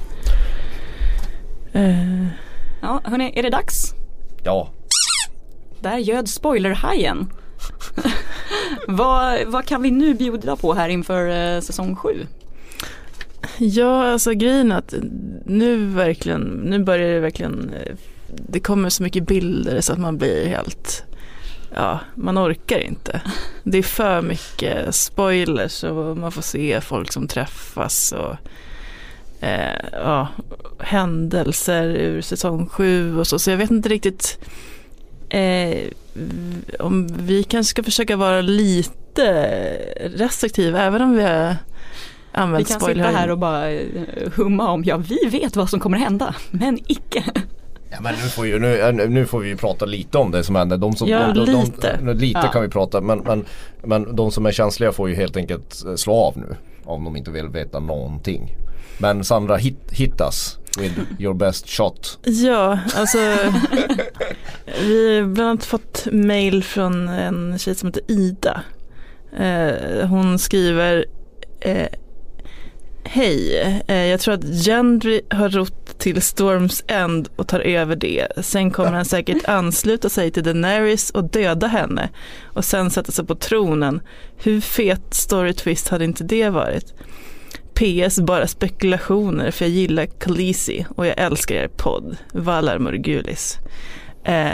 Eh, 1.74 2.28
Ja, 2.84 3.02
hörni, 3.04 3.34
är 3.36 3.44
det 3.44 3.50
dags? 3.50 3.94
Ja. 4.44 4.70
Där 5.82 5.98
göd 5.98 6.30
spoilerhajen. 6.30 7.30
vad, 8.88 9.46
vad 9.46 9.66
kan 9.66 9.82
vi 9.82 9.92
nu 9.92 10.14
bjuda 10.14 10.56
på 10.56 10.74
här 10.74 10.90
inför 10.90 11.28
eh, 11.56 11.62
säsong 11.62 11.96
sju? 11.96 12.28
Ja, 13.58 14.12
alltså 14.12 14.32
grejen 14.32 14.72
att 14.72 14.94
nu 15.46 15.86
verkligen, 15.86 16.42
nu 16.42 16.84
börjar 16.84 17.14
det 17.14 17.20
verkligen, 17.20 17.70
eh, 17.74 17.96
det 18.36 18.60
kommer 18.60 18.90
så 18.90 19.04
mycket 19.04 19.28
bilder 19.28 19.82
så 19.82 19.94
att 19.94 20.00
man 20.00 20.18
blir 20.18 20.48
helt, 20.48 21.04
ja, 21.76 22.00
man 22.16 22.38
orkar 22.38 22.80
inte. 22.80 23.22
Det 23.64 23.78
är 23.78 23.84
för 23.84 24.22
mycket 24.22 24.96
spoilers 24.96 25.84
och 25.84 26.18
man 26.18 26.32
får 26.32 26.42
se 26.42 26.82
folk 26.82 27.12
som 27.12 27.28
träffas 27.28 28.12
och 28.12 28.36
eh, 29.46 29.80
ja, 29.92 30.28
händelser 30.80 31.84
ur 31.86 32.22
säsong 32.22 32.68
sju 32.70 33.20
och 33.20 33.28
så. 33.28 33.40
Så 33.40 33.50
jag 33.50 33.58
vet 33.58 33.72
inte 33.72 33.90
riktigt 33.90 34.40
eh, 35.30 35.78
om 36.80 37.08
vi 37.08 37.44
kanske 37.44 37.70
ska 37.72 37.84
försöka 37.84 38.16
vara 38.16 38.42
lite 38.42 38.94
restriktiva 40.16 40.82
även 40.84 41.02
om 41.02 41.16
vi 41.16 41.24
har 41.24 41.50
Vi 41.50 41.58
använt 42.32 42.68
kan 42.68 42.80
sitta 42.80 42.86
spoiler. 42.92 43.12
här 43.12 43.32
och 43.32 43.38
bara 43.38 43.72
eh, 43.72 43.86
humma 44.36 44.72
om, 44.72 44.84
ja 44.84 44.98
vi 44.98 45.20
vet 45.32 45.56
vad 45.56 45.70
som 45.70 45.80
kommer 45.80 45.98
hända, 45.98 46.36
men 46.52 46.80
icke. 46.88 47.24
Ja 47.96 48.02
men 48.02 48.14
nu 48.16 48.22
får, 48.30 48.48
ju, 48.48 48.60
nu, 48.60 49.08
nu 49.10 49.26
får 49.26 49.40
vi 49.40 49.50
ju 49.50 49.58
prata 49.58 49.86
lite 49.86 50.18
om 50.18 50.32
det 50.32 50.44
som 50.44 50.56
händer. 50.56 50.78
De 50.78 50.96
som, 50.96 51.08
Ja, 51.08 51.28
de, 51.28 51.46
de, 51.46 51.64
lite. 51.64 51.98
De, 52.02 52.14
lite 52.14 52.40
Ja. 52.44 52.52
kan 52.52 52.62
vi 52.62 52.68
prata 52.68 53.02
men, 53.02 53.20
men, 53.20 53.46
men 53.84 54.16
de 54.16 54.32
som 54.32 54.46
är 54.46 54.52
känsliga 54.52 54.92
får 54.92 55.10
ju 55.10 55.16
helt 55.16 55.38
enkelt 55.38 55.86
eh, 55.86 55.96
slå 55.96 56.14
av 56.14 56.38
nu. 56.38 56.56
Om 56.86 57.04
de 57.04 57.16
inte 57.16 57.32
vill 57.32 57.48
veta 57.48 57.80
någonting. 57.80 58.56
Men 58.98 59.24
Sandra, 59.24 59.56
hit, 59.58 60.22
us 60.22 60.58
with 60.80 61.00
your 61.20 61.34
best 61.34 61.70
shot. 61.70 62.20
Ja, 62.24 62.80
alltså 62.96 63.18
vi 64.82 65.20
har 65.20 65.26
bland 65.28 65.50
annat 65.50 65.66
fått 65.66 66.08
mail 66.12 66.64
från 66.64 67.08
en 67.08 67.60
tjej 67.60 67.76
som 67.76 67.88
heter 67.88 68.04
Ida. 68.08 68.62
Eh, 69.38 70.08
hon 70.08 70.40
skriver 70.40 71.06
eh, 71.60 71.88
Hej, 73.06 73.58
eh, 73.88 73.96
jag 74.06 74.20
tror 74.20 74.34
att 74.34 74.44
Gendry 74.66 75.22
har 75.30 75.50
rott 75.50 76.00
till 76.00 76.22
Storms 76.22 76.84
End 76.88 77.28
och 77.36 77.48
tar 77.48 77.60
över 77.60 77.96
det. 77.96 78.28
Sen 78.42 78.72
kommer 78.72 78.92
han 78.92 79.06
säkert 79.06 79.46
ansluta 79.48 80.10
sig 80.10 80.32
till 80.32 80.44
Daenerys 80.44 81.10
och 81.10 81.24
döda 81.24 81.68
henne 81.68 82.10
och 82.44 82.66
sen 82.66 82.90
sätta 82.92 83.12
sig 83.12 83.26
på 83.26 83.36
tronen. 83.36 84.02
Hur 84.38 84.62
fet 84.62 85.14
story 85.14 85.54
twist 85.54 85.88
hade 85.88 86.06
inte 86.06 86.24
det 86.24 86.50
varit? 86.50 86.94
PS 87.74 88.20
bara 88.20 88.48
spekulationer 88.48 89.52
för 89.52 89.66
jag 89.66 89.72
gillar 89.72 90.06
Khaleesi 90.06 90.86
och 90.96 91.06
jag 91.08 91.18
älskar 91.18 91.56
er 91.56 91.68
podd. 91.68 92.18
Valar 92.34 92.80
Morgulis. 92.80 93.58
Eh, 94.24 94.48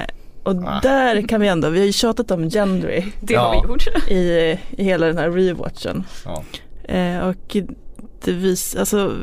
och 0.43 0.55
Ah. 0.65 0.79
där 0.83 1.27
kan 1.27 1.41
vi 1.41 1.47
ändå, 1.47 1.69
vi 1.69 1.79
har 1.79 1.85
ju 1.85 1.91
tjatat 1.93 2.31
om 2.31 2.49
Gendry 2.49 3.03
Det 3.21 3.35
har 3.35 3.51
vi 3.51 3.67
gjort. 3.67 3.87
i, 4.11 4.57
i 4.77 4.83
hela 4.83 5.05
den 5.07 5.17
här 5.17 5.29
rewatchen. 5.29 6.03
Ja. 6.25 6.43
Eh, 6.93 7.19
och 7.27 7.57
det, 8.25 8.31
vis, 8.31 8.75
alltså, 8.75 9.15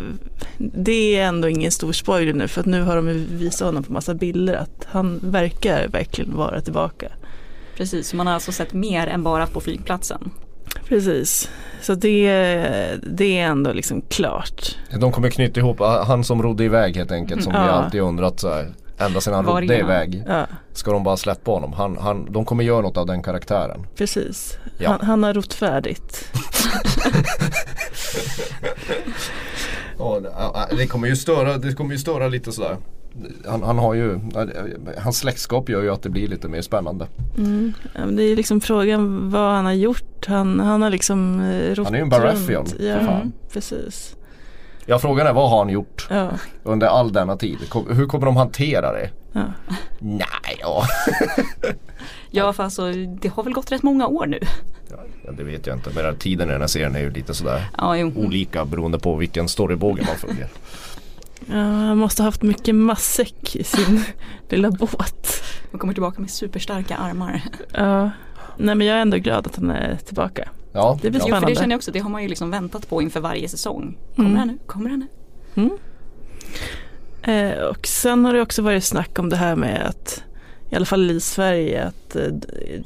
det 0.59 1.17
är 1.17 1.27
ändå 1.27 1.49
ingen 1.49 1.71
stor 1.71 1.93
spoiler 1.93 2.33
nu 2.33 2.49
för 2.49 2.61
att 2.61 2.67
nu 2.67 2.83
har 2.83 2.97
de 2.97 3.27
visat 3.31 3.67
honom 3.67 3.83
på 3.83 3.93
massa 3.93 4.15
bilder 4.15 4.55
att 4.55 4.87
han 4.87 5.21
verkar 5.23 5.89
verkligen 5.89 6.37
vara 6.37 6.61
tillbaka. 6.61 7.09
Precis, 7.77 8.15
man 8.15 8.27
har 8.27 8.35
alltså 8.35 8.53
sett 8.53 8.73
mer 8.73 9.07
än 9.07 9.23
bara 9.23 9.47
på 9.47 9.61
flygplatsen. 9.61 10.31
Precis, 10.89 11.51
så 11.83 11.95
det, 11.95 12.29
det 13.03 13.39
är 13.39 13.47
ändå 13.47 13.73
liksom 13.73 14.03
klart. 14.09 14.77
De 15.01 15.13
kommer 15.13 15.31
knyta 15.31 15.61
ihop, 15.61 15.81
ah, 15.81 16.05
han 16.05 16.25
som 16.25 16.43
rodde 16.43 16.65
iväg 16.65 16.97
helt 16.97 17.13
enkelt 17.13 17.43
som 17.45 17.53
vi 17.53 17.59
Ja. 17.59 17.65
alltid 17.65 18.01
undrat 18.01 18.41
så 18.41 18.49
här. 18.55 18.75
Ända 18.99 19.21
sedan 19.21 19.35
han 19.35 19.45
Var 19.45 19.61
rodde 19.61 19.79
iväg. 19.79 20.25
Ja, 20.27 20.47
Ska 20.73 20.91
de 20.93 21.05
bara 21.05 21.17
släppa 21.17 21.51
honom? 21.51 21.73
Han, 21.73 21.99
han, 21.99 22.33
de 22.33 22.45
kommer 22.45 22.65
göra 22.65 22.81
något 22.81 22.97
av 22.97 23.07
den 23.07 23.23
karaktären. 23.23 23.87
precis. 23.97 24.59
Ja. 24.79 24.91
Han, 24.91 25.01
han 25.01 25.23
har 25.23 25.35
rott 25.35 25.55
färdigt. 25.55 26.33
Ja, 29.98 30.20
det- 30.20 30.33
ja, 30.81 30.87
kommer 30.88 31.09
ju 31.09 31.16
störa, 31.16 31.57
det 31.59 31.72
kommer 31.72 31.92
ju 31.92 31.98
störa 31.98 32.29
lite 32.29 32.52
sådär. 32.52 32.76
Han, 33.48 33.62
han 33.62 33.79
har 33.79 33.94
ju, 33.94 34.20
hans 34.98 35.18
släktskap 35.18 35.68
gör 35.68 35.83
ju 35.83 35.90
att 35.90 36.02
det 36.02 36.09
blir 36.11 36.29
lite 36.29 36.48
mer 36.48 36.62
spännande. 36.62 37.07
Mm. 37.38 37.72
Ja, 37.94 38.00
Det 38.07 38.22
är 38.22 38.37
liksom 38.37 38.61
frågan 38.61 39.31
vad 39.31 39.52
han 39.55 39.64
har 39.64 39.72
gjort. 39.72 40.26
Han, 40.26 40.61
han 40.61 40.83
har 40.83 40.90
liksom 40.90 41.40
eh, 41.40 41.85
Han 41.85 41.94
är 41.94 41.98
ju 41.98 42.02
en 42.02 42.09
Baratheon, 42.09 42.57
runt. 42.64 42.70
för 42.70 42.85
Ja, 42.88 43.00
fan. 43.00 43.33
precis. 43.52 44.16
Ja 44.87 44.98
frågan 44.98 45.26
är 45.26 45.33
vad 45.33 45.50
har 45.50 45.59
han 45.59 45.68
gjort 45.68 46.07
Ja, 46.11 46.31
under 46.62 46.87
all 46.87 47.12
denna 47.12 47.37
tid? 47.37 47.57
Hur 47.90 48.07
kommer 48.07 48.26
de 48.26 48.37
hantera 48.37 48.92
det? 48.92 49.11
ja. 49.33 49.40
Nej, 50.07 50.57
ja. 50.61 50.85
Ja, 52.31 52.53
för 52.53 52.62
alltså 52.64 52.92
det 52.92 53.29
har 53.29 53.42
väl 53.42 53.53
gått 53.53 53.73
rätt 53.73 53.83
många 53.83 54.07
år 54.07 54.27
nu. 54.27 54.38
ja. 54.90 55.33
Det 55.33 55.45
vet 55.45 55.66
jag 55.66 55.77
inte, 55.77 55.90
men 55.95 56.16
tiden 56.16 56.49
i 56.49 56.53
den 56.53 56.61
här 56.61 56.69
serien 56.69 56.97
är 56.97 57.01
ju 57.01 57.11
lite 57.11 57.35
sådär 57.35 57.64
Ja, 57.79 57.97
jo. 57.97 58.12
olika 58.16 58.64
beroende 58.64 58.99
på 58.99 59.16
vilken 59.16 59.49
storybåge 59.49 60.03
man 60.07 60.16
följer. 60.16 60.49
Ja, 61.47 61.55
han 61.57 61.99
måste 61.99 62.23
ha 62.23 62.29
haft 62.29 62.42
mycket 62.42 62.75
matsäck 62.75 63.57
i 63.57 63.64
sin 63.64 64.05
lilla 64.49 64.71
båt. 64.71 65.42
Man 65.71 65.79
kommer 65.79 65.92
tillbaka 65.92 66.21
med 66.21 66.31
superstarka 66.31 66.97
armar. 66.97 67.42
Ja. 67.73 68.11
Nej 68.57 68.75
men 68.75 68.87
jag 68.87 68.97
är 68.97 69.03
ändå 69.03 69.16
glad 69.16 69.47
att 69.47 69.57
han 69.57 69.71
är 69.71 69.97
tillbaka. 69.97 70.49
Ja, 70.73 70.99
Det 71.03 71.11
blir 71.11 71.21
ja. 71.21 71.27
Jo, 71.29 71.35
för 71.35 71.35
det 71.35 71.40
Spännande. 71.40 71.55
känner 71.61 71.73
jag 71.73 71.79
också, 71.79 71.90
det 71.92 71.99
har 71.99 72.11
man 72.11 72.23
ju 72.23 72.29
liksom 72.29 72.51
väntat 72.51 72.88
på 72.88 73.03
inför 73.03 73.21
varje 73.21 73.49
säsong. 73.49 73.97
Kommer 74.16 74.29
Mm. 74.29 74.38
han 74.38 74.49
nu? 74.49 74.59
Kommer 74.66 74.90
han 74.90 75.07
nu? 75.55 75.71
Eh, 77.27 77.59
och 77.59 77.87
sen 77.87 78.25
har 78.25 78.33
det 78.35 78.43
också 78.43 78.62
varit 78.62 78.85
snack 78.85 79.19
om 79.19 79.29
det 79.29 79.37
här 79.37 79.57
med 79.57 79.87
att 79.87 80.23
i 80.71 80.77
alla 80.77 80.87
fall 80.87 81.11
i 81.11 81.21
Sverige 81.21 81.85
att 81.85 82.17
eh, 82.17 82.23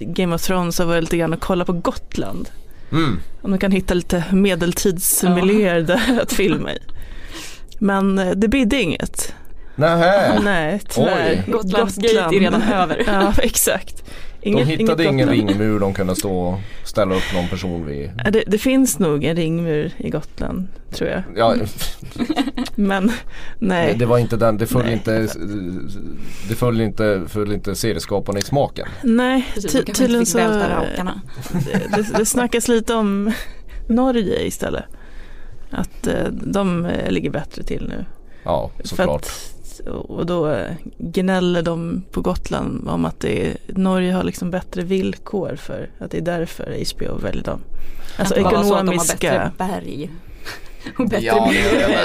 Game 0.00 0.34
of 0.34 0.42
Thrones 0.42 0.78
har 0.78 0.86
varit 0.86 1.02
lite 1.02 1.16
grann 1.16 1.32
att 1.32 1.40
kolla 1.40 1.64
på 1.64 1.72
Gotland. 1.72 2.48
Mm. 2.92 3.20
Om 3.42 3.50
de 3.50 3.58
kan 3.58 3.72
hitta 3.72 3.94
lite 3.94 4.24
medeltidsmiljöer 4.32 5.80
där 5.80 6.20
att 6.22 6.32
filma 6.32 6.72
i. 6.72 6.78
Men 7.78 8.18
eh, 8.18 8.30
det 8.30 8.48
bidde 8.48 8.82
inget. 8.82 9.34
Nähä. 9.74 10.40
Nej, 10.42 10.80
tyvärr. 10.88 11.44
Oj. 11.46 11.52
Gotlandsgate 11.52 12.36
är 12.36 12.40
redan 12.40 12.62
över. 12.62 13.04
Ja, 13.06 13.32
exakt. 13.42 14.04
De 14.42 14.48
Inget, 14.48 14.68
hittade 14.68 15.04
inget 15.04 15.12
ingen 15.12 15.48
ringmur 15.48 15.80
de 15.80 15.94
kunde 15.94 16.16
stå 16.16 16.32
och 16.32 16.58
ställa 16.84 17.14
upp 17.14 17.34
någon 17.34 17.48
person 17.48 17.86
vid. 17.86 18.10
Det, 18.32 18.44
det 18.46 18.58
finns 18.58 18.98
nog 18.98 19.24
en 19.24 19.36
ringmur 19.36 19.92
i 19.96 20.10
Gotland 20.10 20.68
tror 20.90 21.10
jag. 21.10 21.22
Ja, 21.36 21.54
Men 22.74 23.06
det, 23.06 23.12
nej. 23.58 23.94
det 23.98 24.06
var 24.06 24.18
inte 24.18 24.36
den, 24.36 24.56
det 24.56 24.66
föll 24.66 24.84
Nej. 24.84 24.92
inte, 24.92 25.28
det 26.48 26.54
föll 26.54 26.80
inte, 26.80 27.22
föll 27.28 27.52
inte 27.52 27.74
serieskaparna 27.74 28.38
i 28.38 28.42
smaken. 28.42 28.88
Nej, 29.02 29.46
ty, 29.54 29.82
tydligen 29.84 30.26
så 30.26 30.38
det, 30.38 31.14
det, 31.96 32.18
det 32.18 32.26
snackas 32.26 32.68
lite 32.68 32.94
om 32.94 33.32
Norge 33.86 34.46
istället. 34.46 34.84
Att 35.70 36.06
eh, 36.06 36.24
de 36.30 36.86
eh, 36.86 37.10
ligger 37.10 37.30
bättre 37.30 37.62
till 37.62 37.88
nu. 37.88 38.04
Ja, 38.42 38.70
För 38.78 38.88
såklart. 38.88 39.26
Att, 39.86 40.10
och 40.10 40.26
då 40.26 40.50
eh, 40.50 40.70
gnäller 40.98 41.62
de 41.62 42.02
på 42.10 42.20
Gotland 42.20 42.88
om 42.88 43.04
att 43.04 43.20
det 43.20 43.46
är, 43.46 43.56
Norge 43.66 44.12
har 44.12 44.24
liksom 44.24 44.50
bättre 44.50 44.82
villkor 44.82 45.56
för 45.56 45.90
att 45.98 46.10
det 46.10 46.18
är 46.18 46.22
därför 46.22 46.94
HBO 46.94 47.18
väljer 47.18 47.44
dem. 47.44 47.60
Alltså 48.18 48.42
vara 48.42 48.50
så 48.50 48.74
att 48.74 48.86
de 48.86 48.88
har 48.88 48.94
ekonomiska. 48.94 49.30
bättre 49.30 49.52
berg. 49.58 50.10
Och 50.98 51.08
bättre 51.08 51.26
Ja, 51.26 51.50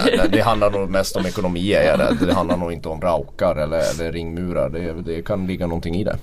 det, 0.06 0.18
det, 0.18 0.28
det 0.32 0.42
handlar 0.42 0.72
nog 0.72 0.90
mest 0.90 1.16
om 1.16 1.26
ekonomi 1.26 1.74
är 1.74 1.98
det. 1.98 2.26
Det 2.26 2.34
handlar 2.34 2.58
nog 2.58 2.74
inte 2.74 2.90
om 2.90 3.02
raukar 3.02 3.56
eller, 3.56 3.82
eller 3.94 4.12
ringmurar. 4.12 4.70
Det, 4.70 4.94
det 4.94 5.22
kan 5.22 5.48
ligga 5.48 5.68
någonting 5.68 5.96
i 5.96 6.04
det. 6.04 6.18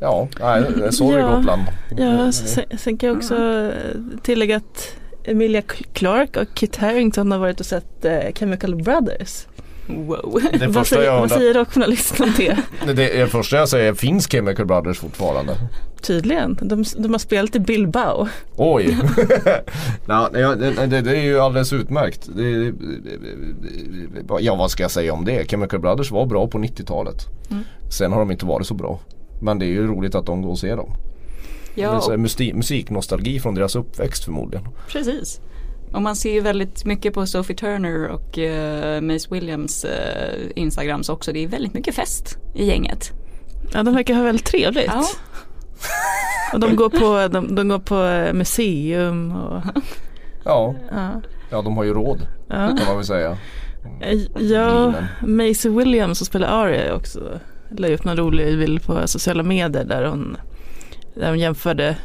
Ja, 0.00 0.28
nej, 0.40 0.92
sorry 0.92 1.20
Ja. 1.20 1.36
Gotland. 1.36 1.62
Ja, 1.96 2.32
sen, 2.32 2.64
sen 2.78 2.98
kan 2.98 3.08
jag 3.08 3.16
också 3.16 3.36
eh, 3.36 3.72
tillägga 4.22 4.56
att 4.56 4.94
Emilia 5.24 5.62
Clarke 5.92 6.40
och 6.40 6.54
Kit 6.54 6.76
Harington 6.76 7.32
har 7.32 7.38
varit 7.38 7.60
och 7.60 7.66
sett 7.66 8.04
eh, 8.04 8.32
Chemical 8.34 8.76
Brothers. 8.76 9.46
Wow. 9.86 10.40
Det 10.52 10.66
Vad 10.66 10.74
första, 10.74 10.96
säger, 10.96 11.06
jag 11.06 11.12
vad 11.12 11.22
undrar, 11.22 11.38
säger 11.38 11.54
rockjournalisten 11.54 12.28
om 12.28 12.34
det? 12.36 12.56
det, 12.92 12.92
det 12.92 13.26
första 13.26 13.56
jag 13.56 13.68
säger, 13.68 13.94
finns 13.94 14.28
Chemical 14.28 14.66
Brothers 14.66 14.98
fortfarande? 14.98 15.56
Tydligen, 16.02 16.58
de, 16.62 16.84
de 16.96 17.12
har 17.12 17.18
spelat 17.18 17.56
i 17.56 17.60
Bilbao. 17.60 18.28
Oj! 18.56 18.86
Nej, 20.06 20.26
det, 20.32 20.86
det, 20.86 21.00
det, 21.00 21.16
är 21.16 21.22
ju 21.22 21.40
alldeles 21.40 21.72
utmärkt. 21.72 22.28
Det, 22.36 22.72
ja 24.40 24.54
vad 24.54 24.70
ska 24.70 24.82
jag 24.82 24.90
säga 24.90 25.12
om 25.12 25.24
det? 25.24 25.50
Chemical 25.50 25.80
Brothers 25.80 26.10
var 26.10 26.26
bra 26.26 26.46
på 26.46 26.58
90-talet. 26.58 27.26
Mm. 27.50 27.64
Sen 27.90 28.12
har 28.12 28.18
de 28.20 28.30
inte 28.30 28.46
varit 28.46 28.66
så 28.66 28.74
bra. 28.74 29.00
Men 29.42 29.58
det 29.58 29.64
är 29.64 29.68
ju 29.70 29.86
roligt 29.86 30.14
att 30.14 30.26
de 30.26 30.42
går 30.42 30.50
och 30.50 30.58
ser 30.58 30.76
dem. 30.76 30.90
Ja, 31.74 31.98
och 31.98 32.20
musik, 32.20 32.54
musiknostalgi 32.54 33.40
från 33.40 33.54
deras 33.54 33.76
uppväxt 33.76 34.24
förmodligen. 34.24 34.68
precis. 34.88 35.40
Och 35.92 36.02
man 36.02 36.16
ser 36.16 36.32
ju 36.32 36.40
väldigt 36.40 36.84
mycket 36.84 37.14
på 37.14 37.26
Sophie 37.26 37.56
Turner 37.56 38.08
och 38.08 38.38
eh, 38.38 39.00
Mace 39.00 39.28
Williams 39.30 39.84
eh, 39.84 40.48
Instagrams 40.56 41.08
också. 41.08 41.32
Det 41.32 41.44
är 41.44 41.48
väldigt 41.48 41.74
mycket 41.74 41.94
fest 41.94 42.38
i 42.54 42.66
gänget. 42.66 43.12
Ja, 43.72 43.82
de 43.82 43.94
verkar 43.94 44.14
ha 44.14 44.22
väldigt 44.22 44.46
trevligt. 44.46 44.86
Ja. 44.86 45.04
Och 46.52 46.60
de 46.60 46.76
går 46.76 46.90
på, 46.90 47.28
de, 47.32 47.54
de 47.54 47.68
går 47.68 47.78
på 47.78 48.02
eh, 48.04 48.32
museum 48.32 49.32
och 49.32 49.62
Ja, 50.44 50.74
ja. 50.90 51.22
ja 51.50 51.62
de 51.62 51.76
har 51.76 51.84
ju 51.84 51.94
råd 51.94 52.26
Ja, 52.48 52.54
kan 52.54 52.86
man 52.86 52.96
väl 52.96 53.04
säga. 53.04 53.38
Ja. 54.38 54.94
Macy 55.20 55.68
Williams 55.68 56.18
som 56.18 56.26
spelar 56.26 56.48
Aria 56.48 56.94
också 56.94 57.40
la 57.76 57.88
ut 57.88 58.04
någon 58.04 58.16
rolig 58.16 58.58
bild 58.58 58.82
på 58.84 59.08
sociala 59.08 59.42
medier 59.42 59.84
där 59.84 60.04
hon, 60.04 60.36
där 61.14 61.28
hon 61.28 61.38
jämförde 61.38 61.96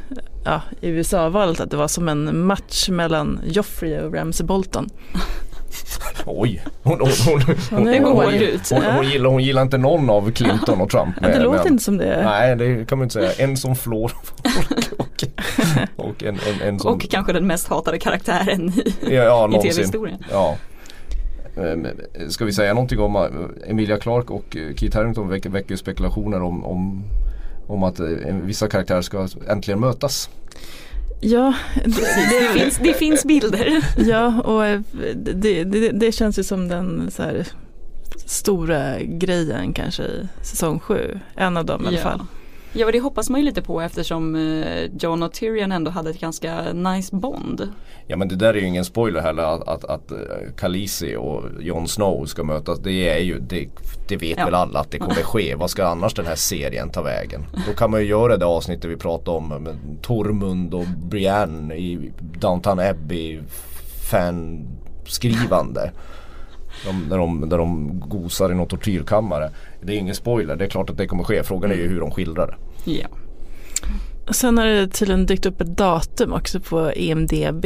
ja, 0.46 0.62
i 0.82 0.88
USA-valet 0.90 1.60
att 1.60 1.72
det 1.72 1.78
var 1.78 1.88
som 1.88 2.10
en 2.10 2.46
match 2.46 2.90
mellan 2.90 3.40
Joffrey 3.46 4.00
och 4.00 4.14
Ramsey 4.16 4.46
Bolton. 4.46 4.90
Oj! 6.26 6.64
Hon, 6.84 7.00
hon, 7.00 7.10
hon, 7.26 7.42
hon, 7.42 7.56
Hon 7.72 7.88
är 7.88 8.00
hon, 8.02 8.12
hård 8.14 8.24
hon, 8.26 8.34
ut. 8.34 8.70
hon, 8.72 8.84
hon, 8.84 9.06
gillar, 9.10 9.30
hon 9.30 9.44
gillar 9.44 9.62
inte 9.62 9.78
någon 9.78 10.10
av 10.10 10.32
Clinton 10.32 10.82
och 10.82 10.90
Trump. 10.90 11.16
Ja, 11.22 11.28
det 11.28 11.34
med- 11.34 11.44
låter 11.44 11.64
med- 11.64 11.72
inte 11.72 11.84
som 11.84 11.98
det. 11.98 12.22
Nej 12.26 12.56
det 12.56 12.86
kan 12.90 12.98
man 12.98 13.06
inte 13.06 13.14
säga. 13.14 13.32
En 13.38 13.58
som 13.58 13.76
flår 13.76 14.12
folk 14.44 14.92
och, 14.98 15.24
och 15.96 16.24
en, 16.24 16.36
en, 16.36 16.68
en 16.68 16.80
som 16.80 16.94
Och 16.94 17.02
kanske 17.10 17.34
den 17.34 17.48
mest 17.48 17.68
hatade 17.68 18.00
karaktären 18.00 18.70
i, 18.70 18.94
Ja, 19.02 19.10
ja 19.24 19.46
i 19.46 19.48
någonsin. 19.48 19.72
tv-historien. 19.72 20.24
Ja. 20.32 20.56
Ehm, 21.58 21.88
Ska 22.30 22.46
vi 22.46 22.54
säga 22.54 22.74
någonting 22.74 23.00
om 23.00 23.16
uh, 23.16 23.26
Emilia 23.70 23.98
Clarke 23.98 24.34
och 24.34 24.56
uh, 24.56 24.76
Keith 24.76 24.98
Harington 24.98 25.30
väcker, 25.30 25.50
väcker 25.50 25.76
spekulationer 25.76 26.42
om, 26.42 26.66
om, 26.66 27.04
om 27.68 27.84
att 27.84 28.00
uh, 28.00 28.08
vissa 28.44 28.68
karaktärer 28.68 29.02
ska 29.02 29.28
äntligen 29.48 29.80
mötas. 29.80 30.30
Ja, 31.22 31.54
Det 31.86 32.60
finns, 32.60 32.78
det 32.78 32.94
finns 32.94 33.26
bilder. 33.26 33.86
ja 34.10 34.42
och 34.42 34.66
eh, 34.66 34.82
det, 35.16 35.64
det, 35.64 35.90
det 35.90 36.12
känns 36.12 36.40
ju 36.40 36.44
som 36.44 36.68
den 36.68 37.12
så 37.12 37.24
här, 37.24 37.48
stora 38.26 39.00
grejen 39.00 39.74
kanske 39.74 40.04
i 40.04 40.28
säsong 40.42 40.80
sju. 40.80 41.20
En 41.36 41.58
av 41.58 41.66
dem 41.66 41.86
i 41.86 41.88
alla 41.88 41.98
fall. 41.98 42.22
Ja, 42.78 42.86
och 42.86 42.92
det 42.92 43.00
hoppas 43.00 43.30
man 43.30 43.40
ju 43.40 43.46
lite 43.46 43.62
på 43.62 43.82
eftersom 43.82 44.36
eh, 44.36 44.86
John 45.00 45.24
och 45.24 45.34
Tyrion 45.34 45.72
ändå 45.72 45.92
hade 45.92 46.10
ett 46.10 46.20
ganska 46.20 46.74
nice 46.74 47.16
bond. 47.16 47.70
Ja 48.08 48.18
men 48.18 48.28
det 48.28 48.36
där 48.36 48.54
är 48.54 48.58
ju 48.58 48.68
ingen 48.68 48.86
spoiler 48.86 49.22
heller 49.22 49.44
att, 49.44 49.68
att, 49.68 49.86
att 49.86 50.12
uh, 50.12 50.18
Khaleesi 50.58 51.16
och 51.16 51.44
Jon 51.60 51.88
Snow 51.88 52.26
ska 52.26 52.44
mötas. 52.44 52.80
Det 52.80 53.10
är 53.10 53.20
ju, 53.20 53.40
det, 53.40 53.68
det 54.08 54.18
vet 54.18 54.38
Ja. 54.38 54.46
väl 54.46 54.56
alla 54.56 54.80
att 54.80 54.92
det 54.92 54.98
kommer 54.98 55.14
ske. 55.24 55.56
Vad 55.56 55.70
ska 55.70 55.86
annars 55.88 56.14
den 56.14 56.26
här 56.26 56.36
serien 56.36 56.90
ta 56.90 57.02
vägen? 57.02 57.46
Då 57.68 57.74
kan 57.74 57.92
man 57.92 58.00
ju 58.02 58.08
göra 58.08 58.38
det 58.38 58.46
avsnittet 58.46 58.92
vi 58.92 58.98
pratade 58.98 59.38
om 59.38 59.48
med 59.48 59.78
Tormund 60.02 60.74
och 60.74 60.86
Brienne 61.10 61.76
i 61.76 62.12
Downton 62.40 62.80
Abbey 62.80 63.40
fanskrivande. 64.12 65.92
De, 66.86 67.10
där, 67.10 67.18
de, 67.18 67.50
där 67.50 67.58
de 67.58 68.00
gosar 68.00 68.52
i 68.52 68.56
någon 68.56 68.68
tortyrkammare. 68.68 69.52
Det 69.82 69.94
är 69.94 69.98
ingen 69.98 70.16
spoiler, 70.16 70.56
det 70.56 70.66
är 70.66 70.70
klart 70.70 70.90
att 70.90 70.98
det 70.98 71.08
kommer 71.08 71.24
ske. 71.24 71.44
Frågan 71.44 71.72
är 71.72 71.76
ju 71.76 71.88
hur 71.88 72.00
de 72.00 72.12
skildrar 72.12 72.48
det. 72.48 72.92
Ja. 72.92 73.08
Och 74.28 74.36
sen 74.36 74.58
har 74.58 74.66
det 74.66 74.88
tydligen 74.88 75.26
dykt 75.26 75.46
upp 75.46 75.62
ett 75.62 75.78
datum 75.78 76.34
också 76.34 76.60
på 76.60 76.92
E 76.92 77.12
EMDB. 77.12 77.66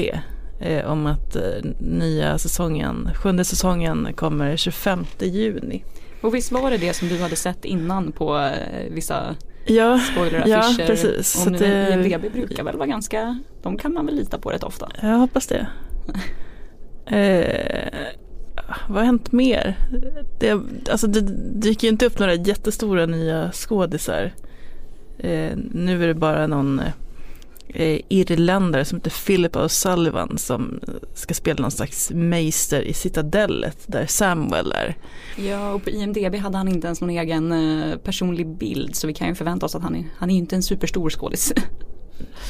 Eh, 0.61 0.91
om 0.91 1.05
att 1.05 1.35
eh, 1.35 1.41
nya 1.79 2.37
säsongen, 2.37 3.09
sjunde 3.15 3.45
säsongen 3.45 4.07
kommer 4.15 4.57
25 4.57 5.05
juni. 5.19 5.83
Och 6.21 6.35
visst 6.35 6.51
var 6.51 6.71
det 6.71 6.77
det 6.77 6.93
som 6.93 7.07
du 7.07 7.21
hade 7.21 7.35
sett 7.35 7.65
innan 7.65 8.11
på 8.11 8.37
eh, 8.37 8.91
vissa 8.91 9.35
Ja, 9.65 9.99
spoileraffischer? 10.13 10.81
Ja, 10.81 10.87
precis. 10.87 11.35
Och 11.35 11.41
Så 11.41 11.49
nu, 11.49 11.57
det- 11.57 11.93
IMDB 12.09 12.33
brukar 12.33 12.63
väl 12.63 12.77
vara 12.77 12.87
ganska, 12.87 13.39
de 13.63 13.77
kan 13.77 13.93
man 13.93 14.05
väl 14.05 14.15
lita 14.15 14.37
på 14.39 14.49
rätt 14.49 14.63
ofta. 14.63 14.89
jag 15.01 15.17
hoppas 15.17 15.47
det. 15.47 15.67
Vad 18.87 18.97
har 18.97 19.05
hänt 19.05 19.31
mer? 19.31 19.77
Det, 20.39 20.59
alltså 20.91 21.07
det 21.07 21.21
dyker 21.61 21.87
ju 21.87 21.91
inte 21.91 22.05
upp 22.05 22.19
några 22.19 22.33
jättestora 22.33 23.05
nya 23.05 23.51
skådisar. 23.51 24.33
Eh, 25.17 25.57
nu 25.71 26.03
är 26.03 26.07
det 26.07 26.13
bara 26.13 26.47
någon 26.47 26.81
eh, 27.67 28.01
irländare 28.09 28.85
som 28.85 28.97
heter 28.97 29.25
Philip 29.25 29.55
O'Sullivan 29.55 30.37
som 30.37 30.79
ska 31.13 31.33
spela 31.33 31.61
någon 31.61 31.71
slags 31.71 32.11
meister 32.11 32.81
i 32.81 32.93
Citadellet 32.93 33.77
där 33.87 34.05
Samuel 34.05 34.71
är. 34.71 34.95
Ja, 35.37 35.73
och 35.73 35.83
på 35.83 35.89
IMDB 35.89 36.35
hade 36.35 36.57
han 36.57 36.67
inte 36.67 36.87
ens 36.87 37.01
någon 37.01 37.09
egen 37.09 37.51
eh, 37.51 37.97
personlig 37.97 38.47
bild 38.47 38.95
så 38.95 39.07
vi 39.07 39.13
kan 39.13 39.27
ju 39.27 39.35
förvänta 39.35 39.65
oss 39.65 39.75
att 39.75 39.83
han 39.83 39.95
är, 39.95 40.05
han 40.17 40.29
är 40.29 40.35
inte 40.35 40.55
en 40.55 40.63
superstor 40.63 41.09
skådis. 41.09 41.53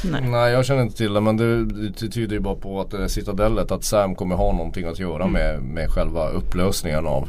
Nej. 0.04 0.22
Nej 0.30 0.52
jag 0.54 0.66
känner 0.66 0.82
inte 0.82 0.98
till 0.98 1.14
det 1.14 1.22
men 1.22 1.38
det, 1.38 1.66
det 1.66 2.10
tyder 2.10 2.34
ju 2.36 2.40
bara 2.40 2.56
på 2.56 2.82
att 2.82 2.92
det 2.92 3.04
är 3.04 3.08
Citadellet 3.08 3.72
att 3.72 3.84
Sam 3.84 4.16
kommer 4.16 4.36
ha 4.36 4.52
någonting 4.52 4.86
att 4.88 5.00
göra 5.00 5.28
med, 5.28 5.62
med 5.62 5.90
själva 5.90 6.30
upplösningen 6.30 7.08
av, 7.08 7.28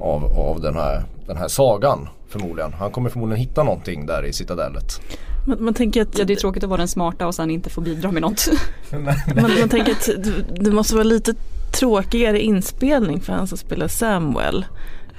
av, 0.00 0.24
av 0.24 0.60
den, 0.60 0.74
här, 0.74 1.02
den 1.26 1.36
här 1.36 1.48
sagan 1.48 2.08
förmodligen. 2.28 2.72
Han 2.72 2.90
kommer 2.90 3.10
förmodligen 3.10 3.40
hitta 3.40 3.62
någonting 3.62 4.06
där 4.06 4.24
i 4.24 4.32
Citadellet. 4.32 5.00
Man, 5.46 5.64
man 5.64 5.74
tänker 5.74 6.02
att 6.02 6.18
Ja, 6.18 6.24
det 6.24 6.32
är 6.32 6.36
tråkigt 6.36 6.62
att 6.64 6.68
vara 6.70 6.78
den 6.78 6.88
smarta 6.88 7.26
och 7.26 7.34
sen 7.34 7.50
inte 7.50 7.70
få 7.70 7.80
bidra 7.80 8.12
med 8.12 8.22
något. 8.22 8.48
Man, 9.36 9.50
man 9.60 9.68
tänker 9.68 9.92
att 9.92 10.06
det- 10.24 10.64
det 10.64 10.70
måste 10.70 10.94
vara 10.94 11.04
lite 11.04 11.34
tråkigare 11.78 12.40
inspelning 12.40 13.20
för 13.20 13.32
han 13.32 13.46
som 13.46 13.58
spelar 13.58 13.88
Samuel. 13.88 14.64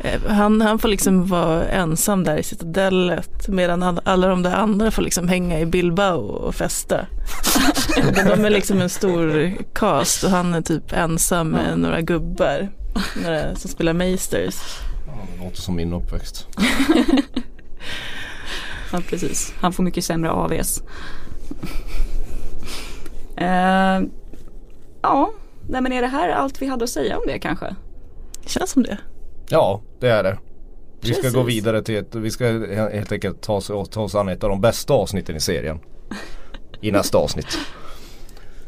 Eh, 0.03 0.21
Han, 0.27 0.61
han 0.61 0.79
får 0.79 0.87
liksom 0.87 1.27
vara 1.27 1.65
ensam 1.67 2.23
där 2.23 2.37
i 2.37 2.43
citadellet 2.43 3.47
medan 3.47 3.83
all- 3.83 4.01
alla 4.03 4.27
de 4.27 4.43
där 4.43 4.55
andra 4.55 4.91
får 4.91 5.01
liksom 5.01 5.27
hänga 5.27 5.59
i 5.59 5.65
Bilbao 5.65 6.19
och 6.21 6.55
festa. 6.55 7.05
De 8.35 8.45
är 8.45 8.49
liksom 8.49 8.81
en 8.81 8.89
stor 8.89 9.53
cast 9.73 10.23
och 10.23 10.29
han 10.29 10.53
är 10.53 10.61
typ 10.61 10.93
ensam 10.93 11.49
med 11.49 11.79
några 11.79 12.01
gubbar 12.01 12.69
några 13.23 13.55
som 13.55 13.69
spelar 13.71 13.93
Meisters. 13.93 14.55
Ja, 15.07 15.13
det 15.37 15.43
låter 15.43 15.61
som 15.61 15.75
min 15.75 15.93
uppväxt. 15.93 16.47
Ja, 18.91 18.99
precis. 19.09 19.53
Han 19.59 19.73
får 19.73 19.83
mycket 19.83 20.05
sämre 20.05 20.31
AVs. 20.31 20.81
Eh, 23.37 24.01
ja, 25.01 25.31
nej 25.69 25.81
men 25.81 25.91
är 25.93 26.01
det 26.01 26.07
här 26.07 26.29
allt 26.29 26.61
vi 26.61 26.67
hade 26.67 26.83
att 26.83 26.89
säga 26.89 27.17
om 27.17 27.23
det 27.27 27.39
kanske? 27.39 27.75
Känns 28.45 28.71
som 28.71 28.83
det. 28.83 28.97
Ja 29.49 29.81
det 29.99 30.09
är 30.09 30.23
det. 30.23 30.37
Vi 31.01 31.07
ska 31.13 31.21
Precis. 31.21 31.35
gå 31.35 31.43
vidare 31.43 31.81
till 31.81 31.95
ett, 31.97 32.15
vi 32.15 32.31
ska 32.31 32.45
helt 32.93 33.11
enkelt 33.11 33.41
ta 33.41 33.53
oss, 33.53 33.71
ta 33.91 34.01
oss 34.01 34.15
an 34.15 34.29
ett 34.29 34.43
av 34.43 34.49
de 34.49 34.61
bästa 34.61 34.93
avsnitten 34.93 35.35
i 35.35 35.39
serien. 35.39 35.79
I 36.81 36.91
nästa 36.91 37.17
avsnitt. 37.17 37.57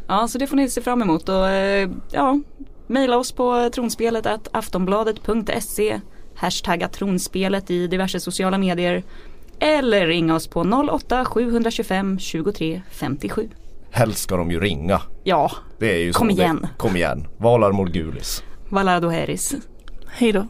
Ja, 0.08 0.28
så 0.28 0.38
det 0.38 0.48
får 0.48 0.56
ni 0.56 0.70
se 0.70 0.82
fram 0.82 1.02
emot 1.02 1.30
och 1.30 1.50
eh, 1.50 1.90
ja, 2.12 2.40
mejla 2.88 3.18
oss 3.18 3.32
på 3.32 3.70
tronspelet 3.74 4.28
aftonbladet.se 4.52 6.02
hashtagga 6.36 6.88
tronspelet 6.88 7.72
i 7.72 7.88
diverse 7.88 8.20
sociala 8.20 8.58
medier 8.58 9.04
eller 9.60 10.08
ringa 10.08 10.36
oss 10.36 10.48
på 10.48 10.64
08-725 10.64 12.18
23 12.20 12.82
57. 12.92 13.50
Helst 13.92 14.20
ska 14.20 14.38
de 14.38 14.52
ju 14.52 14.60
ringa. 14.60 15.02
Ja, 15.24 15.52
Det 15.80 15.94
är 15.94 16.00
ju 16.00 16.12
Kom 16.14 16.30
så 16.30 16.36
det- 16.36 16.42
igen. 16.42 16.68
Kom 16.78 16.96
igen. 16.96 17.28
Valar 17.38 17.72
Morgulis. 17.72 18.44
Valado 18.70 19.10
Heris. 19.10 19.56
Hej 20.14 20.32
då. 20.32 20.46